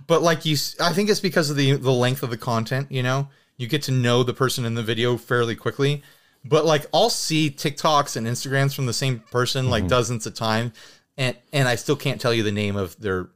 But 0.07 0.21
like 0.21 0.45
you, 0.45 0.55
I 0.79 0.93
think 0.93 1.09
it's 1.09 1.19
because 1.19 1.49
of 1.49 1.57
the 1.57 1.73
the 1.73 1.91
length 1.91 2.23
of 2.23 2.29
the 2.29 2.37
content. 2.37 2.89
You 2.89 3.03
know, 3.03 3.27
you 3.57 3.67
get 3.67 3.81
to 3.83 3.91
know 3.91 4.23
the 4.23 4.33
person 4.33 4.63
in 4.63 4.75
the 4.75 4.83
video 4.83 5.17
fairly 5.17 5.55
quickly. 5.55 6.01
But 6.47 6.65
like, 6.65 6.85
I'll 6.93 7.09
see 7.09 7.49
TikToks 7.49 8.15
and 8.15 8.27
Instagrams 8.27 8.75
from 8.75 8.85
the 8.85 8.93
same 8.93 9.19
person 9.31 9.69
like 9.69 9.87
dozens 9.87 10.25
of 10.25 10.33
times, 10.33 10.73
and 11.17 11.35
and 11.51 11.67
I 11.67 11.75
still 11.75 11.95
can't 11.95 12.19
tell 12.21 12.33
you 12.33 12.43
the 12.43 12.51
name 12.51 12.75
of 12.75 12.99
their 12.99 13.29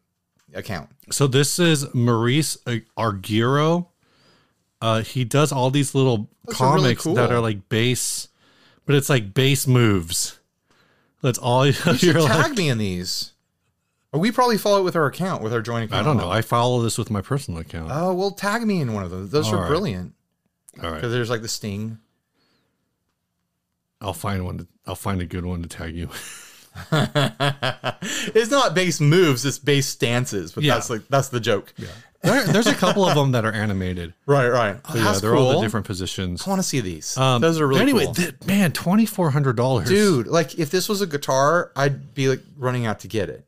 account. 0.54 0.90
So 1.12 1.28
this 1.28 1.60
is 1.60 1.94
Maurice 1.94 2.58
Arguero. 2.98 3.88
Uh, 4.82 5.02
he 5.02 5.24
does 5.24 5.52
all 5.52 5.70
these 5.70 5.94
little 5.94 6.30
Those 6.46 6.60
are 6.60 6.74
really 6.76 6.96
comics 6.96 7.04
that 7.04 7.32
are 7.32 7.40
like 7.40 7.70
base, 7.70 8.30
but 8.86 8.96
it's 8.96 9.10
like 9.10 9.34
base 9.34 9.68
moves. 9.68 10.40
That's 11.22 11.38
all 11.38 11.66
you 11.68 11.74
should 11.74 12.02
you're 12.02 12.28
tag 12.28 12.50
like. 12.50 12.58
me 12.58 12.70
in 12.70 12.78
these. 12.78 13.34
Or 14.14 14.20
we 14.20 14.32
probably 14.32 14.58
follow 14.58 14.80
it 14.80 14.84
with 14.84 14.96
our 14.96 15.06
account, 15.06 15.42
with 15.42 15.54
our 15.54 15.62
joint 15.62 15.86
account. 15.86 16.02
I 16.02 16.04
don't 16.04 16.18
know. 16.18 16.30
I 16.30 16.42
follow 16.42 16.82
this 16.82 16.98
with 16.98 17.10
my 17.10 17.22
personal 17.22 17.62
account. 17.62 17.92
Oh, 17.94 18.14
well, 18.14 18.32
tag 18.32 18.64
me 18.64 18.82
in 18.82 18.94
one 18.94 19.04
of 19.04 19.10
those. 19.10 19.30
Those 19.30 19.48
All 19.48 19.56
are 19.56 19.62
right. 19.62 19.68
brilliant 19.70 20.14
all 20.84 20.90
right, 20.90 20.96
because 20.96 21.14
there's 21.14 21.30
like 21.30 21.42
the 21.42 21.48
sting. 21.48 21.98
I'll 24.02 24.14
find 24.14 24.44
one. 24.46 24.58
To, 24.60 24.68
I'll 24.88 24.96
find 24.96 25.22
a 25.22 25.26
good 25.26 25.46
one 25.46 25.62
to 25.64 25.70
tag 25.70 25.96
you. 25.96 26.10
it's 26.92 28.52
not 28.52 28.74
bass 28.74 29.00
moves; 29.00 29.46
it's 29.46 29.60
bass 29.60 29.88
stances. 29.88 30.52
But 30.54 30.64
Yeah. 30.64 30.74
that's 30.76 30.90
like 30.90 31.08
that's 31.10 31.30
the 31.30 31.40
joke. 31.40 31.74
There, 32.24 32.44
there's 32.46 32.68
a 32.68 32.76
couple 32.76 33.04
of 33.06 33.16
them 33.16 33.32
that 33.32 33.46
are 33.46 33.52
animated. 33.52 34.14
Right, 34.28 34.48
right. 34.48 34.78
So 34.88 34.98
yeah, 34.98 35.14
they're 35.20 35.32
cool. 35.34 35.48
all 35.48 35.54
the 35.60 35.62
different 35.66 35.86
positions. 35.88 36.46
I 36.46 36.50
want 36.50 36.62
to 36.62 36.68
see 36.68 36.80
these. 36.80 37.18
Um, 37.18 37.42
those 37.42 37.60
are 37.60 37.68
really 37.68 37.82
anyway, 37.82 38.06
cool. 38.06 38.14
th- 38.14 38.36
man, 38.46 38.72
twenty 38.72 39.06
four 39.06 39.32
hundred 39.32 39.56
dollars, 39.58 39.88
dude. 39.90 40.28
Like 40.28 40.58
if 40.58 40.70
this 40.72 40.88
was 40.88 41.02
a 41.02 41.08
guitar, 41.08 41.72
I'd 41.76 42.14
be 42.14 42.30
like 42.30 42.42
running 42.58 42.86
out 42.86 43.00
to 43.02 43.08
get 43.08 43.30
it. 43.30 43.46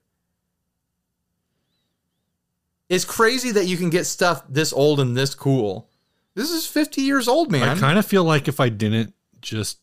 It's 2.90 3.06
crazy 3.06 3.52
that 3.52 3.66
you 3.66 3.78
can 3.78 3.90
get 3.90 4.06
stuff 4.06 4.44
this 4.50 4.74
old 4.74 5.00
and 5.00 5.16
this 5.16 5.34
cool. 5.34 5.88
This 6.36 6.52
is 6.52 6.66
50 6.68 7.02
years 7.02 7.28
old, 7.28 7.52
man. 7.52 7.70
I 7.78 7.80
kind 7.80 7.98
of 7.98 8.06
feel 8.06 8.24
like 8.24 8.48
if 8.48 8.60
I 8.60 8.70
didn't 8.70 9.14
just 9.42 9.80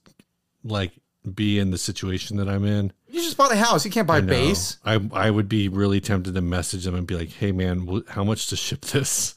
like 0.65 0.93
be 1.35 1.59
in 1.59 1.71
the 1.71 1.79
situation 1.79 2.37
that 2.39 2.49
I'm 2.49 2.65
in, 2.65 2.93
you 3.09 3.21
just 3.23 3.37
bought 3.37 3.53
a 3.53 3.57
house. 3.57 3.85
You 3.85 3.91
can't 3.91 4.07
buy 4.07 4.19
I 4.19 4.21
base. 4.21 4.79
I 4.85 5.01
I 5.13 5.31
would 5.31 5.49
be 5.49 5.69
really 5.69 6.01
tempted 6.01 6.35
to 6.35 6.41
message 6.41 6.85
them 6.85 6.95
and 6.95 7.07
be 7.07 7.17
like, 7.17 7.31
"Hey, 7.31 7.53
man, 7.53 7.87
wh- 7.87 8.11
how 8.13 8.25
much 8.25 8.47
to 8.49 8.57
ship 8.57 8.83
this?" 8.83 9.35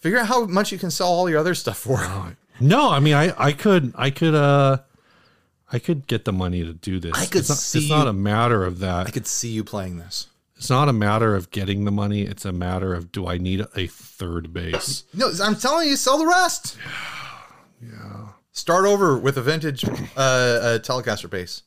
Figure 0.00 0.18
out 0.18 0.26
how 0.28 0.46
much 0.46 0.70
you 0.70 0.78
can 0.78 0.90
sell 0.90 1.08
all 1.08 1.28
your 1.28 1.38
other 1.40 1.54
stuff 1.54 1.78
for. 1.78 1.98
No, 2.60 2.90
I 2.90 2.98
mean, 2.98 3.14
I 3.14 3.32
I 3.38 3.52
could 3.52 3.92
I 3.96 4.10
could 4.10 4.34
uh 4.34 4.78
I 5.72 5.78
could 5.78 6.08
get 6.08 6.24
the 6.24 6.32
money 6.32 6.64
to 6.64 6.72
do 6.72 6.98
this. 6.98 7.12
I 7.14 7.26
could 7.26 7.42
it's 7.42 7.48
not, 7.48 7.58
see 7.58 7.78
It's 7.78 7.88
not 7.88 8.08
a 8.08 8.12
matter 8.12 8.64
of 8.64 8.80
that. 8.80 9.06
I 9.06 9.10
could 9.10 9.28
see 9.28 9.50
you 9.50 9.62
playing 9.62 9.98
this. 9.98 10.26
It's 10.56 10.70
not 10.70 10.88
a 10.88 10.92
matter 10.92 11.36
of 11.36 11.52
getting 11.52 11.84
the 11.84 11.92
money. 11.92 12.22
It's 12.22 12.44
a 12.44 12.50
matter 12.50 12.94
of 12.94 13.12
do 13.12 13.28
I 13.28 13.38
need 13.38 13.64
a 13.76 13.86
third 13.86 14.52
base? 14.52 15.04
No, 15.14 15.30
I'm 15.40 15.54
telling 15.54 15.88
you, 15.88 15.94
sell 15.96 16.18
the 16.18 16.26
rest. 16.26 16.76
Yeah. 17.80 18.30
Start 18.58 18.86
over 18.86 19.16
with 19.16 19.38
a 19.38 19.42
vintage 19.42 19.84
uh, 19.84 19.88
uh, 20.16 20.78
Telecaster 20.80 21.30
bass. 21.30 21.62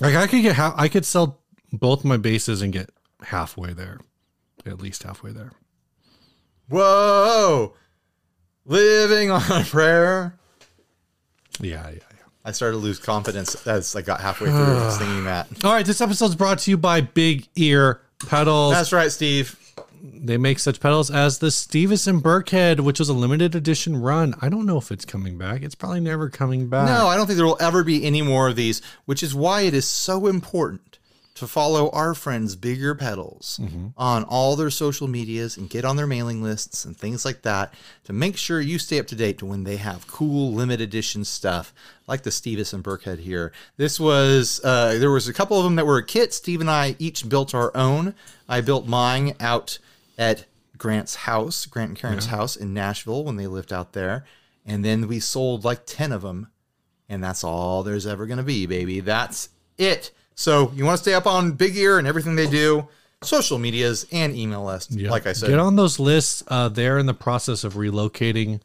Like 0.00 0.16
I 0.16 0.26
could 0.26 0.42
get 0.42 0.56
ha- 0.56 0.74
I 0.76 0.88
could 0.88 1.04
sell 1.04 1.38
both 1.72 2.04
my 2.04 2.16
bases 2.16 2.62
and 2.62 2.72
get 2.72 2.90
halfway 3.22 3.72
there, 3.72 4.00
at 4.66 4.80
least 4.80 5.04
halfway 5.04 5.30
there. 5.30 5.52
Whoa! 6.68 7.74
Living 8.64 9.30
on 9.30 9.42
a 9.52 9.62
prayer. 9.64 10.36
Yeah, 11.60 11.88
yeah, 11.90 11.92
yeah. 11.92 12.00
I 12.44 12.50
started 12.50 12.78
to 12.78 12.82
lose 12.82 12.98
confidence 12.98 13.64
as 13.64 13.94
I 13.94 14.02
got 14.02 14.20
halfway 14.20 14.48
through 14.48 14.90
singing 14.90 15.24
that. 15.26 15.46
All 15.64 15.72
right, 15.72 15.86
this 15.86 16.00
episode's 16.00 16.34
brought 16.34 16.58
to 16.60 16.70
you 16.72 16.76
by 16.76 17.02
Big 17.02 17.46
Ear 17.54 18.00
Pedals. 18.26 18.72
That's 18.74 18.92
right, 18.92 19.12
Steve. 19.12 19.56
They 20.04 20.36
make 20.36 20.58
such 20.58 20.80
pedals 20.80 21.12
as 21.12 21.38
the 21.38 21.52
Stevenson 21.52 22.20
Burkhead, 22.20 22.80
which 22.80 22.98
was 22.98 23.08
a 23.08 23.12
limited 23.14 23.54
edition 23.54 23.96
run. 23.96 24.34
I 24.42 24.48
don't 24.48 24.66
know 24.66 24.76
if 24.76 24.90
it's 24.90 25.04
coming 25.04 25.38
back. 25.38 25.62
It's 25.62 25.76
probably 25.76 26.00
never 26.00 26.28
coming 26.28 26.68
back. 26.68 26.88
No, 26.88 27.06
I 27.06 27.16
don't 27.16 27.26
think 27.26 27.36
there 27.36 27.46
will 27.46 27.56
ever 27.60 27.84
be 27.84 28.04
any 28.04 28.20
more 28.20 28.48
of 28.48 28.56
these, 28.56 28.82
which 29.04 29.22
is 29.22 29.32
why 29.32 29.60
it 29.60 29.74
is 29.74 29.86
so 29.86 30.26
important 30.26 30.98
to 31.34 31.46
follow 31.46 31.88
our 31.90 32.14
friends 32.14 32.56
Big 32.56 32.78
Ear 32.80 32.94
Pedals 32.94 33.58
on 33.96 34.24
all 34.24 34.54
their 34.54 34.70
social 34.70 35.08
medias 35.08 35.56
and 35.56 35.70
get 35.70 35.84
on 35.84 35.96
their 35.96 36.06
mailing 36.06 36.42
lists 36.42 36.84
and 36.84 36.96
things 36.96 37.24
like 37.24 37.42
that 37.42 37.72
to 38.04 38.12
make 38.12 38.36
sure 38.36 38.60
you 38.60 38.78
stay 38.78 38.98
up 38.98 39.06
to 39.06 39.14
date 39.16 39.38
to 39.38 39.46
when 39.46 39.64
they 39.64 39.76
have 39.76 40.06
cool 40.06 40.52
limited 40.52 40.82
edition 40.82 41.24
stuff 41.24 41.72
like 42.06 42.22
the 42.22 42.30
Stevenson 42.30 42.82
Burkhead 42.82 43.20
here. 43.20 43.50
This 43.76 43.98
was 43.98 44.60
uh, 44.64 44.98
there 44.98 45.10
was 45.10 45.26
a 45.26 45.32
couple 45.32 45.56
of 45.58 45.64
them 45.64 45.76
that 45.76 45.86
were 45.86 45.96
a 45.96 46.04
kit. 46.04 46.34
Steve 46.34 46.60
and 46.60 46.70
I 46.70 46.96
each 46.98 47.28
built 47.28 47.54
our 47.54 47.74
own. 47.76 48.14
I 48.48 48.60
built 48.60 48.86
mine 48.86 49.34
out 49.40 49.78
at 50.18 50.46
Grant's 50.78 51.14
house, 51.14 51.66
Grant 51.66 51.90
and 51.90 51.98
Karen's 51.98 52.26
house 52.26 52.56
in 52.56 52.74
Nashville 52.74 53.24
when 53.24 53.36
they 53.36 53.46
lived 53.46 53.72
out 53.72 53.92
there. 53.92 54.24
And 54.66 54.84
then 54.84 55.08
we 55.08 55.20
sold 55.20 55.64
like 55.64 55.82
10 55.86 56.12
of 56.12 56.22
them. 56.22 56.48
And 57.08 57.22
that's 57.22 57.44
all 57.44 57.82
there's 57.82 58.06
ever 58.06 58.26
going 58.26 58.38
to 58.38 58.42
be, 58.44 58.66
baby. 58.66 59.00
That's 59.00 59.48
it. 59.78 60.10
So 60.34 60.72
you 60.74 60.84
want 60.84 60.96
to 60.96 61.02
stay 61.02 61.14
up 61.14 61.26
on 61.26 61.52
Big 61.52 61.76
Ear 61.76 61.98
and 61.98 62.06
everything 62.06 62.36
they 62.36 62.48
do, 62.48 62.88
social 63.22 63.58
medias 63.58 64.06
and 64.12 64.34
email 64.34 64.66
us, 64.66 64.90
Yeah. 64.90 65.10
like 65.10 65.26
I 65.26 65.32
said. 65.34 65.48
Get 65.50 65.58
on 65.58 65.76
those 65.76 65.98
lists. 66.00 66.42
Uh, 66.48 66.68
they're 66.68 66.98
in 66.98 67.06
the 67.06 67.14
process 67.14 67.64
of 67.64 67.74
relocating 67.74 68.60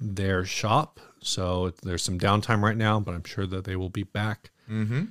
their 0.00 0.44
shop. 0.44 1.00
So 1.20 1.72
there's 1.82 2.02
some 2.04 2.18
downtime 2.18 2.62
right 2.62 2.76
now, 2.76 3.00
but 3.00 3.14
I'm 3.14 3.24
sure 3.24 3.46
that 3.46 3.64
they 3.64 3.74
will 3.76 3.90
be 3.90 4.04
back 4.04 4.50
Mm-hmm. 4.70 5.04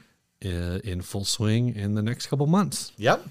uh, 0.45 0.77
in 0.83 1.01
full 1.01 1.25
swing 1.25 1.75
in 1.75 1.95
the 1.95 2.01
next 2.03 2.27
couple 2.27 2.45
months. 2.47 2.91
Yep. 2.97 3.25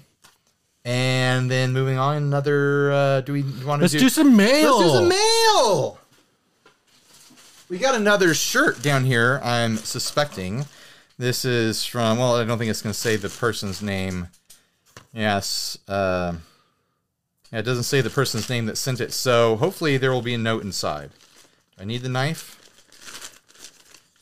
And 0.87 1.51
then 1.51 1.73
moving 1.73 1.97
on, 1.97 2.15
another. 2.15 2.93
Uh, 2.93 3.19
do 3.19 3.33
we 3.33 3.43
want 3.43 3.81
to 3.81 3.83
Let's 3.83 3.91
do 3.91 4.07
some 4.07 4.37
mail. 4.37 4.77
Let's 4.79 4.89
do 4.89 4.97
some 4.97 5.09
mail. 5.09 5.99
We 7.67 7.77
got 7.77 7.93
another 7.93 8.33
shirt 8.33 8.81
down 8.81 9.03
here. 9.03 9.41
I'm 9.43 9.75
suspecting 9.75 10.63
this 11.17 11.43
is 11.43 11.83
from. 11.83 12.19
Well, 12.19 12.37
I 12.37 12.45
don't 12.45 12.57
think 12.57 12.69
it's 12.69 12.81
going 12.81 12.93
to 12.93 12.99
say 12.99 13.17
the 13.17 13.27
person's 13.27 13.81
name. 13.81 14.29
Yes. 15.11 15.77
Uh, 15.89 16.35
yeah, 17.51 17.59
it 17.59 17.63
doesn't 17.63 17.83
say 17.83 17.99
the 17.99 18.09
person's 18.09 18.49
name 18.49 18.65
that 18.67 18.77
sent 18.77 19.01
it. 19.01 19.11
So 19.11 19.57
hopefully 19.57 19.97
there 19.97 20.13
will 20.13 20.21
be 20.21 20.35
a 20.35 20.37
note 20.37 20.63
inside. 20.63 21.09
Do 21.75 21.81
I 21.81 21.83
need 21.83 22.01
the 22.01 22.07
knife? 22.07 22.53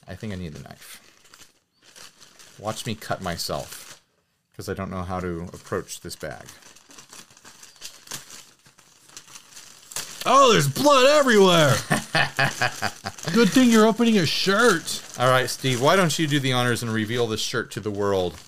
I 0.08 0.16
think 0.16 0.34
I 0.34 0.36
need 0.36 0.56
the 0.56 0.64
knife. 0.64 1.00
Watch 2.58 2.88
me 2.88 2.96
cut 2.96 3.22
myself 3.22 3.85
because 4.56 4.70
I 4.70 4.74
don't 4.74 4.90
know 4.90 5.04
how 5.04 5.20
to 5.20 5.50
approach 5.52 6.00
this 6.00 6.16
bag. 6.16 6.46
Oh, 10.26 10.54
there's 10.54 10.70
blood 10.70 11.06
everywhere. 11.08 11.76
Good 13.34 13.50
thing 13.50 13.70
you're 13.70 13.86
opening 13.86 14.18
a 14.18 14.26
shirt. 14.26 15.04
All 15.20 15.30
right, 15.30 15.50
Steve, 15.50 15.82
why 15.82 15.98
don't 15.98 16.18
you 16.18 16.26
do 16.26 16.40
the 16.40 16.54
honors 16.54 16.82
and 16.82 16.92
reveal 16.92 17.28
this 17.28 17.42
shirt 17.42 17.70
to 17.72 17.82
the 17.82 17.92
world? 17.92 18.40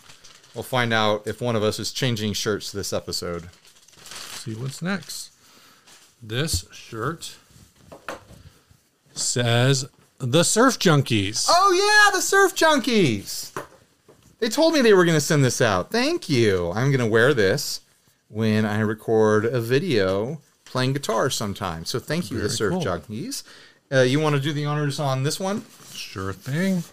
We'll 0.55 0.63
find 0.63 0.93
out 0.93 1.27
if 1.27 1.41
one 1.41 1.57
of 1.57 1.63
us 1.63 1.77
is 1.77 1.91
changing 1.91 2.33
shirts 2.33 2.71
this 2.71 2.93
episode. 2.93 3.49
See 3.97 4.55
what's 4.55 4.81
next. 4.81 5.31
This 6.23 6.65
shirt 6.71 7.35
says 9.13 9.87
the 10.19 10.43
Surf 10.43 10.79
Junkies. 10.79 11.47
Oh, 11.49 11.73
yeah, 11.73 12.15
the 12.17 12.21
Surf 12.21 12.55
Junkies. 12.55 13.51
They 14.39 14.49
told 14.49 14.73
me 14.73 14.81
they 14.81 14.93
were 14.93 15.05
going 15.05 15.17
to 15.17 15.21
send 15.21 15.43
this 15.43 15.61
out. 15.61 15.91
Thank 15.91 16.29
you. 16.29 16.71
I'm 16.71 16.91
going 16.91 16.99
to 16.99 17.07
wear 17.07 17.33
this 17.33 17.81
when 18.29 18.65
I 18.65 18.79
record 18.81 19.45
a 19.45 19.59
video 19.59 20.41
playing 20.65 20.93
guitar 20.93 21.29
sometime. 21.29 21.85
So 21.85 21.99
thank 21.99 22.29
you, 22.29 22.39
the 22.39 22.49
Surf 22.49 22.73
cool. 22.73 22.81
Junkies. 22.81 23.43
Uh, 23.91 24.01
you 24.01 24.19
want 24.19 24.35
to 24.35 24.41
do 24.41 24.53
the 24.53 24.65
honors 24.65 24.99
on 24.99 25.23
this 25.23 25.39
one? 25.39 25.63
Sure 25.93 26.33
thing. 26.33 26.83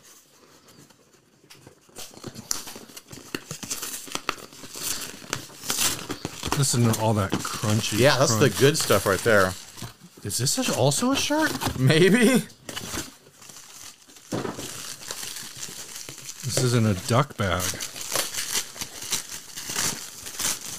Listen 6.56 6.84
to 6.84 7.00
all 7.00 7.12
that 7.14 7.32
crunchy. 7.32 7.98
Yeah, 7.98 8.16
that's 8.16 8.36
the 8.36 8.48
good 8.48 8.78
stuff 8.78 9.06
right 9.06 9.18
there. 9.20 9.52
Is 10.22 10.38
this 10.38 10.76
also 10.76 11.10
a 11.10 11.16
shirt? 11.16 11.78
Maybe. 11.78 12.44
This 16.44 16.62
isn't 16.62 16.86
a 16.86 16.94
duck 17.06 17.36
bag. 17.38 17.62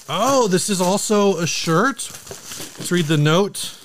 Oh, 0.08 0.46
this 0.48 0.70
is 0.70 0.80
also 0.80 1.38
a 1.38 1.46
shirt. 1.46 2.08
Let's 2.78 2.92
read 2.92 3.06
the 3.06 3.16
note. 3.16 3.76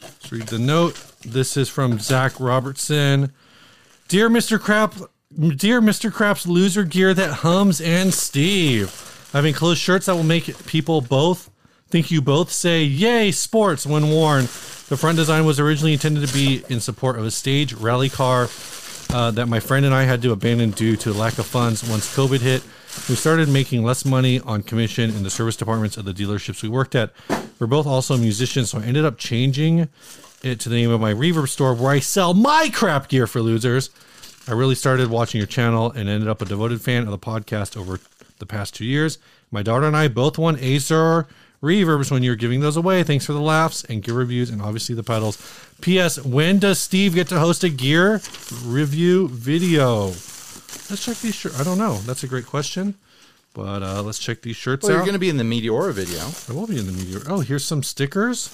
Let's 0.00 0.30
read 0.30 0.46
the 0.46 0.60
note. 0.60 1.00
This 1.22 1.56
is 1.56 1.68
from 1.68 1.98
Zach 1.98 2.38
Robertson. 2.38 3.32
Dear 4.06 4.30
Mr. 4.30 4.60
Crap, 4.60 4.94
dear 5.36 5.80
Mr. 5.80 6.12
Crap's 6.12 6.46
loser 6.46 6.84
gear 6.84 7.12
that 7.14 7.38
hums 7.38 7.80
and 7.80 8.14
Steve. 8.14 9.30
I've 9.34 9.46
enclosed 9.46 9.80
shirts 9.80 10.06
that 10.06 10.14
will 10.14 10.22
make 10.22 10.64
people 10.66 11.00
both 11.00 11.50
think 11.88 12.12
you 12.12 12.22
both 12.22 12.52
say 12.52 12.84
"Yay, 12.84 13.32
sports" 13.32 13.86
when 13.86 14.08
worn. 14.10 14.42
The 14.88 14.96
front 14.96 15.16
design 15.16 15.44
was 15.44 15.58
originally 15.58 15.94
intended 15.94 16.26
to 16.28 16.32
be 16.32 16.62
in 16.68 16.78
support 16.80 17.18
of 17.18 17.24
a 17.24 17.30
stage 17.30 17.72
rally 17.72 18.08
car 18.08 18.48
uh, 19.14 19.30
that 19.30 19.46
my 19.46 19.60
friend 19.60 19.86
and 19.86 19.94
I 19.94 20.02
had 20.02 20.22
to 20.22 20.32
abandon 20.32 20.72
due 20.72 20.96
to 20.96 21.12
lack 21.12 21.38
of 21.38 21.46
funds 21.46 21.88
once 21.88 22.16
COVID 22.16 22.40
hit. 22.40 22.64
We 23.08 23.14
started 23.14 23.48
making 23.48 23.84
less 23.84 24.04
money 24.04 24.40
on 24.40 24.64
commission 24.64 25.10
in 25.10 25.22
the 25.22 25.30
service 25.30 25.54
departments 25.54 25.96
of 25.96 26.04
the 26.04 26.12
dealerships 26.12 26.64
we 26.64 26.68
worked 26.68 26.96
at. 26.96 27.12
We're 27.60 27.68
both 27.68 27.86
also 27.86 28.16
musicians, 28.16 28.70
so 28.70 28.78
I 28.78 28.82
ended 28.82 29.04
up 29.04 29.16
changing 29.16 29.88
it 30.42 30.58
to 30.58 30.68
the 30.68 30.74
name 30.74 30.90
of 30.90 31.00
my 31.00 31.14
reverb 31.14 31.48
store 31.48 31.74
where 31.74 31.92
I 31.92 32.00
sell 32.00 32.34
my 32.34 32.70
crap 32.74 33.06
gear 33.06 33.28
for 33.28 33.40
losers. 33.40 33.90
I 34.48 34.52
really 34.52 34.74
started 34.74 35.10
watching 35.10 35.38
your 35.38 35.46
channel 35.46 35.92
and 35.92 36.08
ended 36.08 36.28
up 36.28 36.42
a 36.42 36.44
devoted 36.44 36.80
fan 36.80 37.04
of 37.04 37.10
the 37.10 37.18
podcast 37.18 37.76
over 37.76 38.00
the 38.40 38.46
past 38.46 38.74
two 38.74 38.84
years. 38.84 39.18
My 39.52 39.62
daughter 39.62 39.86
and 39.86 39.96
I 39.96 40.08
both 40.08 40.38
won 40.38 40.58
Acer 40.58 41.28
reverbs 41.62 42.10
when 42.10 42.22
you're 42.22 42.36
giving 42.36 42.60
those 42.60 42.76
away. 42.76 43.02
Thanks 43.02 43.26
for 43.26 43.32
the 43.32 43.40
laughs 43.40 43.84
and 43.84 44.02
gear 44.02 44.14
reviews 44.14 44.50
and 44.50 44.60
obviously 44.60 44.94
the 44.94 45.02
pedals. 45.02 45.38
P.S. 45.80 46.22
When 46.22 46.58
does 46.58 46.78
Steve 46.78 47.14
get 47.14 47.28
to 47.28 47.38
host 47.38 47.64
a 47.64 47.68
gear 47.68 48.20
review 48.64 49.28
video? 49.28 50.06
Let's 50.90 51.04
check 51.04 51.16
these 51.18 51.34
shirts. 51.34 51.58
I 51.58 51.64
don't 51.64 51.78
know. 51.78 51.94
That's 51.98 52.24
a 52.24 52.28
great 52.28 52.46
question. 52.46 52.94
But 53.54 53.84
uh, 53.84 54.02
let's 54.02 54.18
check 54.18 54.42
these 54.42 54.56
shirts 54.56 54.82
Well, 54.82 54.92
you're 54.92 55.02
going 55.02 55.12
to 55.12 55.20
be 55.20 55.28
in 55.28 55.36
the 55.36 55.44
Meteora 55.44 55.92
video. 55.92 56.20
I 56.48 56.58
will 56.58 56.66
be 56.66 56.76
in 56.76 56.86
the 56.86 56.92
meteor. 56.92 57.22
Oh, 57.28 57.38
here's 57.38 57.64
some 57.64 57.84
stickers. 57.84 58.48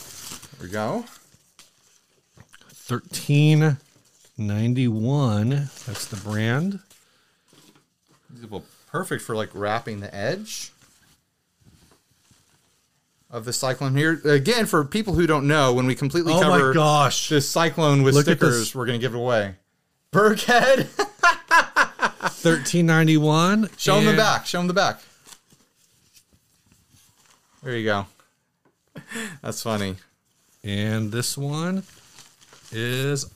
There 0.58 0.66
we 0.66 0.72
go. 0.72 1.04
Thirteen 2.68 3.78
ninety 4.36 4.88
one. 4.88 5.48
That's 5.86 6.04
the 6.04 6.16
brand. 6.16 6.80
Perfect 8.90 9.22
for 9.22 9.34
like 9.34 9.50
wrapping 9.54 10.00
the 10.00 10.14
edge 10.14 10.72
of 13.30 13.44
the 13.44 13.52
cyclone 13.52 13.94
here. 13.96 14.20
Again, 14.24 14.66
for 14.66 14.84
people 14.84 15.14
who 15.14 15.26
don't 15.26 15.46
know, 15.46 15.72
when 15.72 15.86
we 15.86 15.94
completely 15.94 16.32
Oh 16.32 16.40
cover 16.40 16.68
my 16.68 16.74
gosh! 16.74 17.28
this 17.28 17.48
cyclone 17.48 18.02
with 18.02 18.14
Look 18.14 18.24
stickers, 18.24 18.74
we're 18.74 18.86
going 18.86 18.98
to 18.98 19.04
give 19.04 19.14
it 19.14 19.18
away. 19.18 19.54
Burkhead. 20.12 20.86
Thirteen 22.32 22.86
ninety 22.86 23.16
one. 23.16 23.70
Show 23.76 23.96
them 23.96 24.06
the 24.06 24.16
back. 24.16 24.46
Show 24.46 24.58
them 24.58 24.66
the 24.66 24.74
back. 24.74 25.00
There 27.62 27.76
you 27.76 27.84
go. 27.84 28.06
That's 29.42 29.62
funny. 29.62 29.96
And 30.64 31.12
this 31.12 31.36
one 31.38 31.82
is 32.72 33.26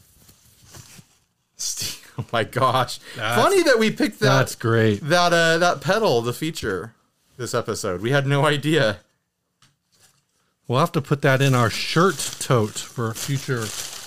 Oh 2.19 2.25
my 2.33 2.45
gosh. 2.45 2.99
That's- 3.17 3.43
funny 3.43 3.63
that 3.65 3.79
we 3.79 3.91
picked 3.91 4.21
that 4.21 4.27
that's 4.39 4.55
great. 4.55 5.01
that 5.03 5.33
uh 5.33 5.59
that 5.59 5.81
pedal 5.81 6.21
the 6.23 6.33
feature 6.33 6.95
this 7.37 7.55
episode. 7.55 8.01
We 8.01 8.11
had 8.11 8.27
no 8.27 8.45
idea. 8.47 8.99
We'll 10.67 10.81
have 10.81 10.93
to 10.93 11.03
put 11.03 11.23
that 11.23 11.43
in 11.43 11.55
our 11.55 11.69
shirt 11.69 12.37
tote 12.41 12.79
for 12.79 13.11
a 13.11 13.15
future. 13.15 13.65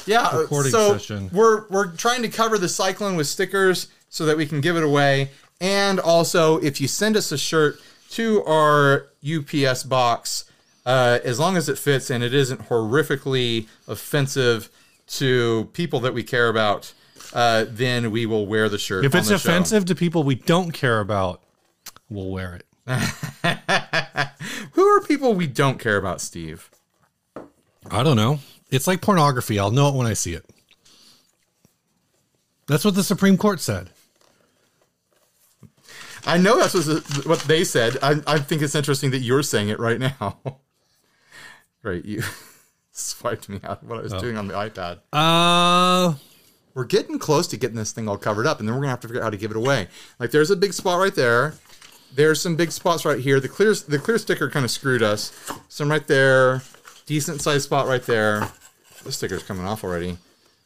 Yeah, 0.08 0.24
uh, 0.24 0.42
recording 0.42 0.72
so 0.72 0.98
session. 0.98 1.30
We're 1.32 1.68
we're 1.68 1.92
trying 1.96 2.24
to 2.24 2.30
cover 2.30 2.58
the 2.58 2.70
cyclone 2.70 3.16
with 3.16 3.28
stickers 3.28 3.88
so 4.10 4.26
that 4.26 4.38
we 4.38 4.46
can 4.46 4.62
give 4.62 4.76
it 4.76 4.84
away. 4.84 5.30
And 5.60 6.00
also, 6.00 6.58
if 6.60 6.82
you 6.82 6.88
send 6.88 7.18
us 7.18 7.32
a 7.32 7.38
shirt 7.38 7.80
to 8.12 8.44
our 8.46 9.08
UPS 9.24 9.84
box, 9.84 10.46
uh, 10.86 11.20
as 11.24 11.40
long 11.40 11.58
as 11.58 11.68
it 11.70 11.78
fits 11.78 12.10
and 12.10 12.24
it 12.24 12.34
isn't 12.34 12.70
horrifically 12.70 13.68
offensive 13.88 14.70
to 15.08 15.70
people 15.74 16.00
that 16.00 16.14
we 16.14 16.24
care 16.24 16.48
about, 16.48 16.94
uh, 17.34 17.66
then 17.68 18.10
we 18.12 18.26
will 18.26 18.48
wear 18.48 18.70
the 18.70 18.78
shirt. 18.78 19.06
If 19.06 19.14
on 19.14 19.20
it's 19.20 19.30
the 19.30 19.38
show. 19.38 19.50
offensive 19.50 19.86
to 19.86 19.96
people 19.96 20.24
we 20.24 20.36
don't 20.36 20.72
care 20.72 21.00
about, 21.00 21.44
we'll 22.10 22.30
wear 22.30 22.56
it. 22.56 22.64
who 24.74 24.86
are 24.86 25.02
people 25.02 25.34
we 25.34 25.48
don't 25.48 25.80
care 25.80 25.98
about, 25.98 26.22
Steve? 26.22 26.70
I 27.90 28.04
don't 28.04 28.18
know. 28.18 28.40
It's 28.70 28.88
like 28.88 29.02
pornography. 29.02 29.60
I'll 29.60 29.72
know 29.72 29.90
it 29.90 29.96
when 29.96 30.08
I 30.08 30.14
see 30.14 30.34
it. 30.34 30.46
That's 32.68 32.84
what 32.84 32.96
the 32.96 33.04
Supreme 33.04 33.38
Court 33.38 33.62
said. 33.62 33.90
I 36.26 36.38
know 36.38 36.60
that's 36.60 36.74
what, 36.74 37.26
what 37.26 37.40
they 37.42 37.64
said. 37.64 37.98
I, 38.02 38.22
I 38.28 38.40
think 38.40 38.62
it's 38.62 38.76
interesting 38.76 39.12
that 39.12 39.20
you're 39.20 39.44
saying 39.44 39.70
it 39.70 39.80
right 39.80 40.00
now. 40.00 40.38
Great, 41.82 42.04
you 42.04 42.22
swiped 42.92 43.48
me 43.48 43.62
out 43.64 43.82
of 43.82 43.90
what 43.90 44.00
I 44.00 44.02
was 44.02 44.14
doing 44.14 44.38
on 44.38 44.48
the 44.48 44.54
iPad. 44.54 45.00
Uh, 45.14 46.16
We're 46.74 46.84
getting 46.84 47.18
close 47.18 47.48
to 47.48 47.58
getting 47.58 47.78
this 47.78 47.94
thing 47.94 48.10
all 48.10 48.18
covered 48.18 48.46
up, 48.46 48.60
and 48.60 48.68
then 48.68 48.76
we're 48.76 48.82
gonna 48.82 48.90
have 48.90 49.00
to 49.02 49.08
figure 49.08 49.22
out 49.22 49.26
how 49.26 49.30
to 49.30 49.38
give 49.38 49.52
it 49.52 49.58
away. 49.58 49.88
Like, 50.20 50.32
there's 50.32 50.52
a 50.52 50.58
big 50.58 50.74
spot 50.74 51.00
right 51.00 51.16
there. 51.16 51.54
There's 52.14 52.42
some 52.42 52.56
big 52.56 52.72
spots 52.72 53.06
right 53.06 53.20
here. 53.20 53.40
The 53.40 53.48
clear 53.50 53.74
the 53.74 54.00
clear 54.00 54.18
sticker 54.18 54.50
kind 54.50 54.66
of 54.66 54.72
screwed 54.72 55.04
us. 55.04 55.32
Some 55.70 55.90
right 55.90 56.06
there. 56.08 56.64
Decent 57.06 57.42
sized 57.42 57.66
spot 57.66 57.88
right 57.88 58.04
there. 58.04 58.50
The 59.04 59.12
sticker's 59.12 59.44
coming 59.44 59.66
off 59.66 59.84
already. 59.84 60.18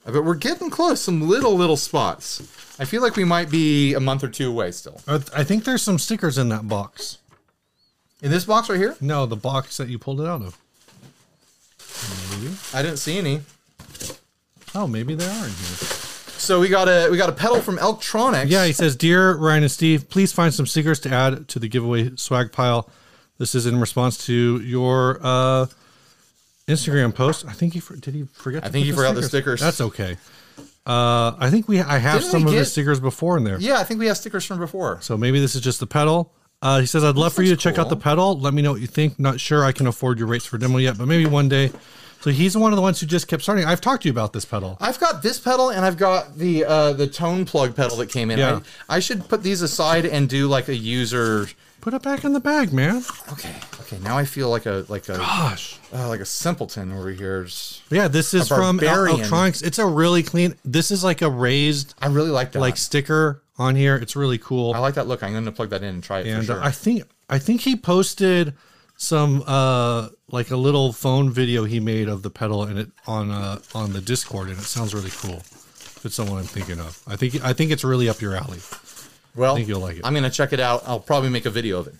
Uh, 0.05 0.11
But 0.11 0.23
we're 0.23 0.35
getting 0.35 0.69
close. 0.69 1.01
Some 1.01 1.27
little 1.27 1.53
little 1.55 1.77
spots. 1.77 2.41
I 2.79 2.85
feel 2.85 3.01
like 3.01 3.15
we 3.15 3.25
might 3.25 3.51
be 3.51 3.93
a 3.93 3.99
month 3.99 4.23
or 4.23 4.29
two 4.29 4.49
away 4.49 4.71
still. 4.71 5.01
I 5.07 5.15
I 5.35 5.43
think 5.43 5.65
there's 5.65 5.81
some 5.83 5.99
stickers 5.99 6.37
in 6.37 6.49
that 6.49 6.67
box. 6.67 7.17
In 8.21 8.31
this 8.31 8.45
box 8.45 8.69
right 8.69 8.77
here, 8.79 8.95
No, 9.01 9.25
the 9.25 9.35
box 9.35 9.77
that 9.77 9.89
you 9.89 9.99
pulled 9.99 10.21
it 10.21 10.27
out 10.27 10.41
of. 10.41 10.57
Maybe. 12.31 12.55
I 12.73 12.81
didn't 12.81 12.97
see 12.97 13.17
any. 13.17 13.41
Oh, 14.73 14.87
maybe 14.87 15.15
they 15.15 15.25
are 15.27 15.45
in 15.45 15.51
here. 15.51 15.77
So 16.41 16.59
we 16.59 16.69
got 16.69 16.87
a 16.87 17.09
we 17.11 17.17
got 17.17 17.29
a 17.29 17.33
pedal 17.33 17.61
from 17.61 17.77
Elktronics. 17.77 18.49
Yeah, 18.49 18.65
he 18.65 18.73
says, 18.73 18.95
"Dear 18.95 19.35
Ryan 19.35 19.63
and 19.63 19.71
Steve, 19.71 20.09
please 20.09 20.33
find 20.33 20.51
some 20.53 20.65
stickers 20.65 20.99
to 21.01 21.09
add 21.13 21.47
to 21.49 21.59
the 21.59 21.67
giveaway 21.67 22.11
swag 22.15 22.51
pile. 22.51 22.89
This 23.37 23.53
is 23.53 23.67
in 23.67 23.79
response 23.79 24.25
to 24.25 24.59
your 24.61 25.19
uh, 25.21 25.67
Instagram 26.67 27.13
post. 27.13 27.45
I 27.47 27.53
think 27.53 27.73
he 27.73 27.79
for- 27.79 27.95
did 27.95 28.15
he 28.15 28.23
forget. 28.33 28.65
I 28.65 28.69
think 28.69 28.85
he 28.85 28.91
forgot 28.91 29.13
the 29.15 29.23
stickers. 29.23 29.59
That's 29.59 29.81
okay. 29.81 30.17
Uh, 30.85 31.35
I 31.37 31.49
think 31.51 31.67
we 31.67 31.79
I 31.79 31.99
have 31.99 32.21
Didn't 32.21 32.31
some 32.31 32.47
of 32.47 32.53
the 32.53 32.65
stickers 32.65 32.99
before 32.99 33.37
in 33.37 33.43
there. 33.43 33.59
Yeah, 33.59 33.77
I 33.77 33.83
think 33.83 33.99
we 33.99 34.07
have 34.07 34.17
stickers 34.17 34.43
from 34.43 34.57
before. 34.57 34.99
So 35.01 35.17
maybe 35.17 35.39
this 35.39 35.53
is 35.53 35.61
just 35.61 35.79
the 35.79 35.87
pedal. 35.87 36.33
Uh, 36.63 36.79
he 36.79 36.85
says, 36.85 37.03
I'd 37.03 37.15
love 37.15 37.33
for 37.33 37.41
you 37.41 37.49
to 37.49 37.53
looks 37.53 37.63
check 37.63 37.77
out 37.79 37.89
the 37.89 37.95
pedal. 37.95 38.39
Let 38.39 38.53
me 38.53 38.61
know 38.61 38.71
what 38.71 38.81
you 38.81 38.87
think. 38.87 39.19
Not 39.19 39.39
sure 39.39 39.63
I 39.63 39.71
can 39.71 39.87
afford 39.87 40.19
your 40.19 40.27
rates 40.27 40.45
for 40.45 40.57
demo 40.57 40.77
yet, 40.77 40.97
but 40.97 41.07
maybe 41.07 41.25
one 41.25 41.49
day. 41.49 41.71
So 42.21 42.29
he's 42.29 42.55
one 42.55 42.71
of 42.71 42.75
the 42.75 42.81
ones 42.83 42.99
who 42.99 43.07
just 43.07 43.27
kept 43.27 43.41
starting. 43.41 43.65
I've 43.65 43.81
talked 43.81 44.03
to 44.03 44.07
you 44.07 44.11
about 44.11 44.31
this 44.31 44.45
pedal. 44.45 44.77
I've 44.79 44.99
got 44.99 45.23
this 45.23 45.39
pedal 45.39 45.69
and 45.71 45.83
I've 45.83 45.97
got 45.97 46.37
the 46.37 46.65
uh, 46.65 46.93
the 46.93 47.07
tone 47.07 47.45
plug 47.45 47.75
pedal 47.75 47.97
that 47.97 48.09
came 48.09 48.29
in. 48.29 48.37
Yeah. 48.37 48.59
I, 48.87 48.97
I 48.97 48.99
should 48.99 49.27
put 49.27 49.41
these 49.43 49.61
aside 49.61 50.05
and 50.05 50.29
do 50.29 50.47
like 50.47 50.67
a 50.67 50.75
user. 50.75 51.47
Put 51.81 51.95
it 51.95 52.03
back 52.03 52.23
in 52.23 52.33
the 52.33 52.39
bag, 52.39 52.71
man. 52.71 53.03
Okay, 53.31 53.55
okay. 53.79 53.97
Now 54.03 54.15
I 54.15 54.25
feel 54.25 54.49
like 54.51 54.67
a 54.67 54.85
like 54.87 55.09
a 55.09 55.17
Gosh. 55.17 55.79
uh, 55.91 56.07
like 56.07 56.19
a 56.19 56.25
simpleton 56.25 56.91
over 56.91 57.09
here. 57.09 57.47
Yeah, 57.89 58.07
this 58.07 58.35
is 58.35 58.47
from 58.47 58.79
El- 58.79 59.07
Elktronics. 59.07 59.63
It's 59.63 59.79
a 59.79 59.87
really 59.87 60.21
clean. 60.21 60.53
This 60.63 60.91
is 60.91 61.03
like 61.03 61.23
a 61.23 61.29
raised 61.29 61.95
I 61.99 62.05
really 62.07 62.29
like 62.29 62.51
that. 62.51 62.59
like 62.59 62.77
sticker 62.77 63.41
on 63.57 63.75
here. 63.75 63.95
It's 63.95 64.15
really 64.15 64.37
cool. 64.37 64.75
I 64.75 64.77
like 64.77 64.93
that 64.93 65.07
look. 65.07 65.23
I'm 65.23 65.31
going 65.31 65.45
to 65.45 65.51
plug 65.51 65.71
that 65.71 65.81
in 65.81 65.89
and 65.95 66.03
try 66.03 66.19
it 66.19 66.27
and 66.27 66.45
sure. 66.45 66.61
I 66.61 66.69
think 66.69 67.03
I 67.31 67.39
think 67.39 67.61
he 67.61 67.75
posted 67.75 68.53
some 68.95 69.43
uh 69.47 70.09
like 70.31 70.51
a 70.51 70.55
little 70.57 70.93
phone 70.93 71.29
video 71.29 71.65
he 71.65 71.79
made 71.79 72.07
of 72.07 72.23
the 72.23 72.29
pedal 72.29 72.63
and 72.63 72.79
it 72.79 72.89
on 73.07 73.31
uh 73.31 73.59
on 73.75 73.93
the 73.93 74.01
Discord 74.01 74.49
and 74.49 74.57
it 74.57 74.63
sounds 74.63 74.93
really 74.93 75.09
cool. 75.11 75.35
If 75.37 76.05
it's 76.05 76.15
someone 76.15 76.39
I'm 76.39 76.45
thinking 76.45 76.79
of. 76.79 76.99
I 77.07 77.15
think 77.15 77.43
I 77.43 77.53
think 77.53 77.71
it's 77.71 77.83
really 77.83 78.09
up 78.09 78.21
your 78.21 78.35
alley. 78.35 78.59
well, 79.35 79.53
I 79.53 79.57
think 79.57 79.67
you'll 79.67 79.81
like 79.81 79.97
it. 79.97 80.01
I'm 80.05 80.15
to 80.15 80.29
check 80.29 80.53
it 80.53 80.59
out. 80.59 80.83
I'll 80.87 80.99
probably 80.99 81.29
make 81.29 81.45
a 81.45 81.49
video 81.51 81.79
of 81.79 81.87
it. 81.87 81.95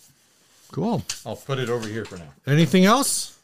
Cool. 0.72 1.04
I'll 1.26 1.36
put 1.36 1.60
it 1.60 1.70
over 1.70 1.88
here 1.88 2.06
for 2.06 2.18
now. 2.18 2.30
Anything 2.48 2.86
else? 2.86 3.38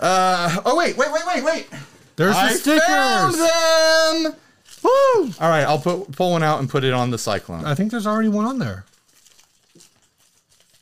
Uh, 0.00 0.60
oh 0.64 0.76
wait, 0.76 0.96
wait, 0.96 1.12
wait, 1.12 1.22
wait, 1.26 1.44
wait. 1.44 1.66
There's 2.16 2.34
the 2.34 2.40
I 2.40 2.52
stickers. 2.54 2.86
found 2.86 3.34
them. 4.26 4.34
Woo! 4.82 5.32
All 5.40 5.48
right, 5.48 5.64
I'll 5.64 5.78
put 5.78 6.12
pull 6.12 6.32
one 6.32 6.42
out 6.42 6.60
and 6.60 6.68
put 6.68 6.82
it 6.84 6.92
on 6.92 7.10
the 7.10 7.18
Cyclone. 7.18 7.64
I 7.64 7.74
think 7.74 7.90
there's 7.90 8.06
already 8.06 8.28
one 8.28 8.44
on 8.46 8.58
there. 8.58 8.84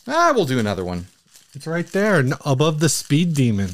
Ah, 0.07 0.32
we'll 0.35 0.45
do 0.45 0.59
another 0.59 0.85
one. 0.85 1.07
It's 1.55 1.67
right 1.67 1.87
there 1.87 2.25
above 2.45 2.81
the 2.81 2.89
speed 2.89 3.35
demon. 3.35 3.71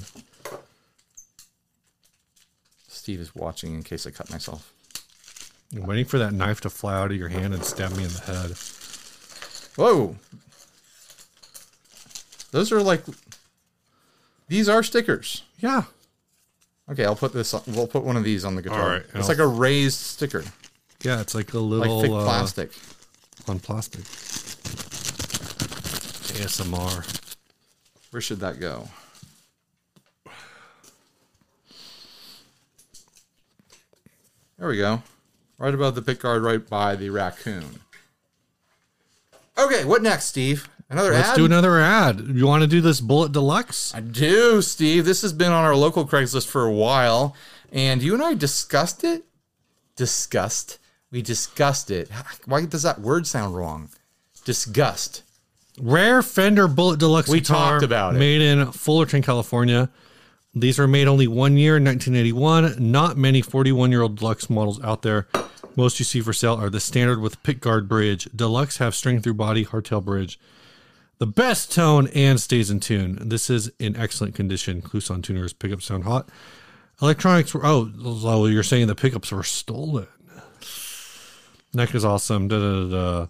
Steve 2.88 3.20
is 3.20 3.34
watching 3.34 3.74
in 3.74 3.82
case 3.82 4.06
I 4.06 4.10
cut 4.10 4.30
myself. 4.30 4.72
I'm 5.74 5.86
waiting 5.86 6.04
for 6.04 6.18
that 6.18 6.34
knife 6.34 6.60
to 6.62 6.70
fly 6.70 6.94
out 7.00 7.10
of 7.10 7.16
your 7.16 7.28
hand 7.28 7.54
and 7.54 7.64
stab 7.64 7.92
me 7.96 8.04
in 8.04 8.10
the 8.10 8.20
head. 8.20 8.50
Whoa. 9.76 10.16
Those 12.50 12.72
are 12.72 12.82
like 12.82 13.02
these 14.48 14.68
are 14.68 14.82
stickers. 14.82 15.42
Yeah. 15.60 15.84
Okay, 16.90 17.04
I'll 17.04 17.14
put 17.16 17.32
this 17.32 17.54
on, 17.54 17.62
we'll 17.68 17.86
put 17.86 18.02
one 18.02 18.16
of 18.16 18.24
these 18.24 18.44
on 18.44 18.56
the 18.56 18.62
guitar. 18.62 18.82
All 18.82 18.88
right, 18.88 19.02
it's 19.02 19.14
I'll- 19.14 19.28
like 19.28 19.38
a 19.38 19.46
raised 19.46 19.98
sticker, 20.00 20.42
Yeah, 21.02 21.20
it's 21.20 21.36
like 21.36 21.54
a 21.54 21.58
like 21.60 21.88
little 21.88 22.02
thick 22.02 22.10
uh, 22.10 22.24
plastic. 22.24 22.72
on 23.46 23.60
plastic. 23.60 24.00
ASMR. 26.34 27.19
Where 28.10 28.20
should 28.20 28.40
that 28.40 28.58
go? 28.58 28.88
There 34.58 34.68
we 34.68 34.76
go. 34.76 35.02
Right 35.58 35.74
above 35.74 35.94
the 35.94 36.02
pick 36.02 36.20
guard, 36.20 36.42
right 36.42 36.66
by 36.68 36.96
the 36.96 37.10
raccoon. 37.10 37.80
Okay, 39.56 39.84
what 39.84 40.02
next, 40.02 40.26
Steve? 40.26 40.68
Another 40.90 41.12
ad. 41.12 41.18
Let's 41.18 41.28
ad? 41.30 41.36
do 41.36 41.44
another 41.44 41.78
ad. 41.78 42.20
You 42.20 42.46
want 42.46 42.62
to 42.62 42.66
do 42.66 42.80
this 42.80 43.00
Bullet 43.00 43.32
Deluxe? 43.32 43.94
I 43.94 44.00
do, 44.00 44.60
Steve. 44.60 45.04
This 45.04 45.22
has 45.22 45.32
been 45.32 45.52
on 45.52 45.64
our 45.64 45.76
local 45.76 46.06
Craigslist 46.06 46.48
for 46.48 46.66
a 46.66 46.72
while, 46.72 47.34
and 47.72 48.02
you 48.02 48.12
and 48.12 48.22
I 48.22 48.34
discussed 48.34 49.04
it. 49.04 49.24
Discussed. 49.96 50.78
We 51.10 51.22
discussed 51.22 51.90
it. 51.90 52.10
Why 52.44 52.64
does 52.66 52.82
that 52.82 53.00
word 53.00 53.26
sound 53.26 53.56
wrong? 53.56 53.90
Disgust. 54.44 55.22
Rare 55.80 56.22
Fender 56.22 56.68
Bullet 56.68 56.98
Deluxe 56.98 57.28
We 57.28 57.40
guitar 57.40 57.72
talked 57.72 57.84
about 57.84 58.14
it. 58.14 58.18
made 58.18 58.40
in 58.40 58.70
Fullerton, 58.72 59.22
California. 59.22 59.90
These 60.54 60.78
were 60.78 60.88
made 60.88 61.06
only 61.06 61.26
one 61.26 61.56
year 61.56 61.76
in 61.76 61.84
1981. 61.84 62.76
Not 62.90 63.16
many 63.16 63.40
41 63.40 63.90
year 63.90 64.02
old 64.02 64.16
deluxe 64.16 64.50
models 64.50 64.82
out 64.82 65.02
there. 65.02 65.28
Most 65.76 65.98
you 65.98 66.04
see 66.04 66.20
for 66.20 66.32
sale 66.32 66.54
are 66.54 66.70
the 66.70 66.80
standard 66.80 67.20
with 67.20 67.42
pickguard 67.42 67.88
bridge. 67.88 68.28
Deluxe 68.34 68.78
have 68.78 68.94
string 68.94 69.20
through 69.22 69.34
body, 69.34 69.64
hardtail 69.64 70.04
bridge. 70.04 70.38
The 71.18 71.26
best 71.26 71.72
tone 71.72 72.08
and 72.08 72.40
stays 72.40 72.70
in 72.70 72.80
tune. 72.80 73.18
This 73.28 73.48
is 73.50 73.70
in 73.78 73.94
excellent 73.96 74.34
condition. 74.34 74.82
Kluson 74.82 75.22
tuners 75.22 75.52
pickup 75.52 75.82
sound 75.82 76.04
hot. 76.04 76.28
Electronics 77.00 77.54
were 77.54 77.64
oh, 77.64 77.90
so 78.20 78.46
you're 78.46 78.62
saying 78.62 78.86
the 78.86 78.94
pickups 78.94 79.30
were 79.30 79.42
stolen. 79.44 80.08
Neck 81.72 81.94
is 81.94 82.04
awesome. 82.04 82.48
Da, 82.48 82.58
da, 82.58 82.82
da, 82.82 82.90
da. 83.20 83.26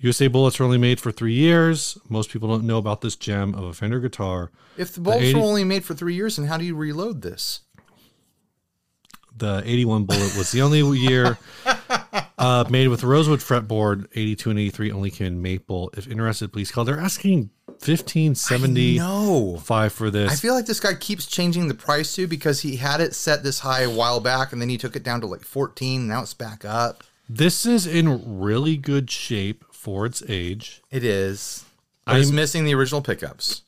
USA 0.00 0.28
bullets 0.28 0.58
are 0.58 0.64
only 0.64 0.78
made 0.78 0.98
for 0.98 1.12
three 1.12 1.34
years. 1.34 1.98
Most 2.08 2.30
people 2.30 2.48
don't 2.48 2.64
know 2.64 2.78
about 2.78 3.02
this 3.02 3.16
gem 3.16 3.54
of 3.54 3.64
a 3.64 3.72
Fender 3.74 4.00
guitar. 4.00 4.50
If 4.76 4.94
the 4.94 5.00
bolts 5.00 5.22
80 5.22 5.34
were 5.34 5.40
only 5.40 5.64
made 5.64 5.84
for 5.84 5.94
three 5.94 6.14
years, 6.14 6.36
then 6.36 6.46
how 6.46 6.56
do 6.56 6.64
you 6.64 6.74
reload 6.74 7.20
this? 7.22 7.60
The 9.36 9.62
81 9.64 10.04
bullet 10.04 10.36
was 10.36 10.50
the 10.52 10.62
only 10.62 10.80
year 10.98 11.38
uh, 12.38 12.64
made 12.68 12.88
with 12.88 13.04
rosewood 13.04 13.40
fretboard. 13.40 14.06
82 14.14 14.50
and 14.50 14.58
83 14.58 14.92
only 14.92 15.10
came 15.10 15.26
in 15.28 15.42
maple. 15.42 15.90
If 15.96 16.08
interested, 16.08 16.52
please 16.52 16.70
call. 16.70 16.84
They're 16.84 16.98
asking 16.98 17.50
1575 17.66 18.96
No. 18.98 19.88
for 19.90 20.10
this. 20.10 20.32
I 20.32 20.34
feel 20.34 20.54
like 20.54 20.66
this 20.66 20.80
guy 20.80 20.94
keeps 20.94 21.26
changing 21.26 21.68
the 21.68 21.74
price 21.74 22.14
too 22.14 22.26
because 22.26 22.60
he 22.60 22.76
had 22.76 23.00
it 23.00 23.14
set 23.14 23.42
this 23.42 23.60
high 23.60 23.82
a 23.82 23.90
while 23.90 24.20
back 24.20 24.52
and 24.52 24.60
then 24.60 24.68
he 24.68 24.76
took 24.76 24.96
it 24.96 25.02
down 25.02 25.20
to 25.22 25.26
like 25.26 25.42
14. 25.42 26.06
Now 26.06 26.22
it's 26.22 26.34
back 26.34 26.64
up. 26.64 27.04
this 27.28 27.64
is 27.64 27.86
in 27.86 28.40
really 28.40 28.76
good 28.76 29.10
shape 29.10 29.64
for 29.80 30.04
its 30.04 30.22
age. 30.28 30.82
It 30.90 31.04
is. 31.04 31.64
I'm- 32.06 32.34
missing 32.34 32.64
the 32.64 32.74
original 32.74 33.00
pickups. 33.00 33.62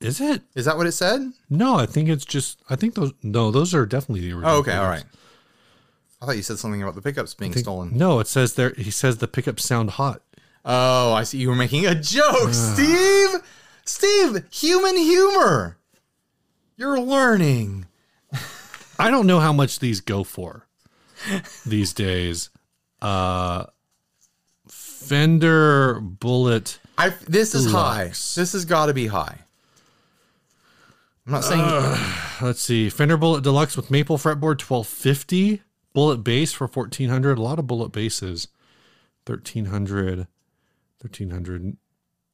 Is 0.00 0.20
it? 0.20 0.42
Is 0.54 0.64
that 0.64 0.76
what 0.76 0.86
it 0.86 0.92
said? 0.92 1.32
No, 1.48 1.76
I 1.76 1.86
think 1.86 2.08
it's 2.08 2.24
just. 2.24 2.60
I 2.68 2.76
think 2.76 2.94
those. 2.94 3.12
No, 3.22 3.50
those 3.50 3.72
are 3.74 3.86
definitely 3.86 4.20
the 4.22 4.32
original. 4.32 4.50
Oh, 4.50 4.58
okay. 4.58 4.74
All 4.74 4.90
pickups. 4.90 5.04
right. 5.04 5.18
I 6.20 6.26
thought 6.26 6.36
you 6.36 6.42
said 6.42 6.58
something 6.58 6.82
about 6.82 6.94
the 6.96 7.02
pickups 7.02 7.34
being 7.34 7.52
stolen. 7.54 7.96
No, 7.96 8.18
it 8.20 8.26
says 8.28 8.54
there. 8.54 8.70
He 8.76 8.90
says 8.90 9.18
the 9.18 9.28
pickups 9.28 9.64
sound 9.64 9.90
hot. 9.90 10.22
Oh, 10.64 11.12
I 11.12 11.22
see. 11.24 11.38
You 11.38 11.48
were 11.50 11.56
making 11.56 11.86
a 11.86 11.94
joke, 11.94 12.52
Steve. 12.52 13.30
Steve, 13.84 14.44
human 14.52 14.96
humor. 14.96 15.78
You're 16.76 17.00
learning. 17.00 17.86
I 18.98 19.10
don't 19.10 19.26
know 19.26 19.40
how 19.40 19.52
much 19.52 19.78
these 19.80 20.00
go 20.00 20.22
for 20.24 20.66
these 21.66 21.92
days. 21.92 22.50
Uh 23.00 23.66
Fender 25.02 26.00
Bullet. 26.00 26.78
I 26.98 27.10
this 27.28 27.54
is 27.54 27.70
high. 27.70 28.08
This 28.08 28.52
has 28.52 28.64
got 28.64 28.86
to 28.86 28.94
be 28.94 29.08
high. 29.08 29.38
I'm 31.26 31.32
not 31.32 31.44
saying 31.44 31.60
uh, 31.60 31.96
Let's 32.40 32.60
see. 32.60 32.90
Fender 32.90 33.16
Bullet 33.16 33.44
Deluxe 33.44 33.76
with 33.76 33.90
maple 33.90 34.18
fretboard 34.18 34.60
1250. 34.60 35.62
Bullet 35.92 36.18
bass 36.18 36.52
for 36.52 36.66
1400. 36.66 37.38
A 37.38 37.42
lot 37.42 37.58
of 37.58 37.66
bullet 37.66 37.92
basses. 37.92 38.48
1300. 39.26 40.26
1300. 41.00 41.76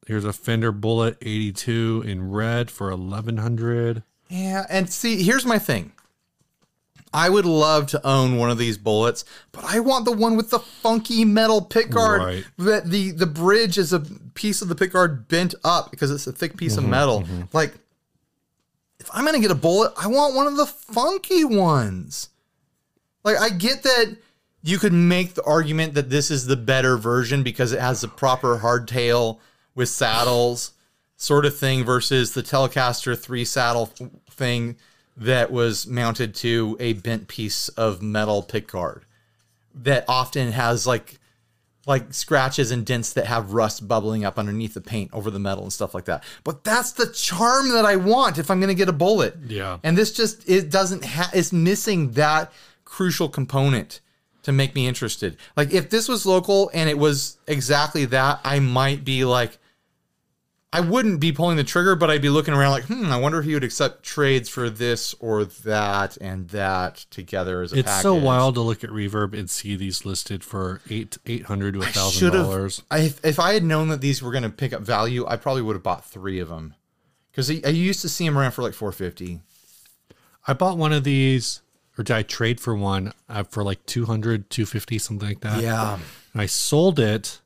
Here's 0.07 0.25
a 0.25 0.33
Fender 0.33 0.71
Bullet 0.71 1.17
82 1.21 2.03
in 2.05 2.31
red 2.31 2.71
for 2.71 2.89
1100. 2.89 4.01
Yeah, 4.29 4.65
and 4.69 4.89
see, 4.89 5.21
here's 5.21 5.45
my 5.45 5.59
thing. 5.59 5.91
I 7.13 7.29
would 7.29 7.45
love 7.45 7.87
to 7.87 8.07
own 8.07 8.37
one 8.37 8.51
of 8.51 8.57
these 8.57 8.77
bullets, 8.77 9.25
but 9.51 9.63
I 9.63 9.79
want 9.79 10.05
the 10.05 10.11
one 10.11 10.37
with 10.37 10.51
the 10.51 10.59
funky 10.59 11.25
metal 11.25 11.61
pickguard. 11.61 12.19
Right. 12.19 12.45
That 12.57 12.89
the 12.89 13.11
the 13.11 13.25
bridge 13.25 13.77
is 13.77 13.93
a 13.93 13.99
piece 13.99 14.61
of 14.61 14.67
the 14.67 14.75
pickguard 14.75 15.27
bent 15.27 15.55
up 15.63 15.91
because 15.91 16.11
it's 16.11 16.27
a 16.27 16.31
thick 16.31 16.55
piece 16.57 16.77
of 16.77 16.83
mm-hmm, 16.83 16.91
metal. 16.91 17.21
Mm-hmm. 17.21 17.41
Like, 17.51 17.73
if 18.99 19.09
I'm 19.13 19.25
gonna 19.25 19.39
get 19.39 19.51
a 19.51 19.55
bullet, 19.55 19.93
I 19.97 20.07
want 20.07 20.35
one 20.35 20.47
of 20.47 20.55
the 20.55 20.67
funky 20.67 21.43
ones. 21.43 22.29
Like, 23.23 23.37
I 23.37 23.49
get 23.49 23.83
that 23.83 24.17
you 24.61 24.77
could 24.77 24.93
make 24.93 25.33
the 25.33 25.43
argument 25.43 25.93
that 25.95 26.09
this 26.09 26.29
is 26.29 26.45
the 26.45 26.57
better 26.57 26.97
version 26.97 27.43
because 27.43 27.71
it 27.71 27.79
has 27.79 28.01
the 28.01 28.07
proper 28.07 28.59
hardtail 28.59 29.39
with 29.73 29.89
saddles, 29.89 30.73
sort 31.15 31.45
of 31.45 31.57
thing, 31.57 31.83
versus 31.83 32.33
the 32.33 32.43
Telecaster 32.43 33.17
three 33.17 33.45
saddle 33.45 33.87
thing 34.29 34.77
that 35.19 35.51
was 35.51 35.85
mounted 35.85 36.33
to 36.33 36.77
a 36.79 36.93
bent 36.93 37.27
piece 37.27 37.67
of 37.69 38.01
metal 38.01 38.41
pickguard 38.41 39.01
that 39.75 40.05
often 40.07 40.53
has 40.53 40.87
like 40.87 41.19
like 41.85 42.13
scratches 42.13 42.71
and 42.71 42.85
dents 42.85 43.13
that 43.13 43.25
have 43.25 43.53
rust 43.53 43.87
bubbling 43.87 44.23
up 44.23 44.37
underneath 44.37 44.75
the 44.75 44.81
paint 44.81 45.09
over 45.11 45.31
the 45.31 45.39
metal 45.39 45.63
and 45.63 45.73
stuff 45.73 45.93
like 45.95 46.05
that. 46.05 46.23
But 46.43 46.63
that's 46.63 46.91
the 46.91 47.07
charm 47.07 47.69
that 47.69 47.83
I 47.83 47.95
want 47.95 48.37
if 48.37 48.51
I'm 48.51 48.59
going 48.59 48.67
to 48.67 48.75
get 48.75 48.89
a 48.89 48.93
bullet. 48.93 49.35
Yeah. 49.47 49.79
And 49.81 49.97
this 49.97 50.13
just 50.13 50.47
it 50.47 50.69
doesn't 50.69 51.03
have 51.03 51.31
it's 51.33 51.51
missing 51.51 52.11
that 52.11 52.51
crucial 52.85 53.27
component 53.27 54.01
to 54.43 54.51
make 54.51 54.75
me 54.75 54.87
interested. 54.87 55.37
Like 55.57 55.73
if 55.73 55.89
this 55.89 56.07
was 56.07 56.25
local 56.25 56.69
and 56.73 56.89
it 56.89 56.97
was 56.97 57.37
exactly 57.47 58.05
that, 58.05 58.39
I 58.43 58.59
might 58.59 59.03
be 59.03 59.25
like 59.25 59.57
I 60.71 60.81
wouldn't 60.81 61.19
be 61.19 61.31
pulling 61.31 61.57
the 61.57 61.63
trigger, 61.63 61.95
but 61.95 62.11
I'd 62.11 62.21
be 62.21 62.29
looking 62.29 62.53
around 62.53 62.71
like, 62.71 62.83
hmm, 62.85 63.05
I 63.05 63.17
wonder 63.17 63.39
if 63.39 63.45
he 63.45 63.55
would 63.55 63.63
accept 63.63 64.03
trades 64.03 64.49
for 64.49 64.69
this 64.69 65.15
or 65.19 65.43
that 65.43 66.15
and 66.17 66.47
that 66.49 67.07
together 67.09 67.63
as 67.63 67.73
a 67.73 67.79
It's 67.79 67.87
package. 67.89 68.03
so 68.03 68.13
wild 68.13 68.53
to 68.53 68.61
look 68.61 68.83
at 68.83 68.91
Reverb 68.91 69.33
and 69.33 69.49
see 69.49 69.75
these 69.75 70.05
listed 70.05 70.43
for 70.43 70.81
eight 70.89 71.17
eight 71.25 71.45
hundred 71.45 71.73
to 71.73 71.79
a 71.81 71.85
thousand 71.85 72.33
dollars. 72.33 72.83
I, 72.91 73.11
if 73.23 73.39
I 73.39 73.53
had 73.53 73.63
known 73.63 73.87
that 73.89 74.01
these 74.01 74.21
were 74.21 74.31
going 74.31 74.43
to 74.43 74.49
pick 74.51 74.71
up 74.71 74.81
value, 74.81 75.25
I 75.27 75.37
probably 75.37 75.63
would 75.63 75.75
have 75.75 75.81
bought 75.83 76.05
three 76.05 76.39
of 76.39 76.49
them. 76.49 76.75
Because 77.31 77.49
I, 77.49 77.61
I 77.65 77.69
used 77.69 78.01
to 78.01 78.09
see 78.09 78.25
them 78.27 78.37
around 78.37 78.51
for 78.51 78.61
like 78.61 78.73
four 78.75 78.91
fifty. 78.91 79.39
I 80.47 80.53
bought 80.53 80.77
one 80.77 80.93
of 80.93 81.03
these, 81.03 81.61
or 81.97 82.03
did 82.03 82.15
I 82.15 82.21
trade 82.21 82.59
for 82.59 82.75
one 82.75 83.13
uh, 83.27 83.43
for 83.43 83.63
like 83.63 83.85
200, 83.85 84.49
250, 84.49 84.97
something 84.97 85.27
like 85.27 85.41
that? 85.41 85.61
Yeah, 85.61 85.99
And 86.33 86.41
I 86.41 86.45
sold 86.47 86.97
it 86.99 87.39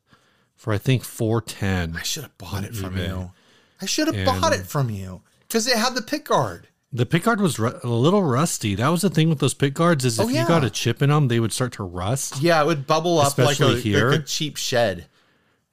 for 0.64 0.72
I 0.72 0.78
think 0.78 1.04
four 1.04 1.42
ten. 1.42 1.94
I 1.94 2.02
should 2.02 2.22
have 2.22 2.38
bought 2.38 2.64
it 2.64 2.74
from 2.74 2.94
eBay. 2.94 3.08
you. 3.08 3.30
I 3.82 3.86
should 3.86 4.06
have 4.06 4.16
And- 4.16 4.24
bought 4.24 4.54
it 4.54 4.66
from 4.66 4.88
you 4.88 5.20
because 5.46 5.66
it 5.66 5.76
had 5.76 5.94
the 5.94 6.00
pick 6.00 6.24
guard. 6.24 6.68
The 6.90 7.04
pickguard 7.04 7.38
was 7.40 7.58
ru- 7.58 7.78
a 7.82 7.88
little 7.88 8.22
rusty. 8.22 8.74
That 8.76 8.88
was 8.88 9.02
the 9.02 9.10
thing 9.10 9.28
with 9.28 9.40
those 9.40 9.52
pickguards 9.52 10.04
is 10.04 10.18
if 10.18 10.24
Oh, 10.26 10.28
you 10.28 10.46
got 10.46 10.62
a 10.64 10.70
chip 10.70 11.02
in 11.02 11.10
them, 11.10 11.26
they 11.28 11.38
would 11.40 11.52
start 11.52 11.72
to 11.72 11.82
rust. 11.82 12.40
Yeah, 12.40 12.62
it 12.62 12.66
would 12.66 12.86
bubble 12.86 13.18
up 13.18 13.36
like, 13.36 13.58
a, 13.60 13.76
here. 13.76 14.10
like 14.12 14.20
a 14.20 14.22
cheap 14.22 14.56
shed. 14.56 15.06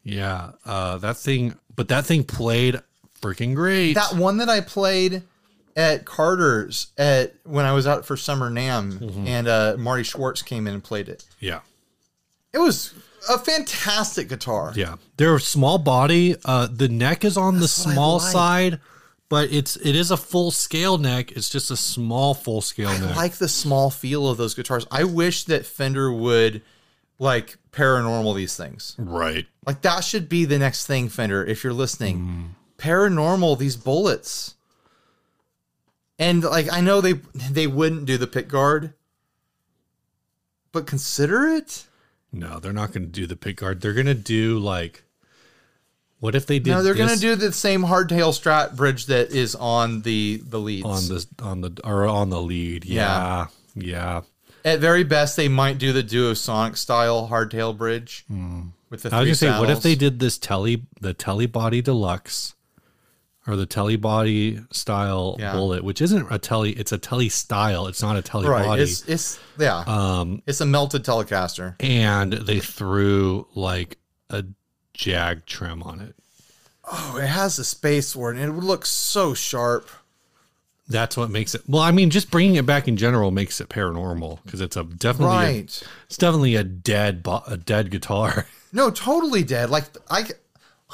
Yeah, 0.04 0.54
uh, 0.66 0.98
that 0.98 1.18
thing. 1.18 1.58
But 1.76 1.88
that 1.90 2.06
thing 2.06 2.24
played 2.24 2.82
freaking 3.22 3.54
great. 3.56 3.94
That 3.94 4.16
one 4.16 4.38
that 4.38 4.50
I 4.50 4.62
played 4.62 5.22
at 5.76 6.06
Carter's 6.06 6.88
at 6.98 7.36
when 7.44 7.66
I 7.66 7.72
was 7.74 7.86
out 7.88 8.04
for 8.06 8.18
summer 8.18 8.50
NAMM, 8.50 9.00
Mm-hmm. 9.00 9.28
and 9.28 9.48
uh, 9.48 9.76
Marty 9.78 10.04
Schwartz 10.04 10.42
came 10.42 10.66
in 10.68 10.74
and 10.74 10.84
played 10.84 11.08
it. 11.08 11.24
yeah, 11.40 11.60
It 12.52 12.58
was 12.58 12.94
a 13.30 13.38
fantastic 13.38 14.30
guitar. 14.30 14.74
yeah. 14.76 14.96
They're 15.18 15.36
a 15.36 15.40
small 15.40 15.78
body. 15.78 16.36
Uh, 16.46 16.68
the 16.72 16.88
neck 16.90 17.24
is 17.24 17.38
on 17.38 17.60
That's 17.60 17.84
the 17.84 17.92
small 17.92 18.18
like. 18.18 18.32
side, 18.32 18.80
but 19.30 19.52
it's 19.52 19.76
it 19.78 19.96
is 19.96 20.12
a 20.12 20.18
full 20.18 20.52
scale 20.52 20.98
neck. 20.98 21.32
It's 21.34 21.50
just 21.50 21.70
a 21.72 21.78
small 21.78 22.34
full 22.34 22.62
scale 22.62 22.90
I 22.90 22.98
neck. 23.00 23.16
like 23.16 23.34
the 23.34 23.48
small 23.50 23.90
feel 23.92 24.28
of 24.30 24.38
those 24.38 24.54
guitars. 24.56 24.86
I 24.92 25.04
wish 25.04 25.44
that 25.46 25.66
Fender 25.66 26.12
would 26.12 26.62
like 27.20 27.58
paranormal 27.72 28.36
these 28.36 28.56
things. 28.58 28.96
right. 28.98 29.46
Like 29.66 29.82
that 29.84 30.04
should 30.04 30.28
be 30.28 30.46
the 30.46 30.58
next 30.58 30.88
thing, 30.88 31.08
Fender, 31.08 31.46
if 31.46 31.64
you're 31.64 31.72
listening. 31.74 32.18
Mm. 32.20 32.48
Paranormal 32.84 33.60
these 33.60 33.76
bullets. 33.78 34.56
And 36.18 36.44
like 36.44 36.72
I 36.72 36.82
know 36.82 37.00
they 37.02 37.14
they 37.50 37.68
wouldn't 37.68 38.06
do 38.06 38.18
the 38.18 38.26
pick 38.28 38.48
guard, 38.48 38.94
but 40.72 40.88
consider 40.88 41.48
it. 41.48 41.86
No, 42.32 42.60
they're 42.60 42.74
not 42.74 42.94
going 42.94 43.04
to 43.04 43.10
do 43.10 43.26
the 43.26 43.36
pit 43.36 43.58
guard. 43.58 43.82
They're 43.82 43.94
going 43.94 44.06
to 44.06 44.14
do 44.14 44.60
like. 44.60 45.04
What 46.20 46.36
if 46.36 46.46
they 46.46 46.60
did? 46.60 46.70
No, 46.70 46.84
they're 46.84 46.94
gonna 46.94 47.16
do 47.16 47.36
the 47.36 47.52
same 47.52 47.82
hardtail 47.82 48.30
strat 48.30 48.76
bridge 48.76 49.08
that 49.08 49.32
is 49.32 49.56
on 49.56 50.04
the 50.04 50.40
the 50.46 50.60
leads. 50.60 50.86
on 50.86 51.08
the 51.08 51.28
on 51.42 51.62
the 51.62 51.82
or 51.84 52.06
on 52.06 52.30
the 52.30 52.40
lead. 52.40 52.86
Yeah, 52.86 53.48
yeah. 53.74 54.22
At 54.64 54.80
very 54.80 55.04
best, 55.04 55.36
they 55.36 55.48
might 55.48 55.80
do 55.80 55.92
the 55.92 56.04
duo 56.04 56.36
Sonic 56.36 56.78
style 56.78 57.28
hardtail 57.28 57.76
bridge 57.76 58.24
hmm. 58.28 58.68
with 58.92 59.02
the. 59.02 59.16
I 59.16 59.22
was 59.22 59.30
gonna 59.42 59.54
say, 59.54 59.60
what 59.60 59.72
if 59.72 59.82
they 59.82 59.96
did 59.96 60.20
this 60.20 60.38
telly, 60.38 60.84
the 61.00 61.16
telly 61.16 61.48
body 61.48 61.82
deluxe, 61.82 62.54
or 63.48 63.56
the 63.56 63.66
telly 63.66 63.96
body 63.96 64.60
style 64.72 65.36
Yeah. 65.40 65.54
bullet, 65.54 65.84
which 65.84 66.02
isn't 66.02 66.28
a 66.32 66.38
telly, 66.38 66.72
it's 66.74 66.92
a 66.92 66.98
telly 66.98 67.30
style. 67.30 67.88
It's 67.88 68.02
not 68.02 68.16
a 68.16 68.22
telly 68.22 68.48
right? 68.48 68.66
body. 68.66 68.84
It's 68.84 69.08
it's 69.08 69.40
yeah. 69.58 69.84
um, 69.88 70.42
it's 70.46 70.62
a 70.62 70.66
melted 70.66 71.04
Telecaster. 71.04 71.76
and 71.80 72.34
they 72.34 72.60
threw 72.60 73.48
like 73.56 73.98
a 74.30 74.46
jag 74.94 75.46
trim 75.46 75.82
on 75.84 76.00
it. 76.02 76.16
Oh, 76.92 77.18
it 77.22 77.28
has 77.28 77.56
the 77.58 77.64
space 77.64 78.14
for 78.14 78.32
it, 78.32 78.38
and 78.38 78.46
it 78.46 78.52
would 78.52 78.64
look 78.64 78.86
so 78.86 79.34
sharp. 79.34 79.90
That's 80.90 81.16
what 81.16 81.30
makes 81.30 81.56
it. 81.56 81.62
Well, 81.68 81.82
I 81.82 81.92
mean, 81.92 82.10
just 82.10 82.30
bringing 82.32 82.56
it 82.56 82.66
back 82.66 82.88
in 82.88 82.98
general 82.98 83.32
makes 83.32 83.62
it 83.62 83.70
paranormal 83.70 84.44
because 84.44 84.60
it's 84.60 84.76
a 84.76 84.84
definitely, 84.84 85.36
a- 85.36 85.40
Right. 85.40 85.84
it's 86.08 86.18
definitely 86.18 86.56
a 86.56 86.64
dead, 86.66 87.24
bo- 87.24 87.44
a 87.48 87.58
dead 87.58 87.92
guitar. 87.92 88.46
No, 88.74 88.90
totally 88.90 89.44
dead. 89.44 89.70
Like 89.70 89.84
I 90.10 90.24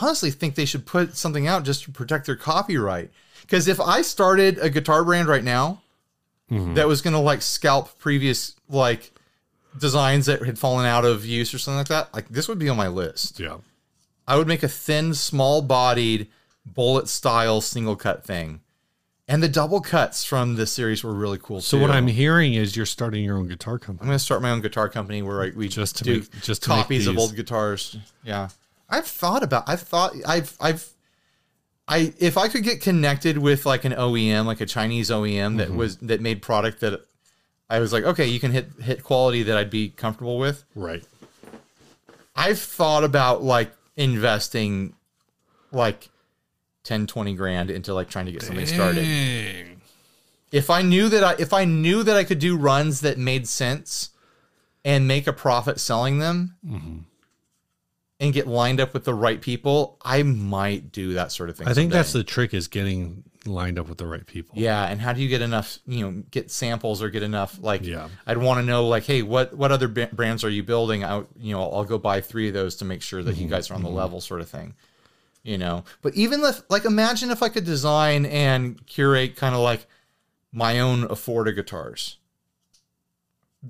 honestly 0.01 0.31
think 0.31 0.55
they 0.55 0.65
should 0.65 0.85
put 0.85 1.15
something 1.17 1.47
out 1.47 1.63
just 1.63 1.83
to 1.83 1.91
protect 1.91 2.25
their 2.25 2.35
copyright. 2.35 3.11
Because 3.41 3.67
if 3.67 3.79
I 3.79 4.01
started 4.01 4.57
a 4.59 4.69
guitar 4.69 5.03
brand 5.03 5.27
right 5.27 5.43
now 5.43 5.81
Mm-hmm. 6.51 6.75
that 6.75 6.87
was 6.87 7.01
gonna 7.01 7.19
like 7.21 7.41
scalp 7.41 7.99
previous 7.99 8.55
like 8.69 9.11
designs 9.77 10.27
that 10.27 10.41
had 10.43 10.57
fallen 10.57 10.85
out 10.85 11.03
of 11.03 11.25
use 11.25 11.53
or 11.53 11.57
something 11.59 11.77
like 11.79 11.89
that, 11.89 12.13
like 12.13 12.29
this 12.29 12.47
would 12.47 12.57
be 12.57 12.69
on 12.69 12.77
my 12.77 12.87
list. 12.87 13.37
yeah. 13.39 13.57
I 14.27 14.37
would 14.37 14.47
make 14.47 14.63
a 14.63 14.67
thin, 14.69 15.13
small 15.13 15.61
bodied 15.61 16.27
bullet 16.65 17.07
style 17.09 17.59
single 17.61 17.95
cut 17.97 18.23
thing. 18.23 18.61
And 19.27 19.43
the 19.43 19.49
double 19.49 19.81
cuts 19.81 20.23
from 20.23 20.55
this 20.55 20.71
series 20.71 21.03
were 21.03 21.13
really 21.13 21.37
cool 21.37 21.59
So 21.59 21.75
too. 21.77 21.81
what 21.81 21.91
I'm 21.91 22.07
hearing 22.07 22.53
is 22.53 22.77
you're 22.77 22.85
starting 22.85 23.25
your 23.25 23.37
own 23.37 23.49
guitar 23.49 23.77
company. 23.77 24.05
I'm 24.05 24.07
gonna 24.07 24.19
start 24.19 24.41
my 24.41 24.51
own 24.51 24.61
guitar 24.61 24.87
company 24.87 25.21
where 25.21 25.43
I, 25.43 25.51
we 25.53 25.67
Just 25.67 25.97
to 25.97 26.03
do 26.05 26.19
make- 26.19 26.41
just 26.41 26.63
to 26.63 26.69
make 26.69 26.77
copies 26.79 27.07
of 27.07 27.17
old 27.17 27.35
guitars. 27.35 27.97
Yeah, 28.23 28.47
I've 28.89 29.05
thought 29.07 29.43
about. 29.43 29.63
I've 29.67 29.81
thought. 29.81 30.13
I've. 30.25 30.55
I've. 30.59 30.87
I 31.89 32.13
if 32.19 32.37
I 32.37 32.47
could 32.49 32.63
get 32.63 32.81
connected 32.81 33.37
with 33.37 33.65
like 33.65 33.85
an 33.85 33.93
OEM, 33.93 34.45
like 34.45 34.59
a 34.61 34.65
Chinese 34.65 35.09
OEM 35.09 35.57
that 35.57 35.69
Mm-hmm. 35.69 35.77
was 35.77 35.97
that 35.97 36.19
made 36.21 36.41
product 36.41 36.81
that 36.81 37.01
I 37.69 37.79
was 37.79 37.91
like, 37.93 38.03
okay, 38.03 38.27
you 38.27 38.39
can 38.39 38.51
hit 38.51 38.69
hit 38.81 39.03
quality 39.03 39.43
that 39.43 39.57
I'd 39.57 39.69
be 39.69 39.89
comfortable 39.89 40.37
with. 40.37 40.63
Right. 40.75 41.03
I've 42.35 42.59
thought 42.59 43.03
about 43.03 43.41
like 43.43 43.71
investing 43.95 44.93
like 45.71 46.09
10, 46.83 47.07
20 47.07 47.33
grand 47.35 47.71
into 47.71 47.93
like 47.93 48.09
trying 48.09 48.25
to 48.27 48.31
get 48.31 48.43
something 48.43 48.65
started. 48.65 49.77
If 50.51 50.69
I 50.69 50.81
knew 50.81 51.09
that 51.09 51.23
I 51.23 51.35
if 51.39 51.51
I 51.53 51.65
knew 51.65 52.03
that 52.03 52.15
I 52.15 52.23
could 52.23 52.39
do 52.39 52.55
runs 52.57 53.01
that 53.01 53.17
made 53.17 53.47
sense 53.47 54.11
and 54.85 55.07
make 55.07 55.25
a 55.27 55.33
profit 55.33 55.79
selling 55.79 56.19
them 56.19 56.55
Mm-hmm. 56.65 56.97
And 58.19 58.33
get 58.33 58.47
lined 58.47 58.79
up 58.79 58.93
with 58.93 59.03
the 59.03 59.13
right 59.13 59.39
people, 59.41 59.97
I 60.03 60.23
might 60.23 60.91
do 60.91 61.13
that 61.13 61.31
sort 61.31 61.49
of 61.49 61.57
thing. 61.57 61.67
I 61.67 61.73
think 61.73 61.85
someday. 61.91 61.97
that's 61.97 62.13
the 62.13 62.23
trick 62.23 62.53
is 62.53 62.67
getting 62.67 63.23
lined 63.45 63.77
up 63.79 63.87
with 63.87 63.97
the 63.99 64.07
right 64.07 64.25
people. 64.25 64.55
yeah. 64.57 64.85
And 64.87 64.99
how 64.99 65.13
do 65.13 65.21
you 65.21 65.29
get 65.29 65.41
enough? 65.41 65.77
You 65.85 66.05
know, 66.11 66.23
get 66.31 66.49
samples 66.51 67.01
or 67.01 67.09
get 67.09 67.23
enough? 67.23 67.59
Like, 67.61 67.85
Yeah. 67.85 68.09
I'd 68.25 68.37
want 68.37 68.59
to 68.59 68.65
know 68.65 68.87
like, 68.87 69.03
hey, 69.05 69.21
what 69.21 69.53
what 69.55 69.71
other 69.71 69.87
brands 69.87 70.43
are 70.43 70.49
you 70.49 70.63
building? 70.63 71.03
I 71.05 71.19
you 71.39 71.53
know, 71.53 71.61
I'll 71.71 71.85
go 71.85 71.97
buy 71.97 72.19
three 72.21 72.47
of 72.47 72.53
those 72.53 72.75
to 72.77 72.85
make 72.85 73.01
sure 73.01 73.21
that 73.23 73.35
Mm-hmm. 73.35 73.43
you 73.43 73.49
guys 73.49 73.69
are 73.71 73.75
on 73.75 73.83
the 73.83 73.89
level, 73.89 74.19
sort 74.19 74.41
of 74.41 74.49
thing. 74.49 74.73
You 75.43 75.57
know, 75.57 75.85
but 76.01 76.13
even 76.15 76.43
if 76.43 76.61
like 76.69 76.83
imagine 76.85 77.29
if 77.31 77.41
I 77.41 77.47
could 77.49 77.63
design 77.65 78.25
and 78.25 78.85
curate 78.87 79.35
kind 79.37 79.55
of 79.55 79.61
like 79.61 79.85
my 80.51 80.79
own 80.79 81.07
Afforda 81.07 81.53
guitars. 81.55 82.17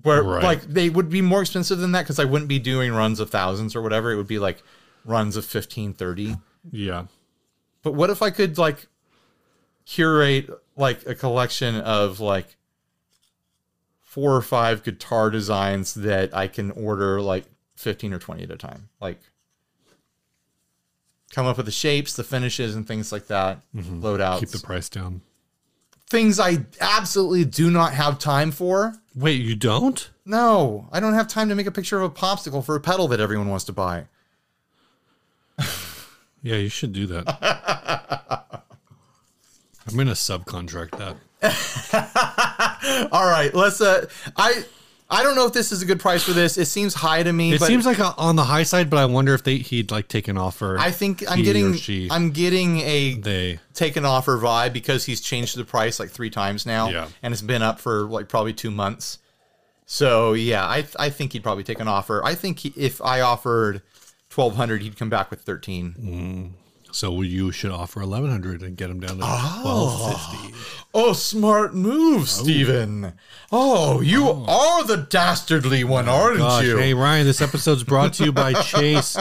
Where 0.03 0.21
Right. 0.21 0.43
like 0.43 0.61
they 0.63 0.89
would 0.89 1.09
be 1.09 1.21
more 1.21 1.41
expensive 1.41 1.79
than 1.79 1.93
that 1.93 2.03
because 2.03 2.19
I 2.19 2.25
wouldn't 2.25 2.49
be 2.49 2.59
doing 2.59 2.91
runs 2.93 3.19
of 3.19 3.29
thousands 3.29 3.75
or 3.75 3.81
whatever. 3.81 4.11
It 4.11 4.17
would 4.17 4.27
be 4.27 4.39
like 4.39 4.61
runs 5.05 5.35
of 5.37 5.45
15, 5.45 5.93
30. 5.93 6.35
Yeah. 6.71 7.05
But 7.83 7.93
what 7.93 8.09
if 8.09 8.21
I 8.21 8.29
could 8.29 8.57
like 8.57 8.87
curate 9.85 10.49
like 10.75 11.05
a 11.05 11.15
collection 11.15 11.75
of 11.75 12.19
like 12.19 12.57
four 14.03 14.35
or 14.35 14.41
five 14.41 14.83
guitar 14.83 15.29
designs 15.29 15.93
that 15.93 16.35
I 16.35 16.47
can 16.47 16.71
order 16.71 17.21
like 17.21 17.45
15 17.77 18.13
or 18.13 18.19
20 18.19 18.43
at 18.43 18.51
a 18.51 18.57
time? 18.57 18.89
Like 18.99 19.19
come 21.31 21.45
up 21.45 21.57
with 21.57 21.65
the 21.65 21.71
shapes, 21.71 22.13
the 22.13 22.23
finishes, 22.23 22.75
and 22.75 22.85
things 22.87 23.11
like 23.11 23.27
that. 23.27 23.61
Mm-hmm. 23.75 24.01
Load 24.01 24.19
outs. 24.21 24.39
Keep 24.41 24.49
the 24.49 24.59
price 24.59 24.89
down. 24.89 25.21
Things 26.09 26.39
I 26.39 26.65
absolutely 26.79 27.45
do 27.45 27.69
not 27.69 27.93
have 27.93 28.19
time 28.19 28.51
for. 28.51 28.95
Wait, 29.15 29.41
you 29.41 29.55
don't? 29.55 30.09
No, 30.25 30.87
I 30.91 30.99
don't 30.99 31.13
have 31.13 31.27
time 31.27 31.49
to 31.49 31.55
make 31.55 31.67
a 31.67 31.71
picture 31.71 31.99
of 31.99 32.11
a 32.11 32.13
popsicle 32.13 32.63
for 32.63 32.75
a 32.75 32.79
pedal 32.79 33.07
that 33.09 33.19
everyone 33.19 33.49
wants 33.49 33.65
to 33.65 33.73
buy. 33.73 34.05
Yeah, 36.43 36.57
you 36.57 36.69
should 36.69 36.93
do 36.93 37.07
that. 37.07 37.25
I'm 39.87 39.97
gonna 39.97 40.11
subcontract 40.11 40.91
that. 41.41 43.09
All 43.11 43.29
right, 43.29 43.53
let's. 43.53 43.81
Uh, 43.81 44.05
I 44.37 44.63
I 45.09 45.23
don't 45.23 45.35
know 45.35 45.45
if 45.45 45.53
this 45.53 45.71
is 45.71 45.81
a 45.81 45.85
good 45.85 46.01
price 46.01 46.23
for 46.23 46.33
this. 46.33 46.57
It 46.57 46.65
seems 46.65 46.93
high 46.93 47.23
to 47.23 47.31
me. 47.31 47.53
It 47.53 47.61
seems 47.61 47.85
like 47.85 47.99
a, 47.99 48.13
on 48.17 48.35
the 48.35 48.43
high 48.43 48.63
side, 48.63 48.89
but 48.89 48.97
I 48.97 49.05
wonder 49.05 49.33
if 49.33 49.43
they 49.43 49.57
he'd 49.57 49.89
like 49.89 50.09
take 50.09 50.27
an 50.27 50.37
offer. 50.37 50.77
I 50.77 50.91
think 50.91 51.23
I'm 51.31 51.43
getting 51.43 51.75
she. 51.75 52.09
I'm 52.11 52.31
getting 52.31 52.79
a 52.81 53.13
they 53.13 53.59
take 53.73 53.95
an 53.95 54.03
offer 54.05 54.37
vibe 54.37 54.73
because 54.73 55.05
he's 55.05 55.21
changed 55.21 55.55
the 55.55 55.63
price 55.63 55.99
like 55.99 56.09
three 56.09 56.29
times 56.29 56.65
now, 56.65 56.89
Yeah. 56.89 57.07
and 57.23 57.31
it's 57.33 57.41
been 57.41 57.61
up 57.61 57.79
for 57.79 58.01
like 58.03 58.27
probably 58.27 58.51
two 58.53 58.71
months. 58.71 59.19
So 59.85 60.33
yeah, 60.33 60.65
I 60.65 60.85
I 60.99 61.09
think 61.09 61.31
he'd 61.31 61.43
probably 61.43 61.63
take 61.63 61.79
an 61.79 61.87
offer. 61.87 62.21
I 62.25 62.35
think 62.35 62.59
he, 62.59 62.73
if 62.75 63.01
I 63.01 63.21
offered 63.21 63.81
twelve 64.29 64.55
hundred, 64.57 64.81
he'd 64.81 64.97
come 64.97 65.09
back 65.09 65.29
with 65.31 65.39
thirteen. 65.41 65.95
Mm. 65.97 66.66
So 66.97 67.21
you 67.21 67.51
should 67.51 67.69
offer 67.69 68.01
eleven 68.01 68.31
hundred 68.31 68.63
and 68.63 68.75
get 68.75 68.89
him 68.89 68.99
down 68.99 69.19
to 69.19 69.23
ah. 69.23 69.59
twelve 69.61 70.41
fifty. 70.41 70.55
Oh, 70.95 71.13
smart 71.13 71.75
move, 71.75 72.21
oh. 72.21 72.25
Stephen. 72.25 73.13
Oh, 73.51 74.01
you 74.01 74.23
oh. 74.25 74.45
are 74.47 74.83
the 74.83 74.97
dastardly 74.97 75.83
one, 75.83 76.09
oh 76.09 76.13
aren't 76.13 76.39
Gosh, 76.39 76.63
you? 76.63 76.75
hey 76.75 76.95
Ryan, 76.95 77.27
this 77.27 77.39
episode's 77.39 77.83
brought 77.83 78.13
to 78.13 78.25
you 78.25 78.31
by 78.31 78.53
Chase 78.63 79.15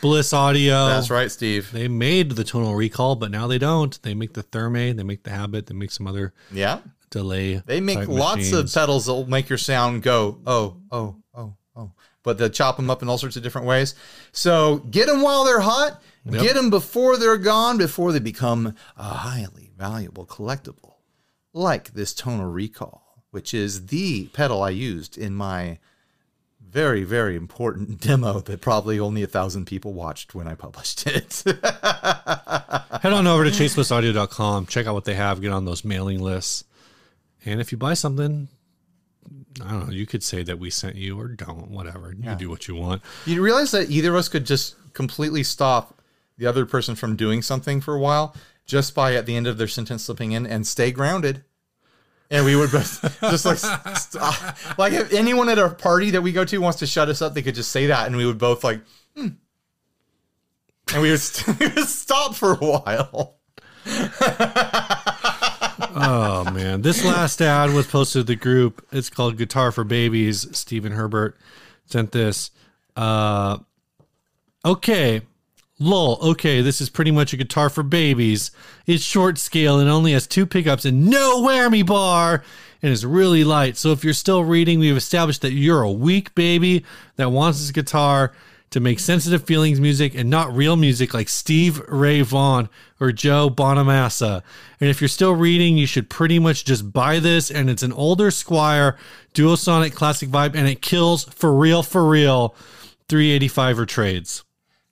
Bliss 0.00 0.32
Audio. 0.32 0.86
That's 0.86 1.10
right, 1.10 1.28
Steve. 1.28 1.72
They 1.72 1.88
made 1.88 2.30
the 2.30 2.44
tonal 2.44 2.76
recall, 2.76 3.16
but 3.16 3.32
now 3.32 3.48
they 3.48 3.58
don't. 3.58 4.00
They 4.02 4.14
make 4.14 4.34
the 4.34 4.44
Thermae, 4.44 4.96
they 4.96 5.02
make 5.02 5.24
the 5.24 5.30
Habit, 5.30 5.66
they 5.66 5.74
make 5.74 5.90
some 5.90 6.06
other 6.06 6.32
Yeah, 6.52 6.82
delay. 7.10 7.64
they 7.66 7.80
make 7.80 8.06
lots 8.06 8.52
of 8.52 8.72
pedals 8.72 9.06
that'll 9.06 9.28
make 9.28 9.48
your 9.48 9.58
sound 9.58 10.04
go 10.04 10.38
oh 10.46 10.76
oh 10.92 11.16
oh 11.34 11.56
oh, 11.74 11.90
but 12.22 12.38
they 12.38 12.48
chop 12.48 12.76
them 12.76 12.90
up 12.90 13.02
in 13.02 13.08
all 13.08 13.18
sorts 13.18 13.36
of 13.36 13.42
different 13.42 13.66
ways. 13.66 13.96
So 14.30 14.76
get 14.88 15.08
them 15.08 15.20
while 15.20 15.42
they're 15.42 15.58
hot. 15.58 16.00
Yep. 16.24 16.42
Get 16.42 16.54
them 16.54 16.70
before 16.70 17.16
they're 17.16 17.36
gone, 17.36 17.78
before 17.78 18.12
they 18.12 18.20
become 18.20 18.74
a 18.96 19.02
highly 19.02 19.70
valuable 19.76 20.24
collectible, 20.24 20.94
like 21.52 21.94
this 21.94 22.14
tonal 22.14 22.46
recall, 22.46 23.24
which 23.30 23.52
is 23.52 23.86
the 23.86 24.26
pedal 24.28 24.62
I 24.62 24.70
used 24.70 25.18
in 25.18 25.34
my 25.34 25.78
very 26.60 27.04
very 27.04 27.36
important 27.36 28.00
demo 28.00 28.40
that 28.40 28.60
probably 28.60 28.98
only 28.98 29.22
a 29.22 29.26
thousand 29.26 29.66
people 29.66 29.92
watched 29.92 30.34
when 30.34 30.48
I 30.48 30.54
published 30.54 31.06
it. 31.06 31.42
Head 31.44 33.12
on 33.12 33.26
over 33.26 33.44
to 33.44 33.50
chaseblissaudio.com. 33.50 34.66
Check 34.66 34.86
out 34.86 34.94
what 34.94 35.04
they 35.04 35.14
have. 35.14 35.40
Get 35.40 35.52
on 35.52 35.64
those 35.64 35.84
mailing 35.84 36.20
lists. 36.20 36.64
And 37.44 37.60
if 37.60 37.72
you 37.72 37.78
buy 37.78 37.94
something, 37.94 38.48
I 39.60 39.70
don't 39.70 39.88
know, 39.88 39.92
you 39.92 40.06
could 40.06 40.22
say 40.22 40.44
that 40.44 40.58
we 40.58 40.70
sent 40.70 40.94
you 40.94 41.18
or 41.20 41.28
don't, 41.28 41.70
whatever. 41.70 42.12
You 42.12 42.22
can 42.22 42.38
do 42.38 42.48
what 42.48 42.68
you 42.68 42.76
want. 42.76 43.02
You 43.26 43.42
realize 43.42 43.72
that 43.72 43.90
either 43.90 44.10
of 44.10 44.16
us 44.16 44.28
could 44.28 44.46
just 44.46 44.76
completely 44.94 45.42
stop 45.42 46.01
the 46.38 46.46
other 46.46 46.66
person 46.66 46.94
from 46.94 47.16
doing 47.16 47.42
something 47.42 47.80
for 47.80 47.94
a 47.94 47.98
while 47.98 48.34
just 48.66 48.94
by 48.94 49.14
at 49.14 49.26
the 49.26 49.36
end 49.36 49.46
of 49.46 49.58
their 49.58 49.68
sentence 49.68 50.04
slipping 50.04 50.32
in 50.32 50.46
and 50.46 50.66
stay 50.66 50.90
grounded. 50.90 51.44
And 52.30 52.44
we 52.44 52.56
would 52.56 52.72
both 52.72 53.20
just 53.20 53.44
like 53.44 53.58
stop. 53.58 54.56
like 54.78 54.94
if 54.94 55.12
anyone 55.12 55.48
at 55.48 55.58
a 55.58 55.68
party 55.68 56.10
that 56.10 56.22
we 56.22 56.32
go 56.32 56.44
to 56.44 56.58
wants 56.58 56.78
to 56.78 56.86
shut 56.86 57.08
us 57.08 57.20
up, 57.20 57.34
they 57.34 57.42
could 57.42 57.54
just 57.54 57.70
say 57.70 57.86
that, 57.86 58.06
and 58.06 58.16
we 58.16 58.24
would 58.24 58.38
both 58.38 58.64
like, 58.64 58.80
hmm. 59.14 59.28
and 60.94 61.02
we 61.02 61.10
would, 61.10 61.20
st- 61.20 61.78
stop 61.86 62.34
for 62.34 62.54
a 62.54 62.56
while. 62.56 63.36
Oh 65.94 66.50
man, 66.52 66.80
this 66.82 67.04
last 67.04 67.42
ad 67.42 67.74
was 67.74 67.86
posted 67.86 68.20
to 68.20 68.24
the 68.24 68.36
group. 68.36 68.86
It's 68.92 69.10
called 69.10 69.36
Guitar 69.36 69.70
for 69.72 69.84
Babies. 69.84 70.46
Stephen 70.56 70.92
Herbert 70.92 71.36
sent 71.84 72.12
this. 72.12 72.50
Uh, 72.96 73.58
okay, 74.64 75.22
lol. 75.78 76.18
Okay, 76.22 76.60
this 76.60 76.80
is 76.80 76.90
pretty 76.90 77.10
much 77.10 77.32
a 77.32 77.36
guitar 77.36 77.68
for 77.70 77.82
babies. 77.82 78.50
It's 78.86 79.02
short 79.02 79.38
scale 79.38 79.78
and 79.78 79.88
only 79.88 80.12
has 80.12 80.26
two 80.26 80.46
pickups 80.46 80.84
and 80.84 81.06
no 81.08 81.42
whammy 81.42 81.84
bar, 81.84 82.42
and 82.82 82.92
is 82.92 83.06
really 83.06 83.44
light. 83.44 83.76
So 83.76 83.92
if 83.92 84.02
you're 84.02 84.12
still 84.12 84.44
reading, 84.44 84.80
we've 84.80 84.96
established 84.96 85.42
that 85.42 85.52
you're 85.52 85.82
a 85.82 85.92
weak 85.92 86.34
baby 86.34 86.84
that 87.16 87.30
wants 87.30 87.60
this 87.60 87.70
guitar 87.70 88.32
to 88.70 88.80
make 88.80 88.98
sensitive 88.98 89.44
feelings 89.44 89.80
music 89.80 90.14
and 90.14 90.30
not 90.30 90.52
real 90.52 90.76
music 90.76 91.12
like 91.12 91.28
Steve 91.28 91.80
Ray 91.88 92.22
Vaughan 92.22 92.70
or 92.98 93.12
Joe 93.12 93.50
Bonamassa. 93.50 94.42
And 94.80 94.88
if 94.88 95.00
you're 95.00 95.08
still 95.08 95.34
reading, 95.34 95.76
you 95.76 95.86
should 95.86 96.08
pretty 96.08 96.38
much 96.38 96.64
just 96.64 96.90
buy 96.90 97.18
this. 97.18 97.50
And 97.50 97.68
it's 97.68 97.82
an 97.82 97.92
older 97.92 98.30
Squier 98.30 98.96
Duosonic 99.34 99.94
classic 99.94 100.30
vibe, 100.30 100.54
and 100.54 100.66
it 100.66 100.80
kills 100.80 101.24
for 101.24 101.52
real, 101.54 101.82
for 101.82 102.08
real. 102.08 102.54
385 103.08 103.78
or 103.78 103.86
trades. 103.86 104.42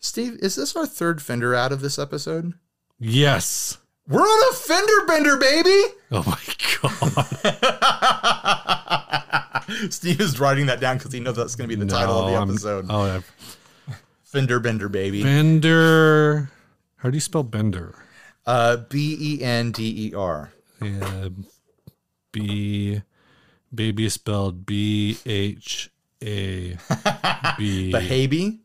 Steve, 0.01 0.39
is 0.41 0.57
this 0.57 0.75
our 0.77 0.87
third 0.87 1.21
Fender 1.23 1.55
ad 1.55 1.73
of 1.73 1.81
this 1.83 1.99
episode? 1.99 2.55
Yes. 2.99 3.79
We're 4.09 4.21
on 4.23 4.53
a 4.53 4.57
Fender 4.57 5.07
bender, 5.07 5.37
baby. 5.37 5.95
Oh 6.11 6.25
my 6.27 6.41
god. 9.71 9.91
Steve 9.93 10.21
is 10.21 10.41
writing 10.41 10.67
that 10.67 10.81
down 10.81 10.99
because 10.99 11.13
he 11.13 11.21
knows 11.21 11.37
that's 11.37 11.55
going 11.55 11.69
to 11.71 11.77
be 11.77 11.81
the 11.81 11.89
title 11.91 12.19
of 12.19 12.27
the 12.27 12.33
No, 12.33 12.39
I'm- 12.39 12.51
episode. 12.51 12.87
Oh, 12.89 13.07
yeah. 13.07 13.21
Fender 14.25 14.59
bender, 14.61 14.89
baby. 14.89 15.23
Bender. 15.23 16.51
How 16.97 17.11
do 17.11 17.17
you 17.17 17.21
spell 17.21 17.43
Bender? 17.43 17.95
Uh, 18.47 18.77
B 18.89 19.17
E 19.21 19.43
N 19.43 19.71
D 19.73 20.09
E 20.09 20.15
R. 20.15 20.53
Yeah, 20.83 21.29
B 22.33 23.03
baby 23.75 24.09
spelled 24.09 24.65
B 24.67 25.19
H 25.27 25.91
A 26.23 26.77
B 27.59 27.93
Baby. 27.93 28.61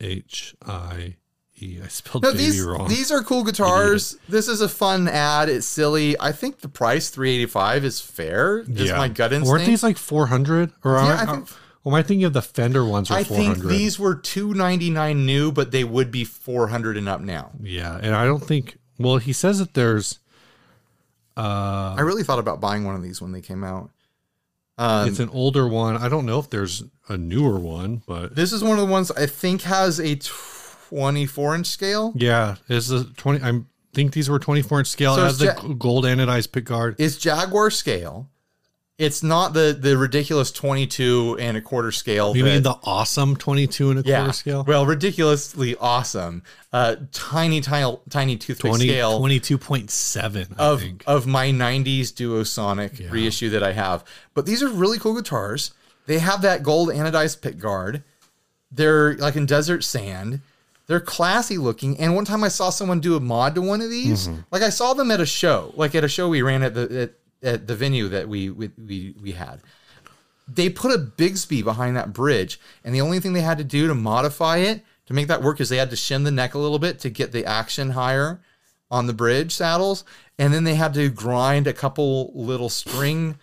H 0.00 0.54
I 0.64 1.16
E. 1.60 1.80
I 1.82 1.88
spelled 1.88 2.22
No, 2.22 2.30
these 2.32 2.62
wrong. 2.62 2.88
these 2.88 3.10
are 3.10 3.22
cool 3.22 3.42
guitars. 3.44 4.16
This 4.28 4.46
is 4.48 4.60
a 4.60 4.68
fun 4.68 5.08
ad. 5.08 5.48
It's 5.48 5.66
silly. 5.66 6.18
I 6.20 6.30
think 6.32 6.60
the 6.60 6.68
price 6.68 7.10
three 7.10 7.30
eighty 7.34 7.46
five 7.46 7.84
is 7.84 8.00
fair. 8.00 8.60
Is 8.60 8.90
my 8.92 9.08
gut 9.08 9.32
instinct. 9.32 9.48
Weren't 9.50 9.66
these 9.66 9.82
like 9.82 9.96
four 9.98 10.28
hundred? 10.28 10.72
Or 10.84 10.92
Yeah, 10.96 11.00
am 11.00 11.06
I 11.06 11.22
I, 11.22 11.26
think- 11.36 11.50
or 11.84 11.92
am 11.92 11.94
I 11.96 12.02
thinking 12.02 12.24
of 12.24 12.32
the 12.32 12.42
Fender 12.42 12.84
ones? 12.84 13.10
Are 13.10 13.18
I 13.18 13.22
think 13.24 13.58
these 13.64 13.98
were 13.98 14.14
two 14.14 14.54
ninety 14.54 14.90
nine 14.90 15.26
new, 15.26 15.50
but 15.50 15.70
they 15.72 15.84
would 15.84 16.10
be 16.12 16.24
four 16.24 16.68
hundred 16.68 16.96
and 16.96 17.08
up 17.08 17.20
now. 17.20 17.50
Yeah, 17.60 17.98
and 18.00 18.14
I 18.14 18.24
don't 18.24 18.42
think. 18.44 18.78
Well, 18.98 19.16
he 19.18 19.32
says 19.32 19.58
that 19.58 19.74
there's. 19.74 20.20
Uh, 21.36 21.94
I 21.96 22.00
really 22.00 22.24
thought 22.24 22.40
about 22.40 22.60
buying 22.60 22.84
one 22.84 22.94
of 22.96 23.02
these 23.02 23.20
when 23.22 23.30
they 23.32 23.40
came 23.40 23.62
out. 23.62 23.90
Um, 24.76 25.08
it's 25.08 25.18
an 25.20 25.28
older 25.30 25.66
one. 25.68 25.96
I 25.96 26.08
don't 26.08 26.26
know 26.26 26.38
if 26.40 26.50
there's 26.50 26.82
a 27.08 27.16
newer 27.16 27.58
one, 27.58 28.02
but 28.06 28.34
this 28.34 28.52
is 28.52 28.62
one 28.62 28.78
of 28.78 28.86
the 28.86 28.90
ones 28.92 29.10
I 29.10 29.26
think 29.26 29.62
has 29.62 29.98
a 29.98 30.16
twenty 30.16 31.26
four 31.26 31.54
inch 31.54 31.66
scale. 31.66 32.12
yeah, 32.16 32.56
it's 32.68 32.90
a 32.90 33.04
twenty. 33.14 33.42
I 33.42 33.62
think 33.94 34.12
these 34.12 34.28
were 34.30 34.38
twenty 34.38 34.62
four 34.62 34.78
inch 34.80 34.88
scale. 34.88 35.14
So 35.16 35.22
it 35.22 35.24
has 35.24 35.42
it's 35.42 35.60
the 35.60 35.68
ja- 35.68 35.74
gold 35.74 36.04
anodized 36.04 36.52
pick 36.52 36.64
guard. 36.64 36.96
It's 36.98 37.16
Jaguar 37.16 37.70
scale. 37.70 38.28
It's 38.98 39.22
not 39.22 39.52
the 39.54 39.76
the 39.80 39.96
ridiculous 39.96 40.50
twenty 40.50 40.84
two 40.86 41.36
and 41.38 41.56
a 41.56 41.60
quarter 41.60 41.92
scale. 41.92 42.36
You 42.36 42.42
that- 42.42 42.50
mean 42.50 42.62
the 42.64 42.74
awesome 42.82 43.36
22 43.36 43.90
and 43.90 44.00
a 44.00 44.02
yeah, 44.04 44.18
quarter 44.18 44.32
scale? 44.32 44.64
well, 44.66 44.86
ridiculously 44.86 45.76
awesome. 45.76 46.42
Uh, 46.72 46.96
tiny, 47.12 47.60
tiny, 47.60 47.96
tiny 48.10 48.36
toothpick 48.36 48.70
20, 48.70 48.88
scale 48.88 49.20
22.7, 49.20 50.48
I 50.58 50.64
of 50.64 50.82
of 51.06 51.26
my 51.28 51.46
'90s 51.50 52.12
Duosonic 52.12 53.10
reissue 53.10 53.50
that 53.50 53.62
I 53.62 53.72
have. 53.72 54.04
But 54.34 54.46
these 54.46 54.62
are 54.64 54.68
really 54.68 54.98
cool 54.98 55.14
guitars. 55.14 55.72
They 56.08 56.18
have 56.20 56.40
that 56.40 56.62
gold 56.62 56.88
anodized 56.88 57.42
pit 57.42 57.58
guard. 57.58 58.02
They're 58.72 59.14
like 59.16 59.36
in 59.36 59.44
desert 59.44 59.84
sand. 59.84 60.40
They're 60.86 61.00
classy 61.00 61.58
looking. 61.58 61.98
And 61.98 62.14
one 62.14 62.24
time 62.24 62.42
I 62.42 62.48
saw 62.48 62.70
someone 62.70 63.00
do 63.00 63.14
a 63.14 63.20
mod 63.20 63.54
to 63.56 63.60
one 63.60 63.82
of 63.82 63.90
these. 63.90 64.26
Mm-hmm. 64.26 64.40
Like 64.50 64.62
I 64.62 64.70
saw 64.70 64.94
them 64.94 65.10
at 65.10 65.20
a 65.20 65.26
show, 65.26 65.70
like 65.76 65.94
at 65.94 66.04
a 66.04 66.08
show 66.08 66.30
we 66.30 66.40
ran 66.40 66.62
at 66.62 66.72
the 66.72 67.02
at, 67.42 67.46
at 67.46 67.66
the 67.66 67.76
venue 67.76 68.08
that 68.08 68.26
we 68.26 68.48
we 68.48 68.70
we, 68.78 69.14
we 69.20 69.32
had. 69.32 69.60
They 70.48 70.70
put 70.70 70.94
a 70.94 70.98
Bigsby 70.98 71.62
behind 71.62 71.94
that 71.98 72.14
bridge, 72.14 72.58
and 72.84 72.94
the 72.94 73.02
only 73.02 73.20
thing 73.20 73.34
they 73.34 73.42
had 73.42 73.58
to 73.58 73.64
do 73.64 73.86
to 73.86 73.94
modify 73.94 74.56
it 74.56 74.82
to 75.04 75.12
make 75.12 75.28
that 75.28 75.42
work 75.42 75.60
is 75.60 75.68
they 75.68 75.76
had 75.76 75.90
to 75.90 75.96
shin 75.96 76.24
the 76.24 76.30
neck 76.30 76.54
a 76.54 76.58
little 76.58 76.78
bit 76.78 77.00
to 77.00 77.10
get 77.10 77.32
the 77.32 77.44
action 77.44 77.90
higher 77.90 78.40
on 78.90 79.06
the 79.06 79.12
bridge 79.12 79.54
saddles, 79.54 80.04
and 80.38 80.54
then 80.54 80.64
they 80.64 80.74
had 80.74 80.94
to 80.94 81.10
grind 81.10 81.66
a 81.66 81.74
couple 81.74 82.32
little 82.34 82.70
string 82.70 83.36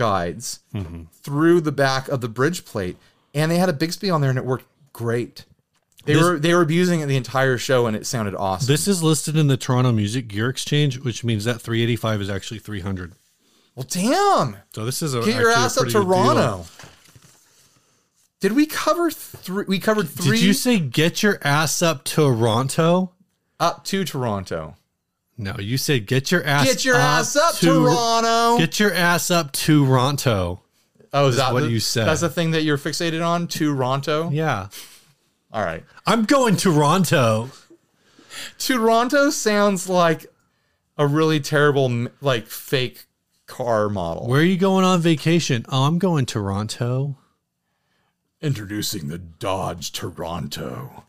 guides 0.00 0.60
mm-hmm. 0.74 1.02
through 1.12 1.60
the 1.60 1.70
back 1.72 2.08
of 2.08 2.22
the 2.22 2.28
bridge 2.28 2.64
plate, 2.64 2.96
and 3.34 3.50
they 3.50 3.58
had 3.58 3.68
a 3.68 3.72
Bigsby 3.74 4.12
on 4.12 4.22
there, 4.22 4.30
and 4.30 4.38
it 4.38 4.46
worked 4.46 4.64
great. 4.94 5.44
They 6.06 6.14
This- 6.14 6.22
were 6.22 6.38
they 6.38 6.54
were 6.54 6.62
abusing 6.62 7.00
it 7.00 7.06
the 7.06 7.16
entire 7.16 7.58
show, 7.58 7.86
and 7.86 7.94
it 7.94 8.06
sounded 8.06 8.34
awesome. 8.34 8.66
This 8.66 8.88
is 8.88 9.02
listed 9.02 9.36
in 9.36 9.48
the 9.48 9.58
Toronto 9.58 9.92
Music 9.92 10.26
Gear 10.28 10.48
Exchange, 10.48 10.98
which 11.00 11.22
means 11.22 11.44
that 11.44 11.60
385 11.60 12.22
is 12.22 12.30
actually 12.30 12.58
300. 12.60 13.12
well, 13.76 13.86
damn, 13.88 14.56
So 14.74 14.86
this 14.86 15.02
is 15.02 15.12
a 15.14 15.20
get 15.20 15.38
your 15.38 15.50
ass 15.50 15.76
up. 15.76 15.88
Toronto. 15.88 16.64
Did 18.40 18.52
we 18.52 18.64
cover 18.64 19.10
three? 19.10 19.66
We 19.68 19.78
covered 19.78 20.08
three 20.08 20.38
Did 20.38 20.46
you 20.46 20.54
say 20.54 20.78
get 20.78 21.22
your 21.22 21.38
ass 21.44 21.82
up 21.82 22.04
Toronto? 22.04 23.12
up 23.60 23.84
to 23.84 24.02
Toronto. 24.04 24.76
No, 25.40 25.56
you 25.58 25.78
said 25.78 26.06
get 26.06 26.30
your 26.30 26.44
ass 26.44 26.66
Get 26.66 26.84
your 26.84 26.96
up 26.96 27.00
ass 27.00 27.34
up, 27.36 27.54
to 27.56 27.66
Toronto. 27.66 28.58
Get 28.58 28.78
your 28.78 28.92
ass 28.92 29.30
up 29.30 29.52
to 29.52 29.86
Toronto. 29.86 30.60
oh, 31.14 31.28
is 31.28 31.36
that 31.36 31.52
what 31.54 31.62
the- 31.62 31.70
you 31.70 31.80
said. 31.80 32.06
That's 32.06 32.20
the 32.20 32.28
thing 32.28 32.50
that 32.50 32.62
you're 32.62 32.76
fixated 32.78 33.26
on, 33.26 33.46
Toronto. 33.48 34.28
Yeah. 34.30 34.68
All 35.52 35.64
right. 35.64 35.82
I'm 36.06 36.24
going 36.26 36.56
to 36.56 36.72
Toronto. 36.72 37.50
Toronto 38.58 39.30
sounds 39.30 39.88
like 39.88 40.26
a 40.98 41.06
really 41.06 41.40
terrible, 41.40 42.08
like 42.20 42.46
fake 42.46 43.06
car 43.46 43.88
model. 43.88 44.28
Where 44.28 44.40
are 44.40 44.44
you 44.44 44.58
going 44.58 44.84
on 44.84 45.00
vacation? 45.00 45.64
Oh, 45.70 45.84
I'm 45.84 45.98
going 45.98 46.26
to 46.26 46.34
Toronto. 46.34 47.16
Introducing 48.42 49.08
the 49.08 49.18
Dodge 49.18 49.90
Toronto. 49.92 51.04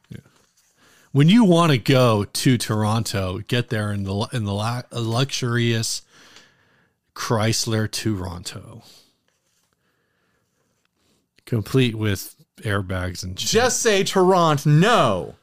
When 1.12 1.28
you 1.28 1.43
want 1.43 1.72
to 1.74 1.78
go 1.78 2.24
to 2.24 2.57
Toronto, 2.57 3.39
get 3.39 3.70
there 3.70 3.91
in 3.91 4.03
the 4.03 4.28
in 4.32 4.45
the 4.45 4.53
la- 4.53 4.84
luxurious 4.91 6.03
Chrysler 7.14 7.91
Toronto, 7.91 8.84
complete 11.45 11.95
with 11.95 12.36
airbags 12.62 13.24
and 13.24 13.38
shit. 13.38 13.49
Just 13.49 13.82
say 13.82 14.03
Toronto 14.03 14.70
no 14.70 15.36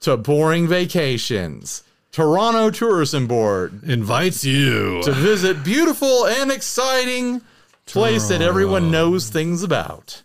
to 0.00 0.16
boring 0.18 0.68
vacations. 0.68 1.82
Toronto 2.12 2.70
Tourism 2.70 3.26
Board 3.26 3.82
invites 3.84 4.44
you. 4.44 5.02
to 5.02 5.12
visit 5.12 5.64
beautiful 5.64 6.26
and 6.26 6.52
exciting 6.52 7.40
place 7.86 8.28
that 8.28 8.40
everyone 8.42 8.90
knows 8.90 9.30
things 9.30 9.62
about. 9.62 10.22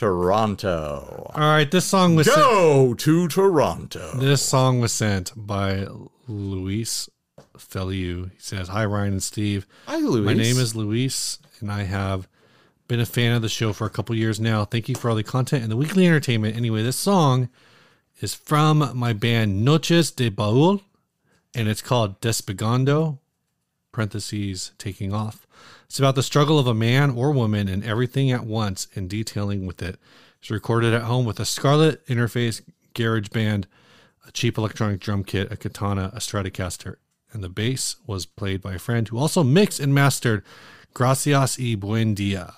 Toronto. 0.00 1.30
All 1.34 1.40
right, 1.42 1.70
this 1.70 1.84
song 1.84 2.16
was 2.16 2.26
sent, 2.26 2.38
Go 2.38 2.94
to 2.94 3.28
Toronto. 3.28 4.12
this 4.16 4.40
song 4.40 4.80
was 4.80 4.92
sent 4.92 5.30
by 5.36 5.86
Luis 6.26 7.10
Feliu. 7.58 8.30
He 8.30 8.38
says, 8.38 8.68
"Hi 8.68 8.86
Ryan 8.86 9.12
and 9.12 9.22
Steve. 9.22 9.66
Hi, 9.86 9.98
Luis. 9.98 10.24
My 10.24 10.32
name 10.32 10.56
is 10.56 10.74
Luis, 10.74 11.38
and 11.60 11.70
I 11.70 11.82
have 11.82 12.26
been 12.88 12.98
a 12.98 13.04
fan 13.04 13.32
of 13.32 13.42
the 13.42 13.50
show 13.50 13.74
for 13.74 13.86
a 13.86 13.90
couple 13.90 14.16
years 14.16 14.40
now. 14.40 14.64
Thank 14.64 14.88
you 14.88 14.94
for 14.94 15.10
all 15.10 15.16
the 15.16 15.22
content 15.22 15.64
and 15.64 15.70
the 15.70 15.76
weekly 15.76 16.06
entertainment. 16.06 16.56
Anyway, 16.56 16.82
this 16.82 16.96
song 16.96 17.50
is 18.22 18.34
from 18.34 18.92
my 18.96 19.12
band 19.12 19.66
Noches 19.66 20.10
de 20.10 20.30
Baul, 20.30 20.80
and 21.54 21.68
it's 21.68 21.82
called 21.82 22.22
Despegando, 22.22 23.18
parentheses, 23.92 24.72
taking 24.78 25.12
off. 25.12 25.46
It's 25.84 25.98
about 25.98 26.14
the 26.14 26.22
struggle 26.22 26.58
of 26.58 26.66
a 26.66 26.74
man 26.74 27.10
or 27.10 27.32
woman 27.32 27.68
and 27.68 27.84
everything 27.84 28.30
at 28.30 28.44
once 28.44 28.86
and 28.94 29.08
detailing 29.10 29.66
with 29.66 29.82
it. 29.82 29.98
It's 30.40 30.50
recorded 30.50 30.94
at 30.94 31.02
home 31.02 31.24
with 31.26 31.40
a 31.40 31.44
Scarlett 31.44 32.06
Interface 32.06 32.62
Garage 32.94 33.28
Band, 33.28 33.66
a 34.26 34.32
cheap 34.32 34.56
electronic 34.56 35.00
drum 35.00 35.24
kit, 35.24 35.50
a 35.50 35.56
katana, 35.56 36.10
a 36.14 36.18
Stratocaster, 36.18 36.96
and 37.32 37.42
the 37.42 37.48
bass 37.48 37.96
was 38.06 38.26
played 38.26 38.60
by 38.60 38.74
a 38.74 38.78
friend 38.78 39.08
who 39.08 39.18
also 39.18 39.42
mixed 39.42 39.80
and 39.80 39.94
mastered 39.94 40.42
Gracias 40.94 41.58
y 41.58 41.74
Buen 41.74 42.14
Dia. 42.14 42.54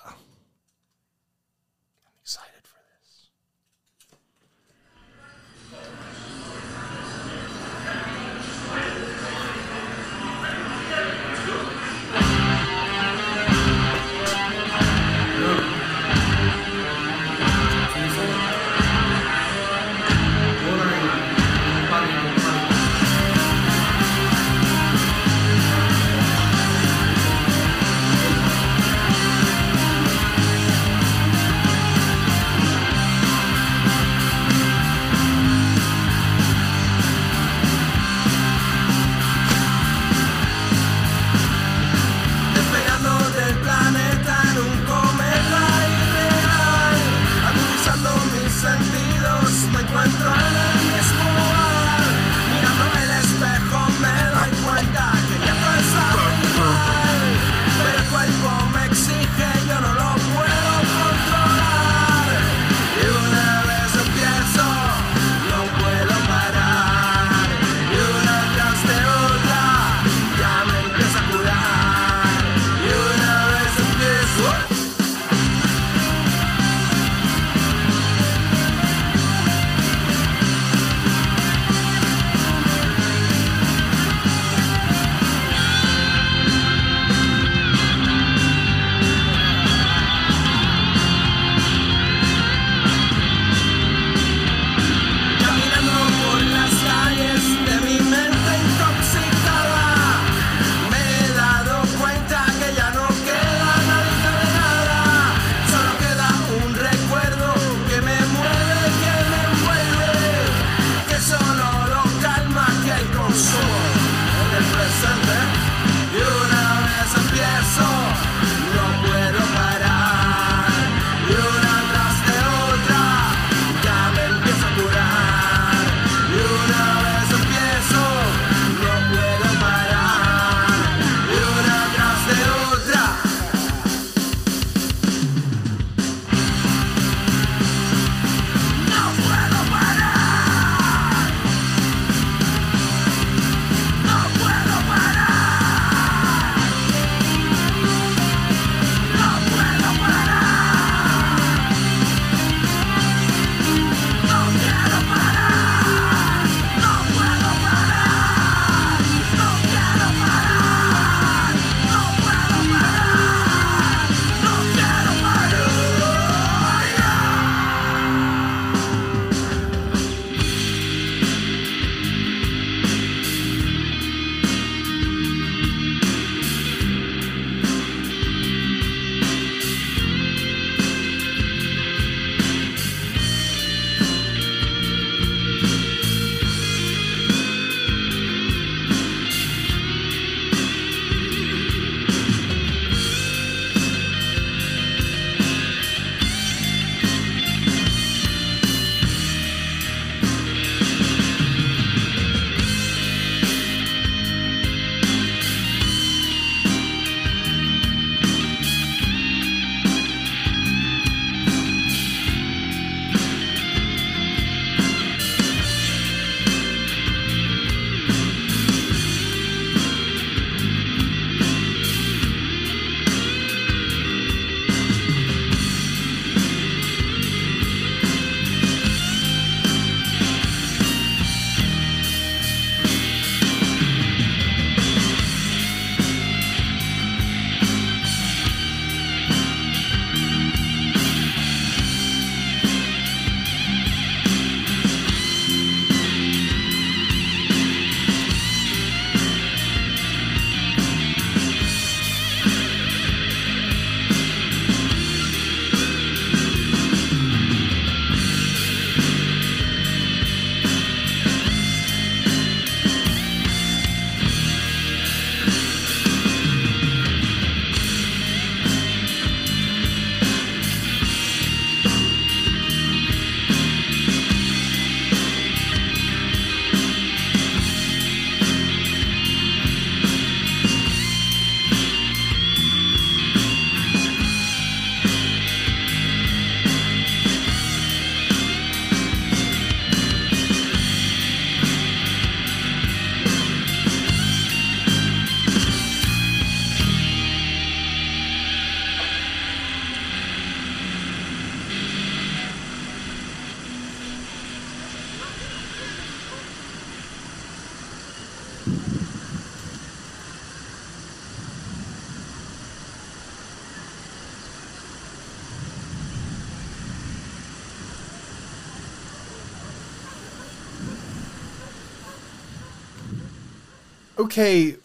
Okay, 324.33 324.75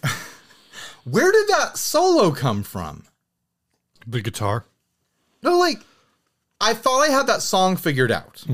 where 1.05 1.33
did 1.33 1.49
that 1.49 1.77
solo 1.77 2.31
come 2.31 2.63
from? 2.63 3.05
The 4.07 4.21
guitar. 4.21 4.65
No, 5.43 5.59
like 5.59 5.79
I 6.61 6.75
thought 6.75 7.01
I 7.01 7.09
had 7.09 7.27
that 7.27 7.43
song 7.43 7.77
figured 7.77 8.11
out. 8.13 8.45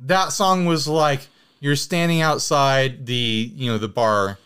That 0.00 0.32
song 0.32 0.66
was 0.66 0.86
like 0.88 1.26
you're 1.60 1.76
standing 1.76 2.20
outside 2.20 3.06
the 3.06 3.52
you 3.54 3.70
know 3.70 3.78
the 3.78 3.88
bar. 3.88 4.38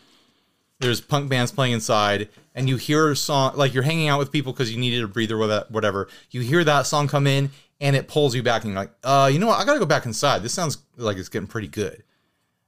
There's 0.79 0.99
punk 0.99 1.29
bands 1.29 1.51
playing 1.51 1.73
inside, 1.73 2.29
and 2.55 2.67
you 2.67 2.75
hear 2.75 3.11
a 3.11 3.15
song 3.15 3.53
like 3.55 3.73
you're 3.73 3.83
hanging 3.83 4.09
out 4.09 4.19
with 4.19 4.31
people 4.31 4.51
because 4.51 4.71
you 4.71 4.79
needed 4.79 5.03
a 5.03 5.07
breather, 5.07 5.41
or 5.41 5.63
whatever. 5.69 6.09
You 6.31 6.41
hear 6.41 6.63
that 6.63 6.85
song 6.87 7.07
come 7.07 7.27
in, 7.27 7.51
and 7.79 7.95
it 7.95 8.07
pulls 8.07 8.35
you 8.35 8.43
back, 8.43 8.63
and 8.63 8.73
you're 8.73 8.81
like, 8.81 8.91
uh, 9.03 9.29
you 9.31 9.39
know 9.39 9.47
what? 9.47 9.59
I 9.59 9.65
gotta 9.65 9.79
go 9.79 9.85
back 9.85 10.05
inside. 10.05 10.43
This 10.43 10.53
sounds 10.53 10.79
like 10.97 11.17
it's 11.17 11.29
getting 11.29 11.47
pretty 11.47 11.67
good. 11.69 12.03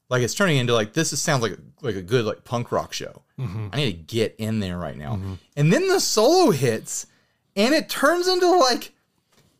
Like 0.10 0.22
it's 0.22 0.34
turning 0.36 0.58
into 0.58 0.74
like 0.74 0.94
this 0.94 1.12
is, 1.14 1.22
sounds 1.22 1.42
like 1.42 1.58
like 1.82 1.96
a 1.96 2.02
good 2.02 2.26
like 2.26 2.44
punk 2.44 2.72
rock 2.72 2.94
show. 2.94 3.24
Mm-hmm. 3.40 3.70
I 3.74 3.78
need 3.78 3.86
to 3.92 4.16
get 4.16 4.36
in 4.38 4.60
there 4.60 4.78
right 4.78 4.96
now. 4.98 5.16
Mm-hmm. 5.16 5.34
And 5.58 5.74
then 5.74 5.88
the 5.88 6.00
solo 6.00 6.52
hits, 6.52 7.08
and 7.56 7.74
it 7.74 7.90
turns 7.90 8.28
into 8.28 8.48
like 8.50 8.92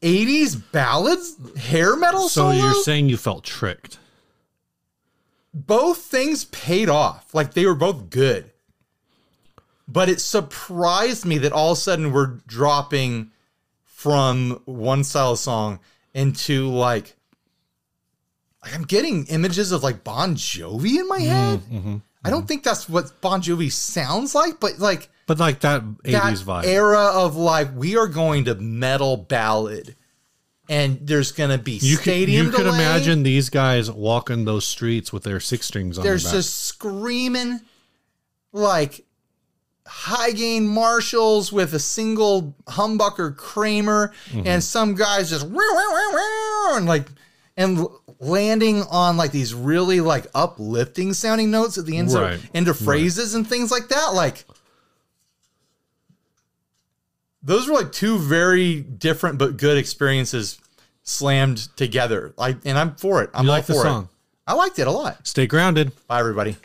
80s 0.02 0.62
ballads, 0.72 1.36
hair 1.58 1.96
metal 1.96 2.30
So 2.30 2.52
solo. 2.52 2.54
you're 2.54 2.74
saying 2.84 3.10
you 3.10 3.18
felt 3.18 3.44
tricked. 3.44 3.98
both 5.54 5.98
things 6.00 6.46
paid 6.46 6.90
off. 6.90 7.34
Like 7.34 7.54
they 7.54 7.66
were 7.66 7.76
both 7.76 8.10
good. 8.10 8.52
But 9.88 10.10
it 10.10 10.20
surprised 10.22 11.26
me 11.26 11.38
that 11.40 11.52
all 11.52 11.72
of 11.72 11.78
a 11.78 11.82
sudden 11.82 12.12
we're 12.12 12.38
dropping 12.48 13.32
from 13.84 14.62
one 14.66 15.04
style 15.04 15.32
of 15.34 15.40
song 15.40 15.80
into 16.14 16.68
like 16.70 17.16
like 18.66 18.76
I'm 18.76 18.84
getting 18.84 19.28
images 19.28 19.72
of 19.72 19.84
like 19.84 20.04
Bon 20.04 20.36
Jovi 20.36 20.98
in 20.98 21.08
my 21.08 21.20
mm-hmm, 21.20 21.28
head. 21.30 21.60
Mm-hmm, 21.60 21.98
I 22.24 22.30
don't 22.30 22.40
mm-hmm. 22.40 22.48
think 22.48 22.64
that's 22.64 22.90
what 22.90 23.22
Bon 23.22 23.42
Jovi 23.42 23.72
sounds 23.72 24.34
like, 24.34 24.60
but 24.60 24.80
like 24.80 25.10
But 25.28 25.40
like 25.40 25.60
that 25.62 25.82
80s 25.84 26.12
that 26.12 26.34
vibe. 26.38 26.66
era 26.66 27.12
of 27.14 27.36
like 27.36 27.70
we 27.76 27.96
are 27.96 28.08
going 28.08 28.46
to 28.46 28.56
metal 28.56 29.18
ballad 29.18 29.96
and 30.68 31.00
there's 31.02 31.32
gonna 31.32 31.60
be 31.60 31.74
you 31.74 31.96
could, 31.98 32.04
stadium 32.04 32.48
you 32.48 32.52
could 32.52 32.66
imagine 32.66 33.22
these 33.22 33.52
guys 33.52 33.92
walking 33.92 34.46
those 34.46 34.66
streets 34.66 35.14
with 35.14 35.24
their 35.24 35.40
six 35.40 35.68
strings 35.68 36.00
on 36.00 36.04
there's 36.04 36.32
just 36.32 36.66
screaming 36.66 37.60
like 38.52 39.06
high 39.86 40.32
gain 40.32 40.66
Marshalls 40.68 41.52
with 41.52 41.74
a 41.76 41.80
single 41.80 42.56
humbucker 42.66 43.36
Kramer 43.38 44.14
Mm-hmm. 44.30 44.48
and 44.48 44.64
some 44.64 44.96
guys 44.96 45.30
just 45.30 45.46
and 45.46 46.86
like 46.88 47.08
and 47.58 47.88
landing 48.20 48.82
on 48.84 49.18
like 49.18 49.32
these 49.32 49.54
really 49.54 50.00
like 50.02 50.26
uplifting 50.34 51.14
sounding 51.14 51.52
notes 51.52 51.78
at 51.78 51.86
the 51.86 51.98
end 51.98 52.12
Right. 52.12 52.40
of 52.54 52.68
of 52.68 52.78
phrases 52.78 53.36
and 53.36 53.48
things 53.48 53.72
like 53.72 53.90
that 53.90 54.14
like 54.14 54.46
those 57.44 57.68
were 57.68 57.76
like 57.76 57.92
two 57.92 58.18
very 58.18 58.82
different 58.82 59.38
but 59.38 59.58
good 59.58 59.78
experiences 59.78 60.60
slammed 61.04 61.58
together 61.78 62.34
like 62.38 62.58
and 62.66 62.78
i'm 62.78 62.96
for 62.96 63.22
it 63.22 63.30
i'm 63.34 63.46
You 63.46 63.52
all 63.52 63.58
like 63.58 63.66
the 63.66 63.74
for 63.74 63.80
it. 63.82 63.84
song? 63.84 64.10
i 64.48 64.54
liked 64.54 64.80
it 64.80 64.88
a 64.88 64.92
lot 64.92 65.26
Stay 65.28 65.46
grounded. 65.46 65.92
bye 66.08 66.20
everybody 66.20 66.56